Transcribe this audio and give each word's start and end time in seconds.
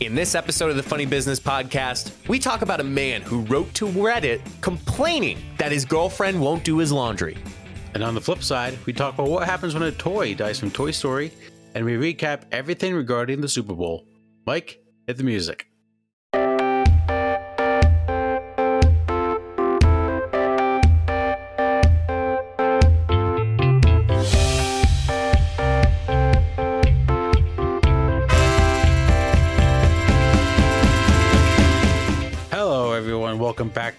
In 0.00 0.14
this 0.14 0.34
episode 0.34 0.68
of 0.68 0.76
the 0.76 0.82
Funny 0.82 1.06
Business 1.06 1.40
Podcast, 1.40 2.12
we 2.28 2.38
talk 2.38 2.60
about 2.60 2.80
a 2.80 2.84
man 2.84 3.22
who 3.22 3.40
wrote 3.46 3.72
to 3.72 3.86
Reddit 3.86 4.42
complaining 4.60 5.38
that 5.56 5.72
his 5.72 5.86
girlfriend 5.86 6.38
won't 6.38 6.64
do 6.64 6.76
his 6.76 6.92
laundry. 6.92 7.34
And 7.94 8.04
on 8.04 8.14
the 8.14 8.20
flip 8.20 8.42
side, 8.42 8.76
we 8.84 8.92
talk 8.92 9.14
about 9.14 9.28
what 9.28 9.44
happens 9.44 9.72
when 9.72 9.84
a 9.84 9.92
toy 9.92 10.34
dies 10.34 10.60
from 10.60 10.70
Toy 10.70 10.90
Story, 10.90 11.32
and 11.74 11.82
we 11.82 11.94
recap 11.94 12.42
everything 12.52 12.94
regarding 12.94 13.40
the 13.40 13.48
Super 13.48 13.72
Bowl. 13.72 14.06
Mike, 14.44 14.80
hit 15.06 15.16
the 15.16 15.24
music. 15.24 15.66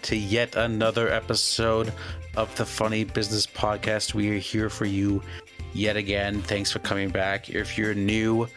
To 0.08 0.16
yet 0.16 0.56
another 0.56 1.10
episode 1.10 1.92
of 2.38 2.56
the 2.56 2.66
Funny 2.66 3.04
Business 3.04 3.46
Podcast. 3.46 4.14
We 4.14 4.30
are 4.30 4.40
here 4.40 4.70
for 4.70 4.86
you 4.86 5.22
yet 5.74 5.98
again. 5.98 6.42
Thanks 6.44 6.72
for 6.72 6.80
coming 6.80 7.10
back. 7.10 7.50
If 7.50 7.78
you're 7.78 7.94
new, 7.94 8.48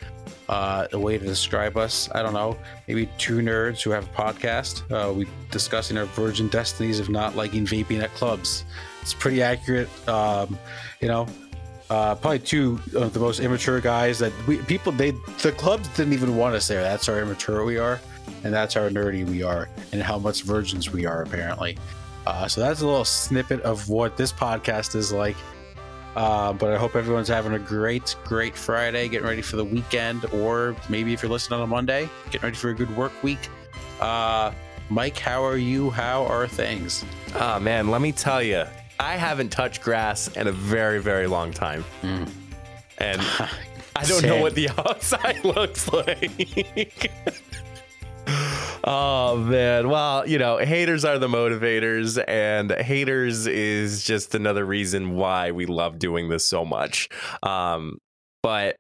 uh, 0.49 0.87
the 0.87 1.01
way 1.01 1.19
to 1.19 1.25
describe 1.25 1.77
us, 1.77 2.09
I 2.15 2.23
don't 2.23 2.35
know, 2.35 2.57
maybe 2.87 3.09
two 3.19 3.39
nerds 3.39 3.83
who 3.83 3.91
have 3.91 4.05
a 4.05 4.13
podcast. 4.13 4.85
Uh, 4.93 5.13
we 5.13 5.27
discussing 5.51 5.99
our 5.99 6.05
virgin 6.05 6.47
destinies 6.47 7.01
of 7.01 7.09
not 7.09 7.35
liking 7.35 7.67
vaping 7.67 8.01
at 8.01 8.15
clubs. 8.15 8.65
It's 9.03 9.13
pretty 9.13 9.43
accurate. 9.43 9.89
Um, 10.09 10.57
you 11.01 11.09
know, 11.09 11.27
uh, 11.91 12.15
probably 12.15 12.39
two 12.39 12.79
of 12.95 13.13
the 13.13 13.19
most 13.19 13.41
immature 13.41 13.81
guys 13.81 14.21
that 14.21 14.33
we 14.47 14.59
people 14.59 14.93
they 14.93 15.11
the 15.43 15.51
clubs 15.57 15.89
didn't 15.97 16.13
even 16.13 16.37
want 16.37 16.55
us 16.55 16.69
there. 16.69 16.83
That's 16.83 17.09
how 17.09 17.15
immature 17.15 17.65
we 17.65 17.77
are, 17.77 17.99
and 18.45 18.53
that's 18.53 18.75
how 18.75 18.89
nerdy 18.89 19.27
we 19.27 19.43
are, 19.43 19.69
and 19.93 20.03
how 20.03 20.19
much 20.19 20.43
virgins 20.43 20.91
we 20.91 21.07
are 21.07 21.23
apparently. 21.23 21.77
Uh, 22.27 22.47
so 22.47 22.61
that's 22.61 22.81
a 22.81 22.87
little 22.87 23.05
snippet 23.05 23.61
of 23.63 23.89
what 23.89 24.17
this 24.17 24.33
podcast 24.33 24.95
is 24.95 25.13
like. 25.13 25.37
Uh, 26.17 26.53
but 26.53 26.73
I 26.73 26.77
hope 26.77 26.97
everyone's 26.97 27.29
having 27.29 27.53
a 27.55 27.59
great, 27.59 28.17
great 28.25 28.57
Friday, 28.57 29.09
getting 29.09 29.27
ready 29.27 29.43
for 29.43 29.57
the 29.57 29.65
weekend, 29.65 30.25
or 30.33 30.75
maybe 30.89 31.13
if 31.13 31.23
you're 31.23 31.31
listening 31.31 31.61
on 31.61 31.65
a 31.65 31.69
Monday, 31.69 32.09
getting 32.27 32.43
ready 32.43 32.57
for 32.57 32.71
a 32.71 32.75
good 32.75 32.95
work 32.97 33.13
week. 33.23 33.39
Uh, 34.01 34.53
Mike, 34.89 35.19
how 35.19 35.45
are 35.45 35.57
you? 35.57 35.91
How 35.91 36.27
are 36.27 36.49
things? 36.49 37.05
Ah, 37.37 37.61
man, 37.61 37.91
let 37.91 38.01
me 38.01 38.11
tell 38.11 38.43
you, 38.43 38.65
I 38.99 39.17
haven't 39.17 39.51
touched 39.51 39.83
grass 39.83 40.29
in 40.37 40.49
a 40.49 40.53
very, 40.53 41.01
very 41.01 41.29
long 41.29 41.53
time. 41.53 41.85
And 42.03 43.21
I 43.97 44.05
don't 44.05 44.25
know 44.25 44.41
what 44.41 44.55
the 44.55 44.69
outside 44.79 45.45
looks 45.45 45.91
like. 45.93 47.11
oh 48.85 49.37
man. 49.37 49.89
Well, 49.89 50.29
you 50.29 50.39
know, 50.39 50.59
haters 50.59 51.05
are 51.05 51.19
the 51.19 51.29
motivators, 51.29 52.23
and 52.27 52.71
haters 52.73 53.47
is 53.47 54.05
just 54.05 54.35
another 54.35 54.65
reason 54.65 55.17
why 55.17 55.51
we 55.53 55.67
love 55.67 55.99
doing 55.99 56.29
this 56.29 56.45
so 56.45 56.65
much. 56.65 57.09
Um, 57.43 57.99
but 58.43 58.77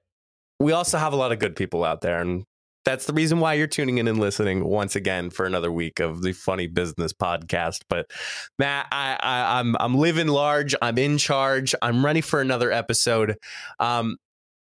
we 0.59 0.73
also 0.73 0.99
have 0.99 1.13
a 1.13 1.17
lot 1.17 1.33
of 1.33 1.39
good 1.39 1.57
people 1.57 1.85
out 1.85 2.01
there, 2.01 2.21
and 2.21 2.45
that's 2.85 3.07
the 3.07 3.13
reason 3.13 3.41
why 3.41 3.55
you're 3.55 3.67
tuning 3.67 3.99
in 3.99 4.09
and 4.09 4.19
listening 4.19 4.65
once 4.65 4.97
again 4.97 5.31
for 5.31 5.45
another 5.47 5.71
week 5.71 6.01
of 6.01 6.23
the 6.23 6.33
Funny 6.33 6.67
Business 6.67 7.13
Podcast. 7.13 7.81
But 7.89 8.11
Matt, 8.59 8.87
I, 8.91 9.19
I 9.21 9.61
I'm 9.61 9.77
I'm 9.79 9.95
living 9.95 10.29
large. 10.29 10.75
I'm 10.81 10.99
in 10.99 11.19
charge. 11.19 11.75
I'm 11.83 12.05
ready 12.05 12.21
for 12.21 12.41
another 12.41 12.73
episode. 12.73 13.37
Um, 13.79 14.17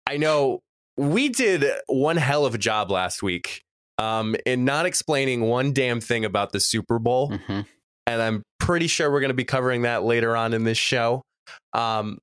I 0.07 0.19
know 0.19 0.61
we 0.97 1.29
did 1.29 1.65
one 1.87 2.17
hell 2.17 2.47
of 2.47 2.55
a 2.55 2.59
job 2.59 2.91
last 2.91 3.23
week 3.23 3.63
um, 3.99 4.37
in 4.45 4.65
not 4.65 4.87
explaining 4.87 5.41
one 5.43 5.73
damn 5.73 6.01
thing 6.01 6.25
about 6.25 6.53
the 6.53 6.61
Super 6.61 6.99
Bowl, 6.99 7.31
Mm-hmm. 7.31 7.61
and 8.07 8.23
I'm 8.23 8.43
pretty 8.59 8.87
sure 8.87 9.11
we're 9.11 9.21
going 9.21 9.29
to 9.31 9.35
be 9.35 9.45
covering 9.45 9.83
that 9.83 10.03
later 10.05 10.37
on 10.37 10.53
in 10.55 10.65
this 10.65 10.79
show. 10.79 11.23
Um, 11.73 12.19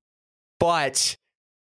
but 0.59 1.15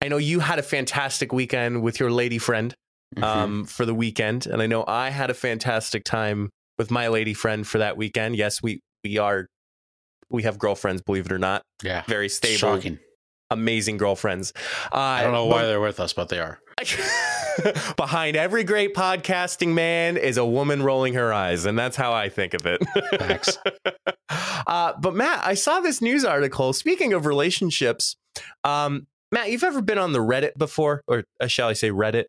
I 0.03 0.09
know 0.09 0.17
you 0.17 0.41
had 0.41 0.59
a 0.59 0.63
fantastic 0.63 1.33
weekend 1.33 1.83
with 1.83 2.01
your 2.01 2.11
lady 2.11 2.39
friend 2.39 2.75
Mm-hmm. 3.15 3.25
um, 3.25 3.65
for 3.67 3.85
the 3.85 3.93
weekend, 3.95 4.47
and 4.47 4.63
I 4.63 4.67
know 4.67 4.85
I 4.89 5.11
had 5.11 5.29
a 5.29 5.35
fantastic 5.35 6.03
time 6.03 6.49
with 6.79 6.91
my 6.91 7.09
lady 7.09 7.35
friend 7.35 7.67
for 7.67 7.77
that 7.77 7.99
weekend. 7.99 8.37
Yes, 8.37 8.63
we 8.63 8.81
we 9.05 9.19
are 9.19 9.47
we 10.31 10.45
have 10.45 10.59
girlfriends, 10.59 11.03
believe 11.03 11.27
it 11.27 11.33
or 11.33 11.39
not, 11.39 11.61
yeah, 11.83 12.05
very 12.07 12.31
stable, 12.31 12.57
shocking. 12.57 12.99
amazing 13.51 13.99
girlfriends. 13.99 14.55
Uh, 14.91 14.97
I 14.97 15.23
don't 15.25 15.35
know 15.35 15.45
why 15.45 15.67
they're 15.67 15.79
with 15.79 16.01
us, 16.01 16.15
but 16.15 16.31
they 16.31 16.39
are. 16.41 16.59
Behind 17.97 18.37
every 18.37 18.65
great 18.65 18.95
podcasting 18.95 19.75
man 19.75 20.17
is 20.17 20.37
a 20.37 20.45
woman 20.45 20.83
rolling 20.83 21.15
her 21.15 21.33
eyes, 21.33 21.65
and 21.65 21.79
that's 21.79 21.97
how 21.97 22.13
I 22.13 22.29
think 22.29 22.55
of 22.55 22.67
it. 22.67 22.83
Facts. 23.19 23.59
uh, 24.67 24.93
but 25.01 25.15
Matt, 25.15 25.47
I 25.47 25.55
saw 25.55 25.81
this 25.81 26.01
news 26.01 26.25
article. 26.25 26.73
Speaking 26.73 27.13
of 27.13 27.27
relationships, 27.27 28.17
um, 28.65 29.07
Matt, 29.31 29.51
you've 29.51 29.65
ever 29.65 29.83
been 29.83 29.99
on 29.99 30.13
the 30.13 30.21
Reddit 30.21 30.57
before, 30.57 31.03
or 31.07 31.25
uh, 31.41 31.47
shall 31.47 31.69
I 31.69 31.73
say 31.73 31.91
Reddit? 31.91 32.25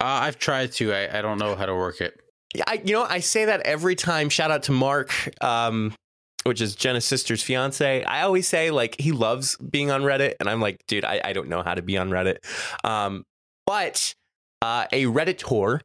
Uh, 0.00 0.24
I've 0.24 0.38
tried 0.38 0.72
to. 0.72 0.92
I, 0.92 1.18
I 1.18 1.22
don't 1.22 1.38
know 1.38 1.54
how 1.54 1.66
to 1.66 1.74
work 1.74 2.00
it. 2.00 2.18
Yeah, 2.54 2.64
I, 2.66 2.80
you 2.84 2.94
know, 2.94 3.04
I 3.04 3.20
say 3.20 3.44
that 3.44 3.60
every 3.60 3.94
time. 3.94 4.28
Shout 4.28 4.50
out 4.50 4.64
to 4.64 4.72
Mark, 4.72 5.12
um, 5.42 5.94
which 6.44 6.60
is 6.60 6.74
Jenna's 6.74 7.04
sister's 7.04 7.42
fiance. 7.42 8.02
I 8.04 8.22
always 8.22 8.48
say 8.48 8.70
like 8.70 8.98
he 9.00 9.12
loves 9.12 9.56
being 9.56 9.90
on 9.90 10.02
Reddit, 10.02 10.34
and 10.40 10.48
I'm 10.48 10.60
like, 10.60 10.78
dude, 10.88 11.04
I, 11.04 11.20
I 11.22 11.32
don't 11.32 11.48
know 11.48 11.62
how 11.62 11.74
to 11.74 11.82
be 11.82 11.96
on 11.98 12.10
Reddit. 12.10 12.38
Um, 12.84 13.24
but 13.66 14.14
uh, 14.62 14.86
a 14.92 15.04
Redditor 15.04 15.80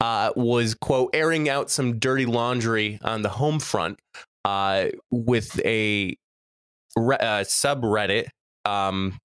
uh, 0.00 0.32
was 0.36 0.74
quote 0.74 1.10
airing 1.14 1.48
out 1.48 1.70
some 1.70 1.98
dirty 1.98 2.26
laundry 2.26 2.98
on 3.02 3.22
the 3.22 3.28
home 3.28 3.60
front 3.60 3.98
uh, 4.44 4.86
with 5.10 5.60
a 5.64 6.16
re- 6.96 7.16
uh, 7.16 7.44
subreddit. 7.44 8.26
Um, 8.64 9.18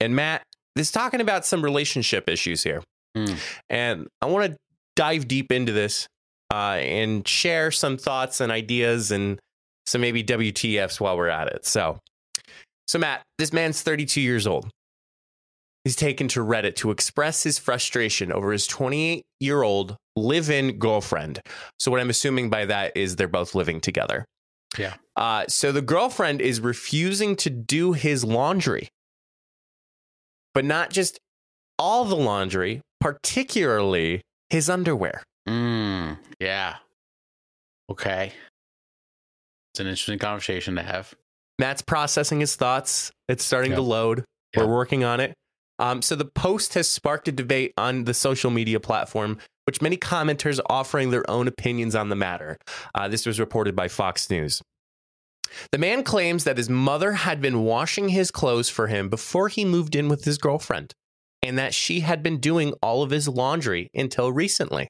and 0.00 0.14
Matt 0.16 0.42
is 0.76 0.90
talking 0.90 1.20
about 1.20 1.46
some 1.46 1.62
relationship 1.62 2.28
issues 2.28 2.62
here, 2.62 2.82
Hmm. 3.16 3.34
and 3.70 4.06
I 4.20 4.26
want 4.26 4.52
to 4.52 4.56
dive 4.94 5.26
deep 5.28 5.50
into 5.52 5.72
this 5.72 6.06
uh, 6.52 6.78
and 6.80 7.26
share 7.26 7.70
some 7.70 7.96
thoughts 7.96 8.40
and 8.40 8.52
ideas 8.52 9.10
and 9.10 9.38
some 9.86 10.00
maybe 10.00 10.22
WTFs 10.22 11.00
while 11.00 11.16
we're 11.16 11.28
at 11.28 11.48
it. 11.48 11.64
So, 11.66 11.98
so 12.88 12.98
Matt, 12.98 13.22
this 13.38 13.52
man's 13.52 13.82
32 13.82 14.20
years 14.20 14.46
old. 14.46 14.68
He's 15.86 15.94
taken 15.94 16.26
to 16.28 16.40
Reddit 16.40 16.74
to 16.78 16.90
express 16.90 17.44
his 17.44 17.60
frustration 17.60 18.32
over 18.32 18.50
his 18.50 18.66
28 18.66 19.24
year 19.38 19.62
old 19.62 19.96
live 20.16 20.50
in 20.50 20.80
girlfriend. 20.80 21.40
So, 21.78 21.92
what 21.92 22.00
I'm 22.00 22.10
assuming 22.10 22.50
by 22.50 22.64
that 22.64 22.96
is 22.96 23.14
they're 23.14 23.28
both 23.28 23.54
living 23.54 23.80
together. 23.80 24.24
Yeah. 24.76 24.94
Uh, 25.14 25.44
so, 25.46 25.70
the 25.70 25.82
girlfriend 25.82 26.40
is 26.40 26.58
refusing 26.60 27.36
to 27.36 27.50
do 27.50 27.92
his 27.92 28.24
laundry, 28.24 28.88
but 30.54 30.64
not 30.64 30.90
just 30.90 31.20
all 31.78 32.04
the 32.04 32.16
laundry, 32.16 32.80
particularly 33.00 34.22
his 34.50 34.68
underwear. 34.68 35.22
Mm, 35.48 36.18
yeah. 36.40 36.78
Okay. 37.88 38.32
It's 39.72 39.78
an 39.78 39.86
interesting 39.86 40.18
conversation 40.18 40.74
to 40.74 40.82
have. 40.82 41.14
Matt's 41.60 41.82
processing 41.82 42.40
his 42.40 42.56
thoughts. 42.56 43.12
It's 43.28 43.44
starting 43.44 43.70
to 43.70 43.82
load. 43.82 44.24
Yeah. 44.52 44.64
We're 44.64 44.74
working 44.74 45.04
on 45.04 45.20
it. 45.20 45.32
Um, 45.78 46.02
so 46.02 46.16
the 46.16 46.24
post 46.24 46.74
has 46.74 46.88
sparked 46.88 47.28
a 47.28 47.32
debate 47.32 47.72
on 47.76 48.04
the 48.04 48.14
social 48.14 48.50
media 48.50 48.80
platform, 48.80 49.38
which 49.64 49.82
many 49.82 49.96
commenters 49.96 50.60
offering 50.68 51.10
their 51.10 51.28
own 51.30 51.48
opinions 51.48 51.94
on 51.94 52.08
the 52.08 52.16
matter. 52.16 52.58
Uh, 52.94 53.08
this 53.08 53.26
was 53.26 53.38
reported 53.38 53.76
by 53.76 53.88
Fox 53.88 54.30
News. 54.30 54.62
The 55.70 55.78
man 55.78 56.02
claims 56.02 56.44
that 56.44 56.56
his 56.56 56.68
mother 56.68 57.12
had 57.12 57.40
been 57.40 57.62
washing 57.62 58.08
his 58.08 58.30
clothes 58.30 58.68
for 58.68 58.88
him 58.88 59.08
before 59.08 59.48
he 59.48 59.64
moved 59.64 59.94
in 59.94 60.08
with 60.08 60.24
his 60.24 60.38
girlfriend, 60.38 60.92
and 61.42 61.58
that 61.58 61.74
she 61.74 62.00
had 62.00 62.22
been 62.22 62.38
doing 62.38 62.72
all 62.82 63.02
of 63.02 63.10
his 63.10 63.28
laundry 63.28 63.88
until 63.94 64.32
recently. 64.32 64.88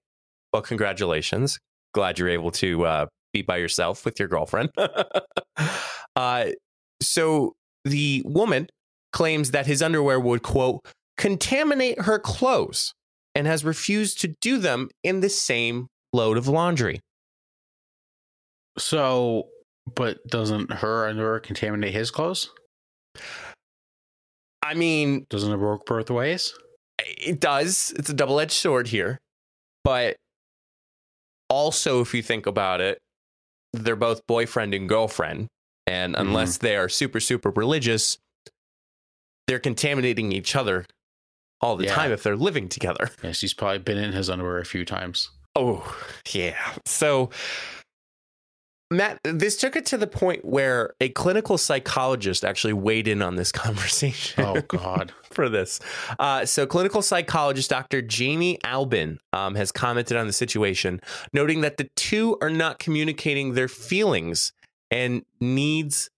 Well, 0.53 0.63
congratulations. 0.63 1.59
Glad 1.93 2.19
you're 2.19 2.29
able 2.29 2.51
to 2.53 2.87
uh, 2.87 3.07
be 3.33 3.43
by 3.43 3.59
yourself 3.59 4.05
with 4.05 4.19
your 4.19 4.29
girlfriend. 4.29 4.71
uh, 6.17 6.47
so 7.03 7.53
the 7.85 8.23
woman 8.25 8.69
claims 9.13 9.51
that 9.53 9.67
his 9.67 9.83
underwear 9.83 10.21
would, 10.21 10.43
quote, 10.43 10.85
contaminate 11.17 12.03
her 12.03 12.19
clothes 12.19 12.93
and 13.35 13.47
has 13.47 13.65
refused 13.65 14.21
to 14.21 14.35
do 14.41 14.59
them 14.59 14.89
in 15.03 15.21
the 15.21 15.29
same 15.29 15.89
load 16.13 16.37
of 16.37 16.49
laundry. 16.49 17.01
So, 18.79 19.49
but 19.95 20.19
doesn't 20.27 20.73
her 20.73 21.07
underwear 21.07 21.41
contaminate 21.41 21.93
his 21.93 22.11
clothes? 22.11 22.51
I 24.63 24.75
mean, 24.75 25.27
Doesn't 25.31 25.53
it 25.53 25.59
work 25.59 25.87
both 25.87 26.11
ways? 26.11 26.53
it 26.99 27.41
does. 27.41 27.93
It's 27.97 28.09
a 28.09 28.15
double 28.15 28.41
edged 28.41 28.53
sword 28.53 28.89
here. 28.89 29.19
But 29.85 30.17
also, 31.49 32.01
if 32.01 32.15
you 32.15 32.23
think 32.23 32.47
about 32.47 32.81
it, 32.81 32.99
they're 33.73 33.97
both 33.97 34.27
boyfriend 34.27 34.75
and 34.75 34.89
girlfriend. 34.89 35.49
And 35.87 36.15
mm-hmm. 36.15 36.27
unless 36.27 36.59
they 36.59 36.77
are 36.77 36.89
super, 36.89 37.21
super 37.21 37.51
religious, 37.51 38.19
they're 39.47 39.59
contaminating 39.59 40.33
each 40.33 40.55
other 40.57 40.87
all 41.61 41.77
the 41.77 41.85
Yeah. 41.85 41.95
time 41.95 42.13
if 42.13 42.23
they're 42.23 42.37
living 42.37 42.69
together. 42.69 43.11
Yes, 43.23 43.41
he's 43.41 43.55
probably 43.55 43.79
been 43.79 43.99
in 43.99 44.13
his 44.13 44.29
underwear 44.29 44.59
a 44.59 44.65
few 44.65 44.85
times. 44.85 45.31
Oh, 45.55 45.97
yeah. 46.33 46.57
So, 46.85 47.31
Matt, 48.91 49.19
this 49.25 49.57
took 49.57 49.75
it 49.75 49.85
to 49.87 49.97
the 49.97 50.07
point 50.07 50.45
where 50.45 50.95
a 51.01 51.09
clinical 51.09 51.59
psychologist 51.59 52.45
actually 52.45 52.73
weighed 52.75 53.09
in 53.09 53.21
on 53.21 53.35
this 53.35 53.51
conversation. 53.65 54.45
Oh, 54.45 54.61
God. 54.69 55.13
for 55.33 55.49
this. 55.49 55.81
Uh, 56.19 56.45
so, 56.47 56.67
clinical 56.67 57.03
psychologist 57.03 57.71
Dr. 57.71 58.01
Jamie 58.01 58.59
Albin 58.65 59.19
um, 59.33 59.55
has 59.57 59.73
commented 59.73 60.17
on 60.17 60.27
the 60.27 60.33
situation, 60.33 61.01
noting 61.33 61.63
that 61.63 61.79
the 61.79 61.89
two 61.97 62.37
are 62.41 62.51
not 62.51 62.79
communicating 62.79 63.55
their 63.55 63.69
feelings 63.69 64.53
and 64.91 65.25
needs 65.41 66.09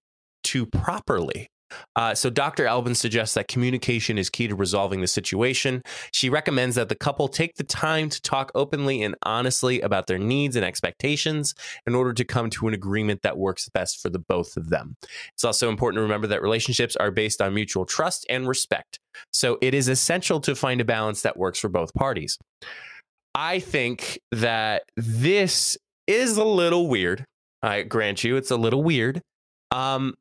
to 0.44 0.66
properly. 0.66 1.48
Uh, 1.96 2.14
so, 2.14 2.30
Dr. 2.30 2.66
Albin 2.66 2.94
suggests 2.94 3.34
that 3.34 3.48
communication 3.48 4.18
is 4.18 4.30
key 4.30 4.48
to 4.48 4.54
resolving 4.54 5.00
the 5.00 5.06
situation. 5.06 5.82
She 6.12 6.30
recommends 6.30 6.76
that 6.76 6.88
the 6.88 6.94
couple 6.94 7.28
take 7.28 7.56
the 7.56 7.64
time 7.64 8.08
to 8.08 8.20
talk 8.22 8.50
openly 8.54 9.02
and 9.02 9.14
honestly 9.22 9.80
about 9.80 10.06
their 10.06 10.18
needs 10.18 10.56
and 10.56 10.64
expectations 10.64 11.54
in 11.86 11.94
order 11.94 12.12
to 12.12 12.24
come 12.24 12.50
to 12.50 12.68
an 12.68 12.74
agreement 12.74 13.22
that 13.22 13.38
works 13.38 13.68
best 13.68 14.00
for 14.00 14.08
the 14.08 14.18
both 14.18 14.56
of 14.56 14.70
them. 14.70 14.96
It's 15.34 15.44
also 15.44 15.68
important 15.68 15.98
to 15.98 16.02
remember 16.02 16.26
that 16.28 16.42
relationships 16.42 16.96
are 16.96 17.10
based 17.10 17.42
on 17.42 17.54
mutual 17.54 17.84
trust 17.84 18.26
and 18.28 18.48
respect. 18.48 18.98
So, 19.32 19.58
it 19.60 19.74
is 19.74 19.88
essential 19.88 20.40
to 20.40 20.54
find 20.54 20.80
a 20.80 20.84
balance 20.84 21.22
that 21.22 21.36
works 21.36 21.58
for 21.58 21.68
both 21.68 21.92
parties. 21.94 22.38
I 23.34 23.60
think 23.60 24.18
that 24.32 24.82
this 24.96 25.76
is 26.06 26.36
a 26.36 26.44
little 26.44 26.88
weird. 26.88 27.24
I 27.62 27.82
grant 27.82 28.24
you, 28.24 28.36
it's 28.36 28.50
a 28.50 28.56
little 28.56 28.82
weird. 28.82 29.20
Um, 29.70 30.14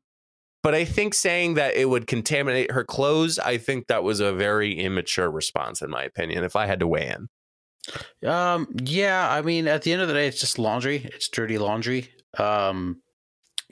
but 0.68 0.74
I 0.74 0.84
think 0.84 1.14
saying 1.14 1.54
that 1.54 1.76
it 1.76 1.86
would 1.86 2.06
contaminate 2.06 2.72
her 2.72 2.84
clothes, 2.84 3.38
I 3.38 3.56
think 3.56 3.86
that 3.86 4.02
was 4.02 4.20
a 4.20 4.34
very 4.34 4.78
immature 4.78 5.30
response, 5.30 5.80
in 5.80 5.88
my 5.88 6.02
opinion, 6.02 6.44
if 6.44 6.56
I 6.56 6.66
had 6.66 6.80
to 6.80 6.86
weigh 6.86 7.08
in. 7.08 8.28
Um, 8.28 8.68
yeah, 8.82 9.32
I 9.32 9.40
mean, 9.40 9.66
at 9.66 9.80
the 9.80 9.94
end 9.94 10.02
of 10.02 10.08
the 10.08 10.12
day, 10.12 10.26
it's 10.26 10.38
just 10.38 10.58
laundry. 10.58 11.08
It's 11.14 11.30
dirty 11.30 11.56
laundry. 11.56 12.10
Um, 12.36 13.00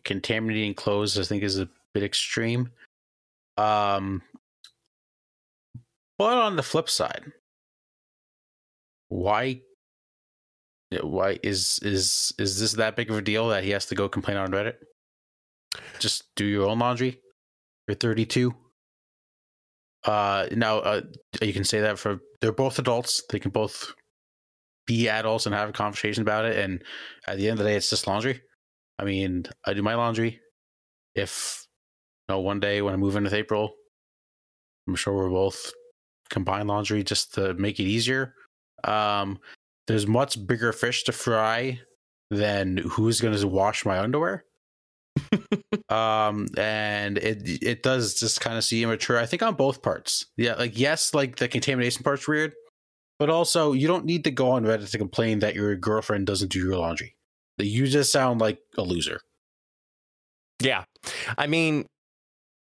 contaminating 0.05 0.73
clothes, 0.73 1.19
I 1.19 1.25
think, 1.25 1.43
is 1.43 1.59
a 1.59 1.69
bit 1.93 2.03
extreme. 2.03 2.71
Um, 3.59 4.23
but 6.17 6.39
on 6.39 6.57
the 6.57 6.63
flip 6.63 6.89
side, 6.89 7.31
why? 9.09 9.61
Why 11.03 11.39
is 11.43 11.79
is 11.83 12.33
is 12.39 12.59
this 12.59 12.73
that 12.73 12.97
big 12.97 13.11
of 13.11 13.19
a 13.19 13.21
deal 13.21 13.49
that 13.49 13.65
he 13.65 13.71
has 13.73 13.85
to 13.85 13.95
go 13.95 14.09
complain 14.09 14.39
on 14.39 14.51
Reddit? 14.51 14.77
Just 15.99 16.25
do 16.37 16.44
your 16.44 16.69
own 16.69 16.78
laundry. 16.78 17.20
You're 17.88 17.96
32. 17.96 18.55
Uh, 20.05 20.46
now 20.52 20.78
uh, 20.78 21.00
you 21.43 21.52
can 21.52 21.64
say 21.64 21.81
that 21.81 21.99
for 21.99 22.20
they're 22.40 22.52
both 22.52 22.78
adults. 22.78 23.23
They 23.31 23.38
can 23.38 23.50
both 23.50 23.93
be 24.87 25.08
adults 25.08 25.46
and 25.46 25.55
have 25.55 25.69
a 25.69 25.73
conversation 25.73 26.23
about 26.23 26.44
it. 26.44 26.58
And 26.58 26.82
at 27.26 27.38
the 27.38 27.49
end 27.49 27.58
of 27.58 27.64
the 27.64 27.70
day, 27.70 27.76
it's 27.76 27.90
just 27.90 28.06
laundry. 28.06 28.40
I 28.99 29.05
mean, 29.05 29.46
I 29.64 29.75
do 29.75 29.82
my 29.82 29.94
laundry. 29.94 30.40
If 31.14 31.67
you 32.28 32.34
know, 32.34 32.40
one 32.40 32.61
day 32.61 32.82
when 32.82 32.94
I 32.94 32.96
move 32.96 33.17
in 33.17 33.25
with 33.25 33.34
April, 33.34 33.73
I'm 34.87 34.94
sure 34.94 35.14
we're 35.14 35.28
both 35.28 35.73
combine 36.31 36.67
laundry 36.67 37.02
just 37.02 37.34
to 37.34 37.55
make 37.55 37.81
it 37.81 37.84
easier. 37.84 38.34
Um, 38.84 39.38
there's 39.87 40.06
much 40.06 40.46
bigger 40.46 40.73
fish 40.73 41.05
to 41.05 41.12
fry 41.12 41.81
than 42.31 42.78
who's 42.78 43.20
going 43.20 43.37
to 43.37 43.49
wash 43.49 43.84
my 43.84 43.99
underwear. 43.99 44.44
um, 45.89 46.47
and 46.57 47.19
it 47.19 47.63
it 47.63 47.83
does 47.83 48.15
just 48.15 48.41
kind 48.41 48.57
of 48.57 48.65
seem 48.65 48.89
immature. 48.89 49.19
I 49.19 49.27
think 49.27 49.43
on 49.43 49.55
both 49.55 49.83
parts. 49.83 50.27
Yeah, 50.37 50.55
like 50.55 50.79
yes, 50.79 51.15
like 51.15 51.37
the 51.37 51.49
contamination 51.49 52.03
part's 52.03 52.27
weird, 52.29 52.53
but 53.19 53.31
also 53.31 53.73
you 53.73 53.87
don't 53.87 54.05
need 54.05 54.25
to 54.25 54.31
go 54.31 54.51
on 54.51 54.65
Reddit 54.65 54.91
to 54.91 54.99
complain 54.99 55.41
that 55.41 55.55
your 55.55 55.75
girlfriend 55.77 56.27
doesn't 56.27 56.53
do 56.53 56.59
your 56.59 56.77
laundry. 56.77 57.17
You 57.59 57.87
just 57.87 58.13
sound 58.13 58.41
like 58.41 58.59
a 58.77 58.83
loser. 58.83 59.21
Yeah, 60.61 60.85
I 61.37 61.47
mean, 61.47 61.87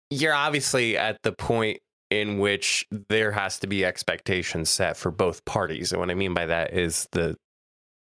you're 0.10 0.34
obviously 0.34 0.98
at 0.98 1.18
the 1.24 1.32
point 1.32 1.80
in 2.10 2.40
which 2.40 2.88
there 3.10 3.32
has 3.32 3.60
to 3.60 3.68
be 3.68 3.86
expectations 3.86 4.70
set 4.70 4.98
for 4.98 5.12
both 5.12 5.46
parties. 5.46 5.92
And 5.92 6.00
what 6.00 6.10
I 6.10 6.16
mean 6.16 6.34
by 6.34 6.48
that 6.48 6.74
is 6.74 7.08
the 7.12 7.36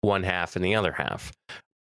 one 0.03 0.23
half 0.23 0.57
and 0.57 0.65
the 0.65 0.75
other 0.75 0.93
half 0.93 1.33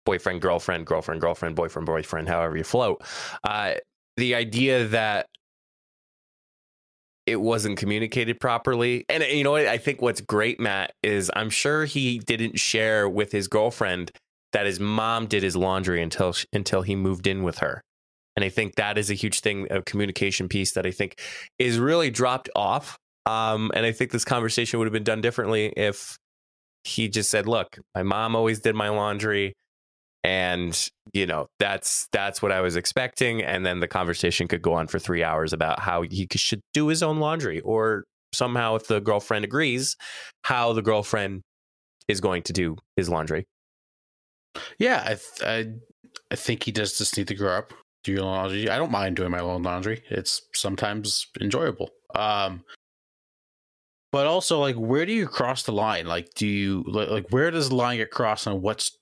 boyfriend, 0.06 0.42
girlfriend, 0.42 0.86
girlfriend, 0.86 1.22
girlfriend, 1.22 1.56
boyfriend, 1.56 1.86
boyfriend, 1.86 2.28
however 2.28 2.57
you 2.57 2.63
float. 2.63 3.04
Uh, 3.44 3.75
the 4.18 4.36
idea 4.36 4.88
that 4.88 5.28
it 7.30 7.40
wasn't 7.40 7.78
communicated 7.78 8.40
properly. 8.40 9.06
And 9.07 9.24
you 9.24 9.44
know 9.44 9.51
what? 9.51 9.68
I 9.68 9.78
think 9.78 10.01
what's 10.01 10.22
great, 10.22 10.60
Matt, 10.60 10.94
is 11.04 11.30
I'm 11.36 11.51
sure 11.51 11.86
he 11.86 12.19
didn't 12.19 12.60
share 12.60 13.07
with 13.07 13.31
his 13.31 13.48
girlfriend 13.48 14.12
that 14.51 14.66
his 14.66 14.80
mom 14.80 15.28
did 15.28 15.44
his 15.44 15.56
laundry 15.56 16.02
until 16.02 16.34
until 16.54 16.81
he 16.81 16.95
moved 16.95 17.28
in 17.28 17.44
with 17.44 17.60
her. 17.60 17.81
And 18.36 18.44
I 18.44 18.50
think 18.50 18.75
that 18.75 18.98
is 18.98 19.12
a 19.12 19.13
huge 19.13 19.42
thing, 19.42 19.68
a 19.69 19.81
communication 19.81 20.48
piece 20.48 20.72
that 20.72 20.86
I 20.86 20.92
think 20.92 21.22
is 21.60 21.78
really 21.78 22.10
dropped 22.10 22.50
off. 22.56 22.98
Um, 23.25 23.72
and 23.75 23.86
I 23.86 23.92
think 23.92 24.12
this 24.12 24.25
conversation 24.25 24.80
would 24.80 24.86
have 24.86 24.94
been 24.94 25.04
done 25.04 25.22
differently 25.22 25.72
if 25.78 26.18
he 26.84 27.10
just 27.10 27.30
said, 27.30 27.48
"Look, 27.48 27.78
my 27.94 28.02
mom 28.02 28.36
always 28.36 28.60
did 28.60 28.75
my 28.75 28.90
laundry 28.90 29.54
and 30.24 30.89
you 31.13 31.25
know 31.25 31.48
that's 31.60 32.07
that's 32.12 32.42
what 32.42 32.51
i 32.51 32.60
was 32.60 32.75
expecting 32.75 33.42
and 33.42 33.66
then 33.66 33.80
the 33.80 33.88
conversation 33.88 34.48
could 34.48 34.62
go 34.62 34.74
on 34.74 34.88
for 34.88 35.00
three 35.00 35.24
hours 35.24 35.54
about 35.54 35.80
how 35.80 36.01
he 36.01 36.27
should 36.36 36.62
do 36.74 36.88
his 36.88 37.01
own 37.01 37.19
laundry 37.19 37.62
or 37.62 38.04
somehow 38.33 38.75
if 38.75 38.88
the 38.88 39.00
girlfriend 39.00 39.45
agrees 39.45 39.95
how 40.44 40.74
the 40.74 40.81
girlfriend 40.81 41.42
is 42.07 42.19
going 42.19 42.42
to 42.42 42.54
do 42.54 42.75
his 42.95 43.10
laundry. 43.10 43.48
Yeah 44.77 45.04
i 45.06 45.07
th- 45.10 45.21
I, 45.44 45.66
I 46.31 46.36
think 46.36 46.63
he 46.63 46.71
does 46.71 46.98
just 46.98 47.18
need 47.18 47.27
to 47.30 47.36
grow 47.36 47.57
up 47.57 47.74
do 48.04 48.13
your 48.13 48.21
laundry. 48.21 48.69
I 48.69 48.77
don't 48.77 48.92
mind 48.92 49.18
doing 49.18 49.31
my 49.31 49.39
own 49.39 49.63
laundry. 49.63 50.04
It's 50.10 50.42
sometimes 50.54 51.27
enjoyable 51.39 51.89
um 52.16 52.63
but 54.12 54.25
also 54.25 54.60
like 54.60 54.75
where 54.75 55.06
do 55.06 55.13
you 55.13 55.27
cross 55.27 55.63
the 55.63 55.71
line? 55.71 56.07
Like 56.07 56.33
do 56.36 56.48
you 56.48 56.83
like, 56.88 57.10
like 57.10 57.27
where 57.30 57.51
does 57.51 57.69
the 57.69 57.75
line 57.75 57.98
get 57.98 58.12
crossed 58.12 58.48
on 58.48 58.62
what's 58.62 58.98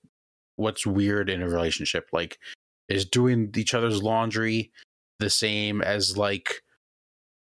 what's 0.58 0.86
weird 0.86 1.30
in 1.30 1.42
a 1.42 1.48
relationship. 1.48 2.08
Like, 2.12 2.38
is 2.88 3.04
doing 3.04 3.52
each 3.56 3.74
other's 3.74 4.02
laundry 4.02 4.72
the 5.18 5.30
same 5.30 5.82
as 5.82 6.16
like 6.16 6.62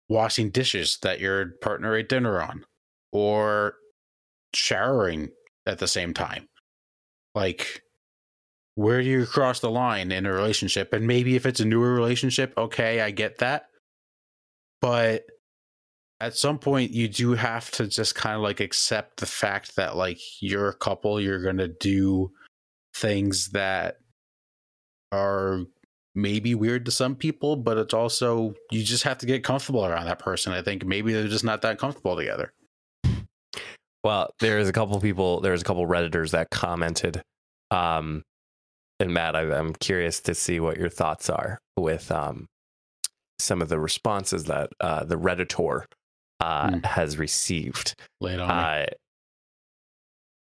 washing 0.10 0.50
dishes 0.50 0.98
that 1.02 1.20
your 1.20 1.54
partner 1.62 1.96
ate 1.96 2.10
dinner 2.10 2.42
on, 2.42 2.66
or 3.12 3.76
showering 4.54 5.30
at 5.66 5.80
the 5.80 5.88
same 5.88 6.14
time? 6.14 6.48
Like, 7.36 7.84
where 8.76 9.02
do 9.02 9.10
you 9.10 9.26
cross 9.26 9.60
the 9.60 9.70
line 9.70 10.12
in 10.12 10.26
a 10.26 10.34
relationship? 10.34 10.94
And 10.94 11.06
maybe 11.06 11.36
if 11.36 11.46
it's 11.46 11.60
a 11.60 11.66
newer 11.66 11.94
relationship, 11.94 12.54
okay, 12.58 13.02
I 13.02 13.12
get 13.12 13.40
that. 13.40 13.66
But 14.82 15.26
at 16.22 16.38
some 16.38 16.60
point 16.60 16.92
you 16.92 17.08
do 17.08 17.34
have 17.34 17.72
to 17.72 17.88
just 17.88 18.16
kind 18.16 18.36
of 18.36 18.42
like 18.42 18.60
accept 18.60 19.18
the 19.18 19.26
fact 19.26 19.76
that 19.76 19.96
like 19.96 20.20
you're 20.42 20.70
a 20.70 20.76
couple 20.76 21.20
you're 21.20 21.42
going 21.42 21.58
to 21.58 21.68
do 21.68 22.32
things 23.00 23.50
that 23.50 23.98
are 25.12 25.62
maybe 26.16 26.56
weird 26.56 26.86
to 26.86 26.92
some 26.92 27.16
people, 27.16 27.56
but 27.56 27.78
it's 27.78 27.94
also 27.94 28.54
you 28.72 28.84
just 28.84 29.04
have 29.04 29.18
to 29.20 29.26
get 29.26 29.44
comfortable 29.44 29.86
around 29.86 30.06
that 30.06 30.20
person. 30.20 30.54
I 30.54 30.62
think 30.62 30.86
maybe 30.86 31.14
they're 31.14 31.28
just 31.28 31.44
not 31.44 31.62
that 31.62 31.80
comfortable 31.80 32.16
together. 32.16 32.54
Well, 34.04 34.34
there's 34.40 34.70
a 34.70 34.74
couple 34.74 35.00
people, 35.02 35.42
there's 35.42 35.62
a 35.62 35.66
couple 35.66 35.86
redditors 35.86 36.32
that 36.32 36.50
commented. 36.52 37.22
Um, 37.72 38.24
and 39.00 39.14
Matt, 39.14 39.36
I, 39.36 39.44
am 39.58 39.74
curious 39.74 40.20
to 40.22 40.36
see 40.36 40.60
what 40.60 40.78
your 40.78 40.90
thoughts 40.90 41.30
are 41.30 41.60
with 41.78 42.12
um, 42.12 42.48
some 43.40 43.62
of 43.62 43.70
the 43.70 43.80
responses 43.80 44.46
that 44.46 44.70
uh, 44.80 45.04
the 45.06 45.18
redditor 45.18 45.86
uh, 46.40 46.70
mm. 46.70 46.86
has 46.86 47.18
received. 47.18 47.96
It 48.22 48.40
on 48.40 48.50
uh, 48.50 48.86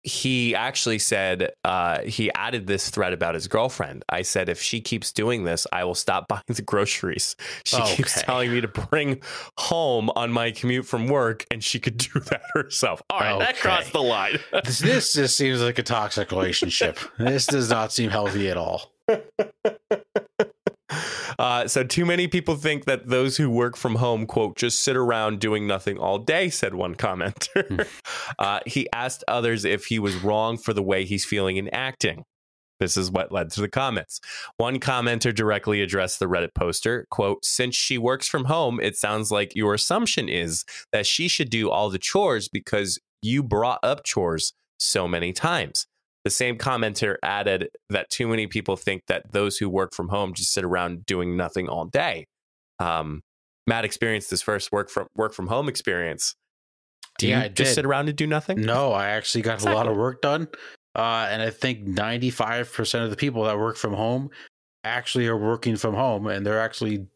he 0.07 0.55
actually 0.55 0.99
said 0.99 1.51
uh, 1.65 2.01
he 2.01 2.31
added 2.31 2.65
this 2.65 2.89
thread 2.89 3.11
about 3.11 3.35
his 3.35 3.47
girlfriend. 3.47 4.05
I 4.07 4.21
said, 4.21 4.47
if 4.47 4.61
she 4.61 4.79
keeps 4.79 5.11
doing 5.11 5.43
this, 5.43 5.67
I 5.73 5.83
will 5.83 5.95
stop 5.95 6.27
buying 6.29 6.43
the 6.47 6.61
groceries. 6.61 7.35
She 7.65 7.75
okay. 7.75 7.95
keeps 7.95 8.21
telling 8.21 8.51
me 8.51 8.61
to 8.61 8.69
bring 8.69 9.21
home 9.57 10.09
on 10.15 10.31
my 10.31 10.51
commute 10.51 10.85
from 10.85 11.07
work, 11.07 11.45
and 11.51 11.61
she 11.61 11.79
could 11.79 11.97
do 11.97 12.19
that 12.21 12.41
herself. 12.53 13.01
All 13.09 13.19
right, 13.19 13.33
okay. 13.33 13.45
that 13.45 13.57
crossed 13.57 13.91
the 13.91 14.01
line. 14.01 14.39
this, 14.63 14.79
this 14.79 15.13
just 15.13 15.35
seems 15.35 15.61
like 15.61 15.77
a 15.77 15.83
toxic 15.83 16.31
relationship. 16.31 16.97
this 17.19 17.45
does 17.45 17.69
not 17.69 17.91
seem 17.91 18.09
healthy 18.09 18.49
at 18.49 18.55
all. 18.55 18.93
Uh, 21.39 21.67
so, 21.67 21.83
too 21.83 22.05
many 22.05 22.27
people 22.27 22.55
think 22.55 22.85
that 22.85 23.07
those 23.07 23.37
who 23.37 23.49
work 23.49 23.77
from 23.77 23.95
home, 23.95 24.25
quote, 24.25 24.57
just 24.57 24.79
sit 24.79 24.95
around 24.95 25.39
doing 25.39 25.67
nothing 25.67 25.97
all 25.97 26.17
day, 26.17 26.49
said 26.49 26.73
one 26.73 26.95
commenter. 26.95 27.67
Hmm. 27.67 27.81
uh, 28.39 28.59
he 28.65 28.87
asked 28.91 29.23
others 29.27 29.65
if 29.65 29.85
he 29.85 29.99
was 29.99 30.15
wrong 30.15 30.57
for 30.57 30.73
the 30.73 30.83
way 30.83 31.05
he's 31.05 31.25
feeling 31.25 31.57
and 31.57 31.73
acting. 31.73 32.23
This 32.79 32.97
is 32.97 33.09
what 33.09 33.31
led 33.31 33.49
to 33.51 33.61
the 33.61 33.69
comments. 33.69 34.19
One 34.57 34.79
commenter 34.79 35.33
directly 35.33 35.81
addressed 35.81 36.19
the 36.19 36.27
Reddit 36.27 36.53
poster, 36.53 37.07
quote, 37.09 37.43
since 37.43 37.75
she 37.75 37.97
works 37.97 38.27
from 38.27 38.45
home, 38.45 38.79
it 38.79 38.95
sounds 38.95 39.31
like 39.31 39.55
your 39.55 39.73
assumption 39.73 40.29
is 40.29 40.63
that 40.91 41.07
she 41.07 41.27
should 41.27 41.49
do 41.49 41.69
all 41.69 41.89
the 41.89 41.97
chores 41.97 42.47
because 42.47 42.99
you 43.21 43.41
brought 43.41 43.79
up 43.81 44.03
chores 44.03 44.53
so 44.79 45.07
many 45.07 45.33
times. 45.33 45.87
The 46.27 46.31
same 46.31 46.57
commenter 46.57 47.15
added 47.23 47.69
that 47.89 48.09
too 48.09 48.27
many 48.27 48.47
people 48.47 48.75
think 48.75 49.03
that 49.07 49.31
those 49.31 49.57
who 49.57 49.69
work 49.69 49.93
from 49.93 50.09
home 50.09 50.33
just 50.33 50.51
sit 50.51 50.65
around 50.65 51.05
doing 51.05 51.37
nothing 51.37 51.69
all 51.69 51.85
day. 51.85 52.25
Um, 52.79 53.21
Matt 53.65 53.85
experienced 53.85 54.29
his 54.29 54.41
first 54.41 54.73
work 54.73 54.89
from 54.89 55.07
work 55.15 55.33
from 55.33 55.47
home 55.47 55.69
experience. 55.69 56.35
Do 57.17 57.29
Yeah, 57.29 57.37
you 57.37 57.45
I 57.45 57.47
just 57.47 57.69
did. 57.69 57.75
sit 57.75 57.85
around 57.85 58.09
and 58.09 58.17
do 58.17 58.27
nothing? 58.27 58.59
No, 58.59 58.91
I 58.91 59.11
actually 59.11 59.41
got 59.43 59.63
a 59.63 59.73
lot 59.73 59.87
of 59.87 59.95
work 59.95 60.21
done. 60.21 60.49
Uh, 60.93 61.27
and 61.29 61.41
I 61.41 61.49
think 61.49 61.85
95% 61.85 63.05
of 63.05 63.09
the 63.09 63.15
people 63.15 63.45
that 63.45 63.57
work 63.57 63.77
from 63.77 63.93
home 63.93 64.29
actually 64.83 65.27
are 65.27 65.37
working 65.37 65.77
from 65.77 65.95
home 65.95 66.27
and 66.27 66.45
they're 66.45 66.59
actually 66.59 67.07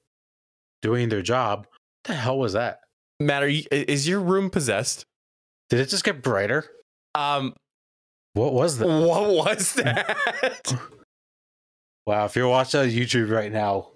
doing 0.82 1.10
their 1.10 1.22
job. 1.22 1.68
What 1.68 2.14
the 2.14 2.14
hell 2.14 2.40
was 2.40 2.54
that? 2.54 2.80
Matt, 3.20 3.44
are 3.44 3.50
you, 3.50 3.66
is 3.74 4.08
your 4.08 4.22
room 4.22 4.50
possessed? 4.50 5.04
Did 5.70 5.82
it 5.82 5.90
just 5.90 6.06
get 6.06 6.24
brighter? 6.24 6.64
Um, 7.14 7.54
What 8.34 8.54
was 8.54 8.78
that? 8.78 8.88
what 8.88 9.30
was 9.30 9.74
that? 9.74 10.74
Wow, 12.08 12.26
if 12.26 12.36
you're 12.36 12.48
watching 12.48 12.80
on 12.80 12.88
YouTube 12.88 13.30
right 13.32 13.52
now, 13.52 13.90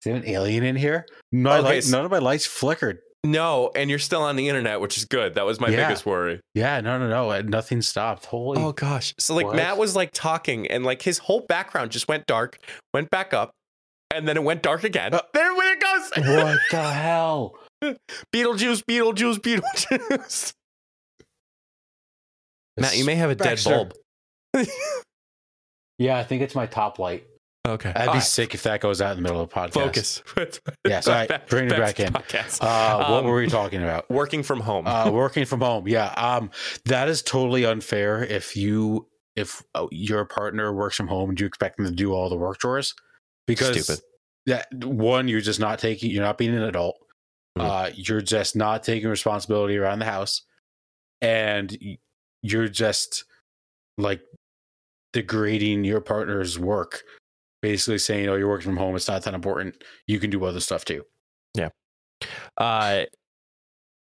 is 0.00 0.04
there 0.04 0.14
an 0.16 0.26
alien 0.26 0.64
in 0.64 0.76
here? 0.76 1.04
No, 1.30 1.52
Okay, 1.52 1.62
light, 1.62 1.84
so- 1.84 1.96
none 1.96 2.04
of 2.06 2.10
my 2.10 2.18
lights 2.18 2.46
flickered. 2.46 3.00
no, 3.22 3.70
and 3.74 3.90
you're 3.90 3.98
still 3.98 4.22
on 4.22 4.36
the 4.36 4.48
internet, 4.48 4.80
which 4.80 4.96
is 4.96 5.04
good. 5.04 5.34
That 5.34 5.44
was 5.44 5.60
my 5.60 5.68
Yeah. 5.68 5.86
biggest 5.88 6.06
worry. 6.06 6.40
Yeah, 6.54 6.80
no, 6.80 6.98
no, 6.98 7.06
no. 7.08 7.40
Nothing 7.42 7.82
stopped. 7.82 8.24
Holy. 8.24 8.58
Oh 8.62 8.72
gosh. 8.72 9.12
So 9.18 9.34
like 9.34 9.46
What? 9.46 9.56
Matt 9.56 9.76
was 9.76 9.94
like 9.94 10.10
talking 10.14 10.66
and 10.68 10.84
like 10.84 11.02
his 11.02 11.18
whole 11.18 11.40
background 11.40 11.90
just 11.90 12.08
went 12.08 12.26
dark, 12.26 12.58
went 12.94 13.10
back 13.10 13.34
up, 13.34 13.50
and 14.10 14.26
then 14.26 14.38
it 14.38 14.42
went 14.42 14.62
dark 14.62 14.82
again. 14.84 15.12
Uh, 15.12 15.20
there 15.34 15.52
it 15.52 15.80
goes. 15.80 16.10
what 16.36 16.58
the 16.70 16.82
hell? 16.92 17.58
Beetlejuice, 18.34 18.82
Beetlejuice, 18.88 19.38
Beetlejuice. 19.38 20.52
Matt, 22.80 22.96
you 22.96 23.04
may 23.04 23.14
have 23.16 23.30
a 23.30 23.34
dead 23.34 23.60
bulb. 23.64 23.94
Yeah, 25.98 26.16
I 26.16 26.22
think 26.24 26.42
it's 26.42 26.54
my 26.54 26.66
top 26.66 26.98
light. 26.98 27.24
Okay. 27.66 27.90
I'd 27.90 28.06
All 28.06 28.14
be 28.14 28.18
right. 28.18 28.22
sick 28.22 28.54
if 28.54 28.62
that 28.62 28.80
goes 28.80 29.02
out 29.02 29.16
in 29.16 29.16
the 29.16 29.22
middle 29.22 29.40
of 29.42 29.50
the 29.50 29.54
podcast. 29.54 30.22
Focus. 30.22 30.60
Yes, 30.86 31.06
all 31.08 31.14
right, 31.14 31.48
bring 31.48 31.66
it 31.66 31.70
back 31.76 31.98
in. 32.00 32.12
Podcast. 32.12 32.62
Uh, 32.62 33.08
what 33.10 33.18
Um, 33.20 33.24
were 33.26 33.34
we 33.36 33.48
talking 33.48 33.82
about? 33.82 34.08
Working 34.08 34.42
from 34.44 34.60
home. 34.60 34.86
Uh, 34.86 35.10
working 35.10 35.44
from 35.44 35.60
home. 35.60 35.86
Yeah. 35.88 36.06
Um, 36.16 36.50
that 36.86 37.08
is 37.08 37.20
totally 37.20 37.64
unfair. 37.66 38.22
If 38.24 38.56
you, 38.56 39.08
if 39.36 39.62
uh, 39.74 39.86
your 39.90 40.24
partner 40.24 40.72
works 40.72 40.96
from 40.96 41.08
home, 41.08 41.34
do 41.34 41.42
you 41.42 41.48
expect 41.48 41.76
them 41.76 41.86
to 41.86 41.92
do 41.92 42.12
all 42.14 42.28
the 42.30 42.36
work 42.36 42.58
chores? 42.60 42.94
Because 43.48 43.84
Stupid. 43.84 44.02
that 44.46 44.72
one, 44.72 45.26
you're 45.28 45.40
just 45.40 45.60
not 45.60 45.78
taking, 45.80 46.10
you're 46.12 46.22
not 46.24 46.38
being 46.38 46.54
an 46.56 46.62
adult. 46.62 46.96
Mhm. 47.58 47.62
Uh, 47.64 47.90
you're 47.96 48.20
just 48.22 48.54
not 48.56 48.82
taking 48.84 49.08
responsibility 49.10 49.76
around 49.76 49.98
the 49.98 50.04
house, 50.04 50.42
and 51.20 51.76
y- 51.82 51.98
you're 52.42 52.68
just 52.68 53.24
like 53.96 54.20
degrading 55.12 55.84
your 55.84 56.00
partner's 56.00 56.58
work. 56.58 57.02
Basically 57.60 57.98
saying, 57.98 58.28
"Oh, 58.28 58.36
you're 58.36 58.48
working 58.48 58.66
from 58.66 58.76
home. 58.76 58.94
It's 58.94 59.08
not 59.08 59.22
that 59.24 59.34
important. 59.34 59.82
You 60.06 60.20
can 60.20 60.30
do 60.30 60.44
other 60.44 60.60
stuff 60.60 60.84
too." 60.84 61.04
Yeah. 61.54 61.70
Uh, 62.56 63.04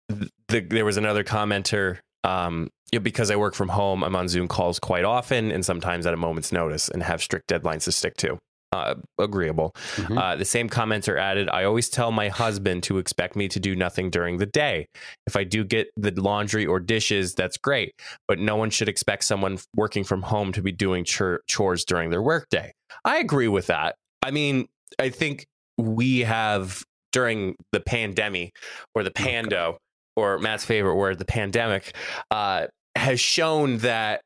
the, 0.09 0.61
there 0.61 0.85
was 0.85 0.97
another 0.97 1.25
commenter. 1.25 1.99
Um, 2.25 2.71
yeah, 2.93 3.01
because 3.01 3.31
I 3.31 3.37
work 3.37 3.55
from 3.55 3.69
home, 3.69 4.03
I'm 4.03 4.17
on 4.17 4.29
Zoom 4.29 4.49
calls 4.49 4.79
quite 4.79 5.05
often 5.05 5.51
and 5.51 5.65
sometimes 5.65 6.07
at 6.07 6.15
a 6.15 6.17
moment's 6.17 6.53
notice 6.53 6.89
and 6.89 7.03
have 7.03 7.23
strict 7.23 7.49
deadlines 7.49 7.85
to 7.85 7.93
stick 7.93 8.17
to. 8.19 8.39
Uh, 8.75 8.97
agreeable. 9.21 9.71
Mhm. 9.95 10.19
Uh, 10.21 10.35
the 10.35 10.45
same 10.45 10.69
comments 10.69 11.09
are 11.09 11.17
added, 11.17 11.49
I 11.49 11.63
always 11.63 11.89
tell 11.89 12.11
my 12.11 12.29
husband 12.29 12.83
to 12.85 12.99
expect 12.99 13.37
me 13.37 13.47
to 13.47 13.61
do 13.61 13.77
nothing 13.77 14.11
during 14.11 14.39
the 14.39 14.47
day. 14.47 14.89
If 15.29 15.37
I 15.37 15.45
do 15.45 15.63
get 15.63 15.91
the 15.97 16.11
laundry 16.11 16.67
or 16.67 16.81
dishes, 16.81 17.35
that's 17.37 17.57
great, 17.57 17.95
but 18.27 18.41
no 18.41 18.57
one 18.57 18.71
should 18.71 18.89
expect 18.89 19.25
someone 19.25 19.59
working 19.77 20.03
from 20.03 20.23
home 20.23 20.51
to 20.53 20.61
be 20.61 20.73
doing 20.73 21.05
chur- 21.05 21.41
chores 21.47 21.85
during 21.85 22.11
their 22.11 22.21
workday. 22.21 22.73
I 23.05 23.19
agree 23.19 23.47
with 23.47 23.69
that. 23.69 23.95
I 24.25 24.33
mean, 24.33 24.67
I 24.99 25.09
think 25.11 25.47
we 25.79 26.21
have 26.21 26.83
during 27.13 27.55
the 27.71 27.79
pandemic 27.81 28.57
or 28.97 29.05
the 29.05 29.13
pando 29.13 29.79
or 30.17 30.39
Matt's 30.39 30.65
favorite 30.65 30.97
word, 30.97 31.21
the 31.21 31.25
pandemic, 31.25 31.95
uh, 32.33 32.67
has 32.97 33.21
shown 33.21 33.79
that 33.79 34.21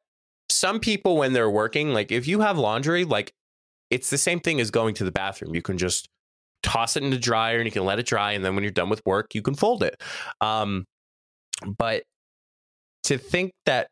some 0.50 0.80
people, 0.80 1.18
when 1.18 1.34
they're 1.34 1.50
working, 1.50 1.92
like 1.92 2.10
if 2.10 2.26
you 2.26 2.40
have 2.40 2.56
laundry, 2.56 3.04
like 3.04 3.30
it's 3.90 4.10
the 4.10 4.18
same 4.18 4.40
thing 4.40 4.60
as 4.60 4.70
going 4.70 4.94
to 4.94 5.04
the 5.04 5.12
bathroom. 5.12 5.54
You 5.54 5.62
can 5.62 5.78
just 5.78 6.08
toss 6.62 6.96
it 6.96 7.02
in 7.02 7.10
the 7.10 7.18
dryer 7.18 7.56
and 7.58 7.66
you 7.66 7.70
can 7.72 7.84
let 7.84 7.98
it 7.98 8.06
dry. 8.06 8.32
And 8.32 8.44
then 8.44 8.54
when 8.54 8.64
you're 8.64 8.70
done 8.72 8.88
with 8.88 9.00
work, 9.06 9.34
you 9.34 9.42
can 9.42 9.54
fold 9.54 9.82
it. 9.82 10.00
Um, 10.40 10.84
but 11.76 12.02
to 13.04 13.16
think 13.18 13.52
that 13.66 13.88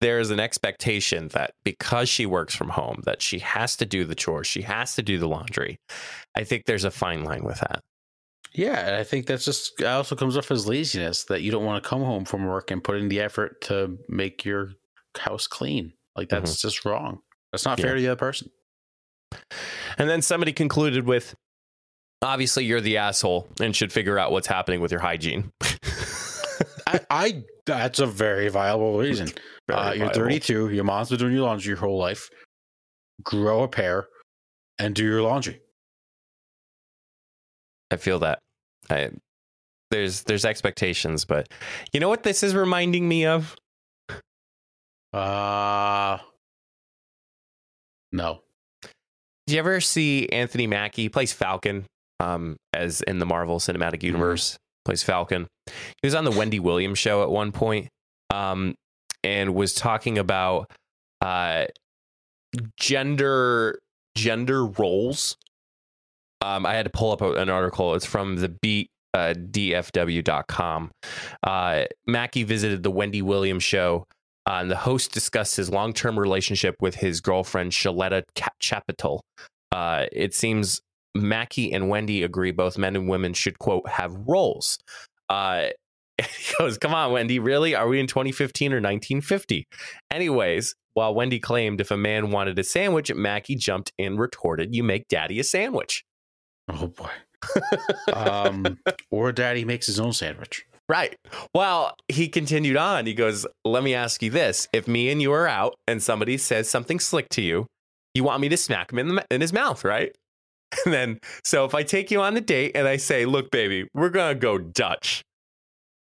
there 0.00 0.20
is 0.20 0.30
an 0.30 0.38
expectation 0.38 1.28
that 1.28 1.52
because 1.64 2.08
she 2.08 2.26
works 2.26 2.54
from 2.54 2.68
home, 2.68 3.00
that 3.04 3.22
she 3.22 3.38
has 3.38 3.76
to 3.76 3.86
do 3.86 4.04
the 4.04 4.14
chores, 4.14 4.46
she 4.46 4.62
has 4.62 4.94
to 4.94 5.02
do 5.02 5.18
the 5.18 5.26
laundry. 5.26 5.78
I 6.36 6.44
think 6.44 6.64
there's 6.66 6.84
a 6.84 6.90
fine 6.90 7.24
line 7.24 7.44
with 7.44 7.60
that. 7.60 7.80
Yeah, 8.52 8.86
and 8.86 8.94
I 8.94 9.04
think 9.04 9.26
that's 9.26 9.44
just 9.44 9.82
also 9.82 10.14
comes 10.16 10.36
off 10.36 10.50
as 10.50 10.66
laziness 10.66 11.24
that 11.24 11.42
you 11.42 11.50
don't 11.50 11.64
want 11.64 11.82
to 11.82 11.88
come 11.88 12.02
home 12.02 12.24
from 12.24 12.46
work 12.46 12.70
and 12.70 12.82
put 12.84 12.96
in 12.96 13.08
the 13.08 13.20
effort 13.20 13.60
to 13.62 13.98
make 14.08 14.44
your 14.44 14.72
house 15.18 15.46
clean. 15.46 15.92
Like 16.14 16.28
that's 16.28 16.60
just 16.60 16.84
wrong. 16.84 17.20
That's 17.52 17.64
not 17.64 17.78
fair 17.80 17.88
Yeah. 17.90 17.94
to 17.96 18.00
the 18.02 18.08
other 18.08 18.18
person. 18.18 18.50
And 19.98 20.08
then 20.08 20.22
somebody 20.22 20.52
concluded 20.52 21.06
with, 21.06 21.34
obviously, 22.22 22.64
you're 22.64 22.80
the 22.80 22.96
asshole 22.98 23.48
and 23.60 23.74
should 23.74 23.92
figure 23.92 24.18
out 24.18 24.32
what's 24.32 24.46
happening 24.46 24.80
with 24.80 24.90
your 24.90 25.00
hygiene. 25.00 25.50
I, 26.86 27.00
I 27.10 27.44
that's 27.66 27.98
a 27.98 28.06
very 28.06 28.48
viable 28.48 28.98
reason. 28.98 29.28
Very 29.68 29.80
uh, 29.80 29.92
you're 29.94 30.10
32. 30.10 30.70
Your 30.70 30.84
mom's 30.84 31.08
been 31.08 31.18
doing 31.18 31.32
your 31.32 31.42
laundry 31.42 31.70
your 31.70 31.76
whole 31.78 31.98
life. 31.98 32.30
Grow 33.24 33.64
a 33.64 33.68
pair 33.68 34.06
and 34.78 34.94
do 34.94 35.02
your 35.02 35.22
laundry. 35.22 35.60
I 37.90 37.96
feel 37.96 38.20
that. 38.20 38.38
I, 38.88 39.10
there's 39.90 40.22
there's 40.22 40.44
expectations, 40.44 41.24
but 41.24 41.48
you 41.92 41.98
know 41.98 42.08
what 42.08 42.22
this 42.22 42.44
is 42.44 42.54
reminding 42.54 43.08
me 43.08 43.26
of? 43.26 43.56
Uh 45.12 46.18
no. 48.12 48.42
Do 49.46 49.54
you 49.54 49.58
ever 49.60 49.80
see 49.80 50.28
Anthony 50.30 50.66
Mackie 50.66 51.02
He 51.02 51.08
plays 51.08 51.32
Falcon 51.32 51.86
um, 52.20 52.56
as 52.72 53.00
in 53.02 53.18
the 53.18 53.26
Marvel 53.26 53.58
Cinematic 53.58 54.02
Universe? 54.02 54.56
Plays 54.84 55.02
Falcon. 55.02 55.46
He 55.66 56.06
was 56.06 56.14
on 56.14 56.24
the 56.24 56.30
Wendy 56.30 56.60
Williams 56.60 56.98
show 56.98 57.22
at 57.22 57.30
one 57.30 57.52
point, 57.52 57.88
um, 58.32 58.74
and 59.24 59.54
was 59.54 59.74
talking 59.74 60.16
about 60.18 60.70
uh, 61.20 61.66
gender 62.78 63.80
gender 64.16 64.66
roles. 64.66 65.36
Um, 66.40 66.64
I 66.66 66.74
had 66.74 66.84
to 66.84 66.90
pull 66.90 67.12
up 67.12 67.20
an 67.20 67.48
article. 67.50 67.94
It's 67.94 68.06
from 68.06 68.36
the 68.36 68.48
beat. 68.48 68.90
Uh, 69.14 69.32
DFW.com. 69.32 70.90
Uh, 71.42 71.84
Mackie 72.06 72.42
visited 72.42 72.82
the 72.82 72.90
Wendy 72.90 73.22
Williams 73.22 73.62
show, 73.62 74.06
uh, 74.46 74.58
and 74.60 74.70
the 74.70 74.76
host 74.76 75.12
discussed 75.12 75.56
his 75.56 75.70
long 75.70 75.92
term 75.92 76.18
relationship 76.18 76.76
with 76.80 76.94
his 76.94 77.20
girlfriend, 77.20 77.72
Sheletta 77.72 78.22
Chapital. 78.60 79.22
Uh, 79.72 80.06
it 80.12 80.34
seems 80.34 80.80
Mackie 81.14 81.72
and 81.72 81.88
Wendy 81.88 82.22
agree 82.22 82.52
both 82.52 82.78
men 82.78 82.94
and 82.94 83.08
women 83.08 83.34
should, 83.34 83.58
quote, 83.58 83.88
have 83.88 84.14
roles. 84.26 84.78
Uh, 85.28 85.66
he 86.18 86.54
goes, 86.58 86.78
Come 86.78 86.94
on, 86.94 87.12
Wendy, 87.12 87.38
really? 87.38 87.74
Are 87.74 87.88
we 87.88 87.98
in 87.98 88.06
2015 88.06 88.72
or 88.72 88.76
1950? 88.76 89.66
Anyways, 90.10 90.74
while 90.94 91.14
Wendy 91.14 91.38
claimed 91.38 91.80
if 91.80 91.90
a 91.90 91.96
man 91.96 92.30
wanted 92.30 92.58
a 92.58 92.64
sandwich, 92.64 93.12
Mackie 93.12 93.56
jumped 93.56 93.92
in 93.98 94.06
and 94.06 94.18
retorted, 94.20 94.74
You 94.74 94.84
make 94.84 95.08
daddy 95.08 95.40
a 95.40 95.44
sandwich. 95.44 96.04
Oh 96.68 96.88
boy. 96.88 97.10
um 98.12 98.78
or 99.10 99.30
daddy 99.30 99.64
makes 99.64 99.86
his 99.86 100.00
own 100.00 100.12
sandwich. 100.12 100.66
Right. 100.88 101.16
Well, 101.52 101.96
he 102.08 102.28
continued 102.28 102.76
on. 102.76 103.06
He 103.06 103.14
goes, 103.14 103.44
Let 103.64 103.82
me 103.82 103.94
ask 103.94 104.22
you 104.22 104.30
this. 104.30 104.68
If 104.72 104.86
me 104.86 105.10
and 105.10 105.20
you 105.20 105.32
are 105.32 105.48
out 105.48 105.74
and 105.88 106.02
somebody 106.02 106.38
says 106.38 106.68
something 106.68 107.00
slick 107.00 107.28
to 107.30 107.42
you, 107.42 107.66
you 108.14 108.22
want 108.22 108.40
me 108.40 108.48
to 108.48 108.56
smack 108.56 108.92
him 108.92 108.98
in, 109.00 109.08
the, 109.08 109.26
in 109.30 109.40
his 109.40 109.52
mouth, 109.52 109.84
right? 109.84 110.14
And 110.84 110.92
then, 110.92 111.20
so 111.44 111.64
if 111.64 111.76
I 111.76 111.84
take 111.84 112.10
you 112.10 112.20
on 112.20 112.34
the 112.34 112.40
date 112.40 112.72
and 112.74 112.88
I 112.88 112.96
say, 112.96 113.24
Look, 113.24 113.50
baby, 113.50 113.88
we're 113.94 114.10
going 114.10 114.34
to 114.34 114.38
go 114.38 114.58
Dutch. 114.58 115.22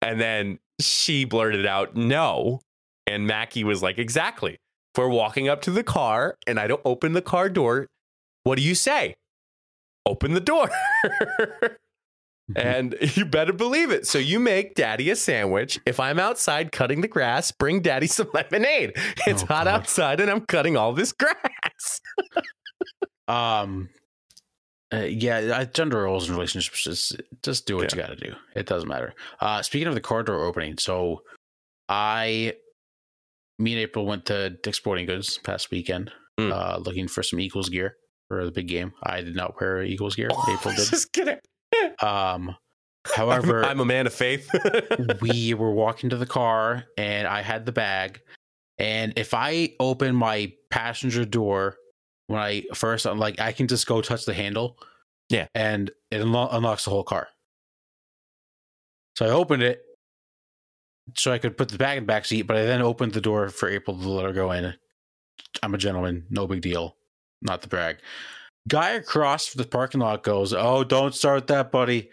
And 0.03 0.21
then 0.21 0.59
she 0.81 1.25
blurted 1.25 1.67
out, 1.67 1.97
No. 1.97 2.61
And 3.07 3.27
Mackie 3.27 3.65
was 3.65 3.83
like, 3.83 3.99
Exactly. 3.99 4.55
If 4.55 4.99
we're 4.99 5.09
walking 5.09 5.49
up 5.49 5.63
to 5.63 5.71
the 5.71 5.85
car 5.85 6.37
and 6.47 6.59
I 6.59 6.67
don't 6.67 6.83
open 6.85 7.13
the 7.13 7.23
car 7.23 7.49
door, 7.49 7.87
what 8.45 8.57
do 8.59 8.63
you 8.63 8.75
say? 8.75 9.15
Open 10.07 10.35
the 10.35 10.41
door. 10.41 10.71
And 12.57 12.95
you 13.15 13.25
better 13.25 13.53
believe 13.53 13.91
it. 13.91 14.07
So 14.07 14.19
you 14.19 14.41
make 14.41 14.75
daddy 14.75 15.11
a 15.11 15.17
sandwich. 15.17 15.79
If 15.87 16.01
I'm 16.01 16.19
outside 16.19 16.73
cutting 16.73 17.01
the 17.03 17.09
grass, 17.09 17.53
bring 17.53 17.81
daddy 17.83 18.07
some 18.09 18.29
lemonade. 18.33 18.93
It's 19.27 19.43
Oh, 19.43 19.47
hot 19.47 19.65
God. 19.65 19.69
outside 19.69 20.21
and 20.21 20.31
I'm 20.31 20.41
cutting 20.47 20.77
all 20.77 20.93
this 20.93 21.13
grass. 21.19 22.01
Um, 23.27 23.91
uh, 24.93 25.01
yeah, 25.01 25.65
gender 25.65 26.03
roles 26.03 26.29
in 26.29 26.35
relationships 26.35 26.83
just 26.83 27.21
just 27.43 27.67
do 27.67 27.77
what 27.77 27.93
you 27.93 27.99
got 28.01 28.09
to 28.09 28.17
do. 28.17 28.33
It 28.57 28.67
doesn't 28.67 28.89
matter. 28.89 29.13
Uh, 29.41 29.61
speaking 29.63 29.87
of 29.89 29.95
the 29.95 30.01
car 30.01 30.23
door 30.23 30.45
opening, 30.47 30.79
so 30.79 31.23
I 31.91 32.55
me 33.59 33.73
and 33.75 33.81
April 33.81 34.07
went 34.07 34.25
to 34.27 34.51
Dick's 34.63 34.79
Sporting 34.79 35.05
Goods 35.07 35.39
past 35.39 35.71
weekend, 35.71 36.11
Mm. 36.41 36.53
uh, 36.53 36.79
looking 36.79 37.09
for 37.09 37.23
some 37.25 37.41
Eagles 37.41 37.69
gear 37.69 37.97
for 38.29 38.45
the 38.45 38.53
big 38.53 38.69
game. 38.69 38.93
I 39.03 39.21
did 39.23 39.35
not 39.35 39.61
wear 39.61 39.83
Eagles 39.83 40.15
gear. 40.15 40.29
April 40.49 40.73
did. 40.75 40.89
Just 40.89 41.13
kidding. 41.13 41.37
Um, 42.03 42.57
however, 43.15 43.65
I'm 43.65 43.81
a 43.81 43.85
man 43.85 44.07
of 44.07 44.15
faith. 44.15 44.51
we 45.21 45.55
were 45.55 45.73
walking 45.73 46.11
to 46.11 46.17
the 46.17 46.27
car 46.27 46.85
and 46.97 47.27
I 47.27 47.43
had 47.43 47.67
the 47.67 47.73
bag. 47.73 48.21
And 48.79 49.13
if 49.17 49.35
I 49.35 49.75
open 49.81 50.15
my 50.15 50.53
passenger 50.71 51.25
door 51.25 51.77
when 52.29 52.41
I 52.41 52.63
first, 52.75 53.07
I'm 53.07 53.19
like, 53.19 53.41
I 53.41 53.53
can 53.53 53.67
just 53.67 53.87
go 53.87 54.01
touch 54.01 54.25
the 54.25 54.35
handle. 54.35 54.79
Yeah. 55.31 55.47
And 55.55 55.91
it 56.11 56.21
unlo- 56.21 56.49
unlocks 56.53 56.85
the 56.85 56.91
whole 56.91 57.03
car. 57.03 57.29
So 59.17 59.27
I 59.27 59.31
opened 59.31 59.63
it 59.63 59.83
so 61.17 61.33
I 61.33 61.39
could 61.39 61.57
put 61.57 61.69
the 61.69 61.79
bag 61.79 61.99
in 61.99 62.05
the 62.05 62.07
back 62.07 62.25
seat, 62.25 62.43
but 62.43 62.57
I 62.57 62.65
then 62.65 62.83
opened 62.83 63.13
the 63.13 63.21
door 63.21 63.49
for 63.49 63.69
April 63.69 63.99
to 63.99 64.09
let 64.09 64.25
her 64.25 64.33
go 64.33 64.53
in. 64.53 64.75
I'm 65.63 65.75
a 65.75 65.79
gentleman, 65.79 66.27
no 66.31 66.47
big 66.47 66.61
deal. 66.61 66.97
Not 67.43 67.63
the 67.63 67.69
brag. 67.69 67.99
Guy 68.69 68.91
across 68.91 69.53
the 69.53 69.65
parking 69.65 70.01
lot 70.01 70.23
goes, 70.23 70.53
Oh, 70.53 70.85
don't 70.85 71.15
start 71.15 71.47
that, 71.49 71.73
buddy. 71.73 72.11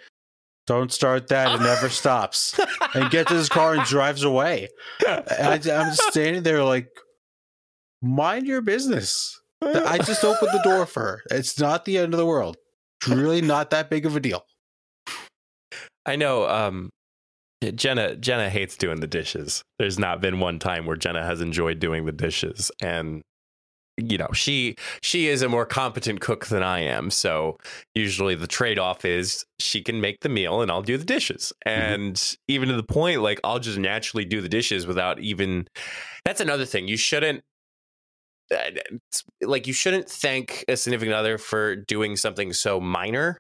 Don't 0.67 0.91
start 0.91 1.27
that. 1.27 1.53
It 1.53 1.63
never 1.63 1.89
stops. 2.01 2.59
And 2.95 3.12
gets 3.12 3.29
in 3.29 3.38
his 3.38 3.50
car 3.50 3.75
and 3.75 3.83
drives 3.85 4.24
away. 4.24 4.69
And 5.07 5.24
I, 5.29 5.53
I'm 5.53 5.59
just 5.89 6.03
standing 6.03 6.43
there 6.43 6.63
like, 6.63 6.89
mind 8.01 8.47
your 8.47 8.62
business. 8.62 9.39
I 9.62 9.97
just 10.00 10.24
opened 10.24 10.51
the 10.53 10.62
door 10.63 10.85
for 10.85 11.01
her. 11.01 11.21
It's 11.31 11.59
not 11.59 11.85
the 11.85 11.97
end 11.97 12.13
of 12.13 12.17
the 12.17 12.25
world. 12.25 12.57
It's 13.01 13.09
really 13.09 13.41
not 13.41 13.69
that 13.71 13.89
big 13.89 14.05
of 14.05 14.15
a 14.15 14.19
deal. 14.19 14.45
I 16.05 16.15
know 16.15 16.47
um 16.47 16.89
Jenna 17.74 18.15
Jenna 18.15 18.50
hates 18.50 18.77
doing 18.77 19.00
the 19.00 19.07
dishes. 19.07 19.63
There's 19.79 19.97
not 19.97 20.21
been 20.21 20.39
one 20.39 20.59
time 20.59 20.85
where 20.85 20.97
Jenna 20.97 21.24
has 21.24 21.41
enjoyed 21.41 21.79
doing 21.79 22.05
the 22.05 22.12
dishes 22.12 22.71
and 22.81 23.21
you 23.97 24.17
know, 24.17 24.27
she 24.33 24.75
she 25.01 25.27
is 25.27 25.41
a 25.41 25.49
more 25.49 25.65
competent 25.65 26.19
cook 26.19 26.47
than 26.47 26.63
I 26.63 26.79
am. 26.81 27.09
So 27.09 27.57
usually 27.93 28.35
the 28.35 28.47
trade-off 28.47 29.05
is 29.05 29.45
she 29.59 29.81
can 29.81 30.01
make 30.01 30.19
the 30.19 30.29
meal 30.29 30.61
and 30.61 30.69
I'll 30.69 30.81
do 30.81 30.97
the 30.97 31.05
dishes. 31.05 31.53
And 31.65 32.21
even 32.47 32.69
to 32.69 32.75
the 32.75 32.83
point 32.83 33.21
like 33.21 33.39
I'll 33.43 33.59
just 33.59 33.77
naturally 33.77 34.25
do 34.25 34.41
the 34.41 34.49
dishes 34.49 34.85
without 34.85 35.19
even 35.19 35.67
That's 36.25 36.41
another 36.41 36.65
thing. 36.65 36.87
You 36.87 36.97
shouldn't 36.97 37.43
uh, 38.53 38.71
like 39.41 39.65
you 39.65 39.73
shouldn't 39.73 40.09
thank 40.09 40.65
a 40.67 40.77
significant 40.77 41.15
other 41.15 41.37
for 41.37 41.75
doing 41.75 42.15
something 42.15 42.53
so 42.53 42.79
minor 42.79 43.39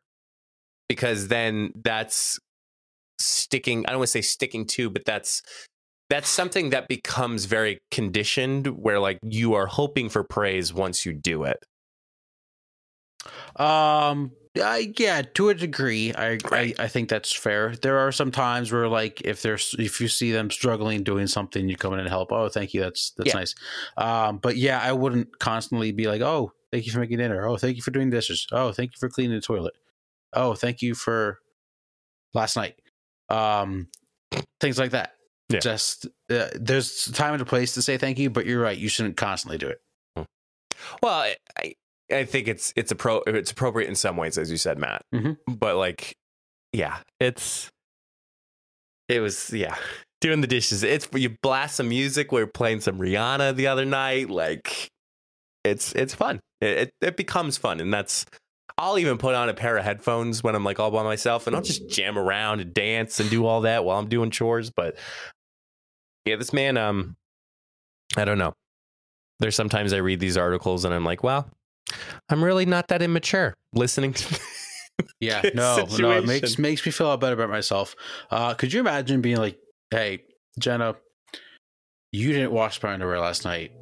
because 0.89 1.27
then 1.27 1.71
that's 1.83 2.39
sticking 3.19 3.85
i 3.85 3.91
don't 3.91 3.99
want 3.99 4.07
to 4.07 4.11
say 4.11 4.21
sticking 4.21 4.65
to 4.65 4.89
but 4.89 5.05
that's 5.05 5.43
that's 6.09 6.29
something 6.29 6.69
that 6.71 6.87
becomes 6.87 7.45
very 7.45 7.79
conditioned 7.91 8.67
where 8.67 8.99
like 8.99 9.19
you 9.23 9.53
are 9.53 9.67
hoping 9.67 10.09
for 10.09 10.23
praise 10.23 10.73
once 10.73 11.05
you 11.05 11.13
do 11.13 11.43
it 11.43 11.63
Um, 13.55 14.31
I, 14.61 14.93
yeah, 14.97 15.21
to 15.21 15.49
a 15.49 15.53
degree, 15.53 16.13
I, 16.13 16.37
Right. 16.49 16.79
I 16.79 16.83
I 16.85 16.87
think 16.87 17.09
that's 17.09 17.33
fair. 17.35 17.75
There 17.75 17.97
are 17.99 18.11
some 18.11 18.31
times 18.31 18.71
where, 18.71 18.87
like, 18.87 19.21
if 19.21 19.41
there's 19.41 19.75
if 19.79 19.99
you 19.99 20.07
see 20.07 20.31
them 20.31 20.49
struggling 20.49 21.03
doing 21.03 21.27
something, 21.27 21.67
you 21.67 21.75
come 21.75 21.93
in 21.93 21.99
and 21.99 22.07
help. 22.09 22.31
Oh, 22.31 22.47
thank 22.49 22.73
you. 22.73 22.81
That's 22.81 23.11
that's 23.17 23.33
Yeah. 23.33 23.39
nice. 23.39 23.55
Um, 23.97 24.37
but 24.37 24.55
yeah, 24.57 24.79
I 24.81 24.93
wouldn't 24.93 25.39
constantly 25.39 25.91
be 25.91 26.07
like, 26.07 26.21
oh, 26.21 26.53
thank 26.71 26.85
you 26.85 26.91
for 26.91 26.99
making 26.99 27.17
dinner. 27.17 27.45
Oh, 27.47 27.57
thank 27.57 27.75
you 27.75 27.81
for 27.81 27.91
doing 27.91 28.09
dishes. 28.09 28.47
Oh, 28.51 28.71
thank 28.71 28.91
you 28.91 28.97
for 28.99 29.09
cleaning 29.09 29.35
the 29.35 29.41
toilet. 29.41 29.73
Oh, 30.33 30.53
thank 30.55 30.81
you 30.81 30.95
for 30.95 31.39
last 32.33 32.55
night. 32.55 32.75
Um, 33.29 33.89
things 34.61 34.79
like 34.79 34.91
that. 34.91 35.14
Yeah. 35.49 35.59
Just 35.59 36.07
uh, 36.31 36.47
there's 36.55 37.05
time 37.11 37.33
and 37.33 37.41
a 37.41 37.45
place 37.45 37.73
to 37.75 37.81
say 37.81 37.97
thank 37.97 38.17
you, 38.17 38.29
but 38.31 38.45
you're 38.45 38.61
right. 38.61 38.77
You 38.77 38.89
shouldn't 38.89 39.15
constantly 39.17 39.57
do 39.57 39.67
it. 39.67 39.79
well 41.01 41.31
i 41.57 41.73
i, 42.11 42.23
think 42.25 42.47
it's 42.47 42.71
it's 42.75 42.91
appro- 42.93 43.23
it's 43.27 43.51
appropriate 43.51 43.87
in 43.87 43.95
some 43.95 44.17
ways 44.17 44.37
as 44.37 44.51
you 44.51 44.57
said 44.57 44.77
matt 44.77 45.01
Mhm. 45.13 45.37
but 45.47 45.77
like 45.77 46.15
yeah 46.73 46.97
it's 47.19 47.71
it 49.09 49.19
was 49.19 49.51
yeah 49.53 49.75
doing 50.21 50.41
the 50.41 50.47
dishes 50.47 50.83
it's 50.83 51.07
you 51.13 51.35
blast 51.41 51.77
some 51.77 51.89
music 51.89 52.31
we 52.31 52.41
were 52.41 52.47
playing 52.47 52.81
some 52.81 52.99
rihanna 52.99 53.55
the 53.55 53.67
other 53.67 53.85
night 53.85 54.29
like 54.29 54.89
it's 55.63 55.93
it's 55.93 56.13
fun 56.13 56.39
it, 56.61 56.77
it, 56.77 56.91
it 57.01 57.17
becomes 57.17 57.57
fun 57.57 57.79
and 57.79 57.93
that's 57.93 58.25
I'll 58.77 58.99
even 58.99 59.17
put 59.17 59.35
on 59.35 59.47
a 59.47 59.53
pair 59.53 59.77
of 59.77 59.85
headphones 59.85 60.43
when 60.43 60.53
I'm 60.53 60.65
like 60.65 60.81
all 60.81 60.91
by 60.91 61.01
myself 61.03 61.47
and 61.47 61.55
I'll 61.55 61.61
just 61.61 61.89
jam 61.89 62.17
around 62.17 62.59
and 62.59 62.73
dance 62.73 63.21
and 63.21 63.29
do 63.29 63.45
all 63.45 63.61
that 63.61 63.85
while 63.85 63.97
I'm 63.97 64.09
doing 64.09 64.31
chores. 64.31 64.69
But 64.69 64.97
yeah, 66.25 66.35
this 66.35 66.53
man, 66.53 66.77
um, 66.77 67.15
I 68.17 68.25
don't 68.25 68.37
know. 68.37 68.53
There's 69.39 69.55
sometimes 69.55 69.93
I 69.93 69.97
read 69.97 70.19
these 70.19 70.37
articles 70.37 70.85
and 70.85 70.93
I'm 70.93 71.03
like, 71.03 71.23
well, 71.23 71.49
I'm 72.29 72.43
really 72.43 72.65
not 72.65 72.87
that 72.87 73.01
immature 73.01 73.53
listening 73.73 74.13
to 74.13 74.39
Yeah, 75.19 75.41
no, 75.53 75.85
no, 75.99 76.11
it 76.11 76.25
makes 76.25 76.57
makes 76.57 76.85
me 76.85 76.91
feel 76.91 77.07
a 77.07 77.09
lot 77.09 77.19
better 77.19 77.33
about 77.33 77.49
myself. 77.49 77.95
Uh, 78.31 78.53
could 78.53 78.71
you 78.71 78.79
imagine 78.79 79.21
being 79.21 79.37
like, 79.37 79.57
"Hey, 79.91 80.23
Jenna, 80.57 80.95
you 82.11 82.31
didn't 82.31 82.51
wash 82.51 82.81
my 82.81 82.93
underwear 82.93 83.19
last 83.19 83.43
night, 83.43 83.73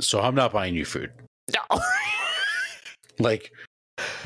so 0.00 0.20
I'm 0.20 0.34
not 0.34 0.52
buying 0.52 0.74
you 0.74 0.84
food." 0.84 1.12
No. 1.52 1.80
Like, 3.18 3.50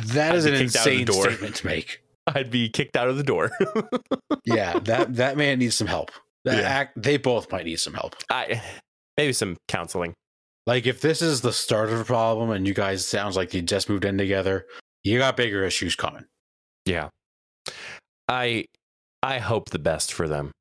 that 0.06 0.32
I'd 0.32 0.38
is 0.38 0.46
an 0.46 0.54
kicked 0.54 0.74
out 0.74 0.80
of 0.80 0.92
the 0.92 1.00
insane 1.02 1.22
statement 1.22 1.54
to 1.54 1.66
make. 1.66 2.02
I'd 2.26 2.50
be 2.50 2.68
kicked 2.68 2.96
out 2.96 3.08
of 3.08 3.16
the 3.16 3.22
door. 3.22 3.52
Yeah, 4.44 4.80
that 4.80 5.14
that 5.14 5.36
man 5.36 5.60
needs 5.60 5.76
some 5.76 5.86
help. 5.86 6.10
That 6.44 6.58
Yeah. 6.58 6.68
act, 6.68 7.02
they 7.02 7.16
both 7.18 7.50
might 7.52 7.66
need 7.66 7.80
some 7.80 7.94
help. 7.94 8.16
I 8.30 8.62
maybe 9.16 9.32
some 9.32 9.56
counseling. 9.68 10.14
Like, 10.66 10.86
if 10.86 11.00
this 11.00 11.20
is 11.22 11.40
the 11.40 11.52
start 11.52 11.90
of 11.90 11.98
a 12.00 12.04
problem, 12.04 12.50
and 12.50 12.66
you 12.66 12.74
guys 12.74 13.06
sounds 13.06 13.36
like 13.36 13.52
you 13.54 13.62
just 13.62 13.88
moved 13.88 14.04
in 14.04 14.16
together, 14.18 14.66
you 15.04 15.18
got 15.18 15.36
bigger 15.36 15.64
issues 15.64 15.96
coming. 15.96 16.24
Yeah. 16.86 17.08
I 18.28 18.66
I 19.22 19.38
hope 19.38 19.70
the 19.70 19.78
best 19.78 20.12
for 20.12 20.28
them. 20.28 20.52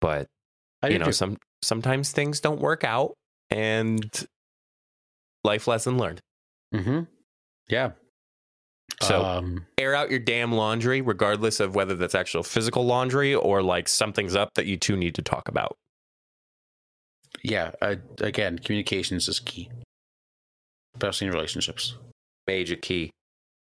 But 0.00 0.26
I 0.82 0.88
you 0.88 0.98
know, 0.98 1.06
too. 1.06 1.12
some 1.12 1.36
sometimes 1.62 2.12
things 2.12 2.40
don't 2.40 2.60
work 2.60 2.84
out 2.84 3.12
and 3.50 4.26
life 5.44 5.66
lesson 5.66 5.98
learned. 5.98 6.20
Mm-hmm. 6.74 7.00
Yeah. 7.68 7.92
So 9.02 9.24
um, 9.24 9.66
air 9.78 9.94
out 9.94 10.10
your 10.10 10.18
damn 10.18 10.52
laundry, 10.52 11.00
regardless 11.00 11.58
of 11.60 11.74
whether 11.74 11.94
that's 11.94 12.14
actual 12.14 12.42
physical 12.42 12.84
laundry 12.84 13.34
or 13.34 13.62
like 13.62 13.88
something's 13.88 14.36
up 14.36 14.50
that 14.54 14.66
you 14.66 14.76
two 14.76 14.96
need 14.96 15.14
to 15.14 15.22
talk 15.22 15.48
about. 15.48 15.76
yeah. 17.42 17.70
Uh, 17.80 17.96
again, 18.20 18.58
communications 18.58 19.28
is 19.28 19.40
key, 19.40 19.70
especially 20.96 21.28
in 21.28 21.32
relationships. 21.32 21.96
Major 22.46 22.76
key. 22.76 23.10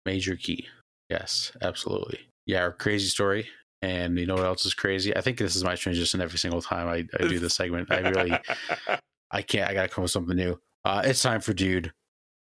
Major 0.04 0.36
key. 0.36 0.66
Yes, 1.08 1.52
absolutely. 1.62 2.18
Yeah, 2.46 2.62
our 2.62 2.72
crazy 2.72 3.08
story. 3.08 3.48
And 3.82 4.18
you 4.18 4.26
know 4.26 4.34
what 4.34 4.44
else 4.44 4.66
is 4.66 4.74
crazy? 4.74 5.16
I 5.16 5.20
think 5.20 5.38
this 5.38 5.56
is 5.56 5.64
my 5.64 5.74
transition 5.74 6.20
every 6.20 6.38
single 6.38 6.62
time 6.62 6.88
I, 6.88 7.06
I 7.22 7.26
do 7.26 7.38
this 7.38 7.54
segment. 7.54 7.90
I 7.90 7.98
really, 7.98 8.32
I 9.30 9.42
can't. 9.42 9.70
I 9.70 9.74
gotta 9.74 9.88
come 9.88 10.02
with 10.02 10.10
something 10.10 10.36
new. 10.36 10.58
Uh, 10.84 11.02
it's 11.04 11.22
time 11.22 11.40
for 11.40 11.52
dude. 11.52 11.92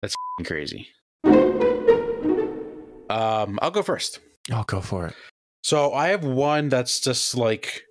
That's 0.01 0.15
f***ing 0.15 0.47
crazy. 0.47 0.89
Um, 3.11 3.59
I'll 3.63 3.71
go 3.71 3.83
first. 3.83 4.21
I'll 4.53 4.65
go 4.65 4.81
for 4.81 5.07
it. 5.07 5.15
So 5.63 5.93
I 5.93 6.09
have 6.09 6.25
one 6.25 6.69
that's 6.69 7.01
just 7.01 7.37
like 7.37 7.83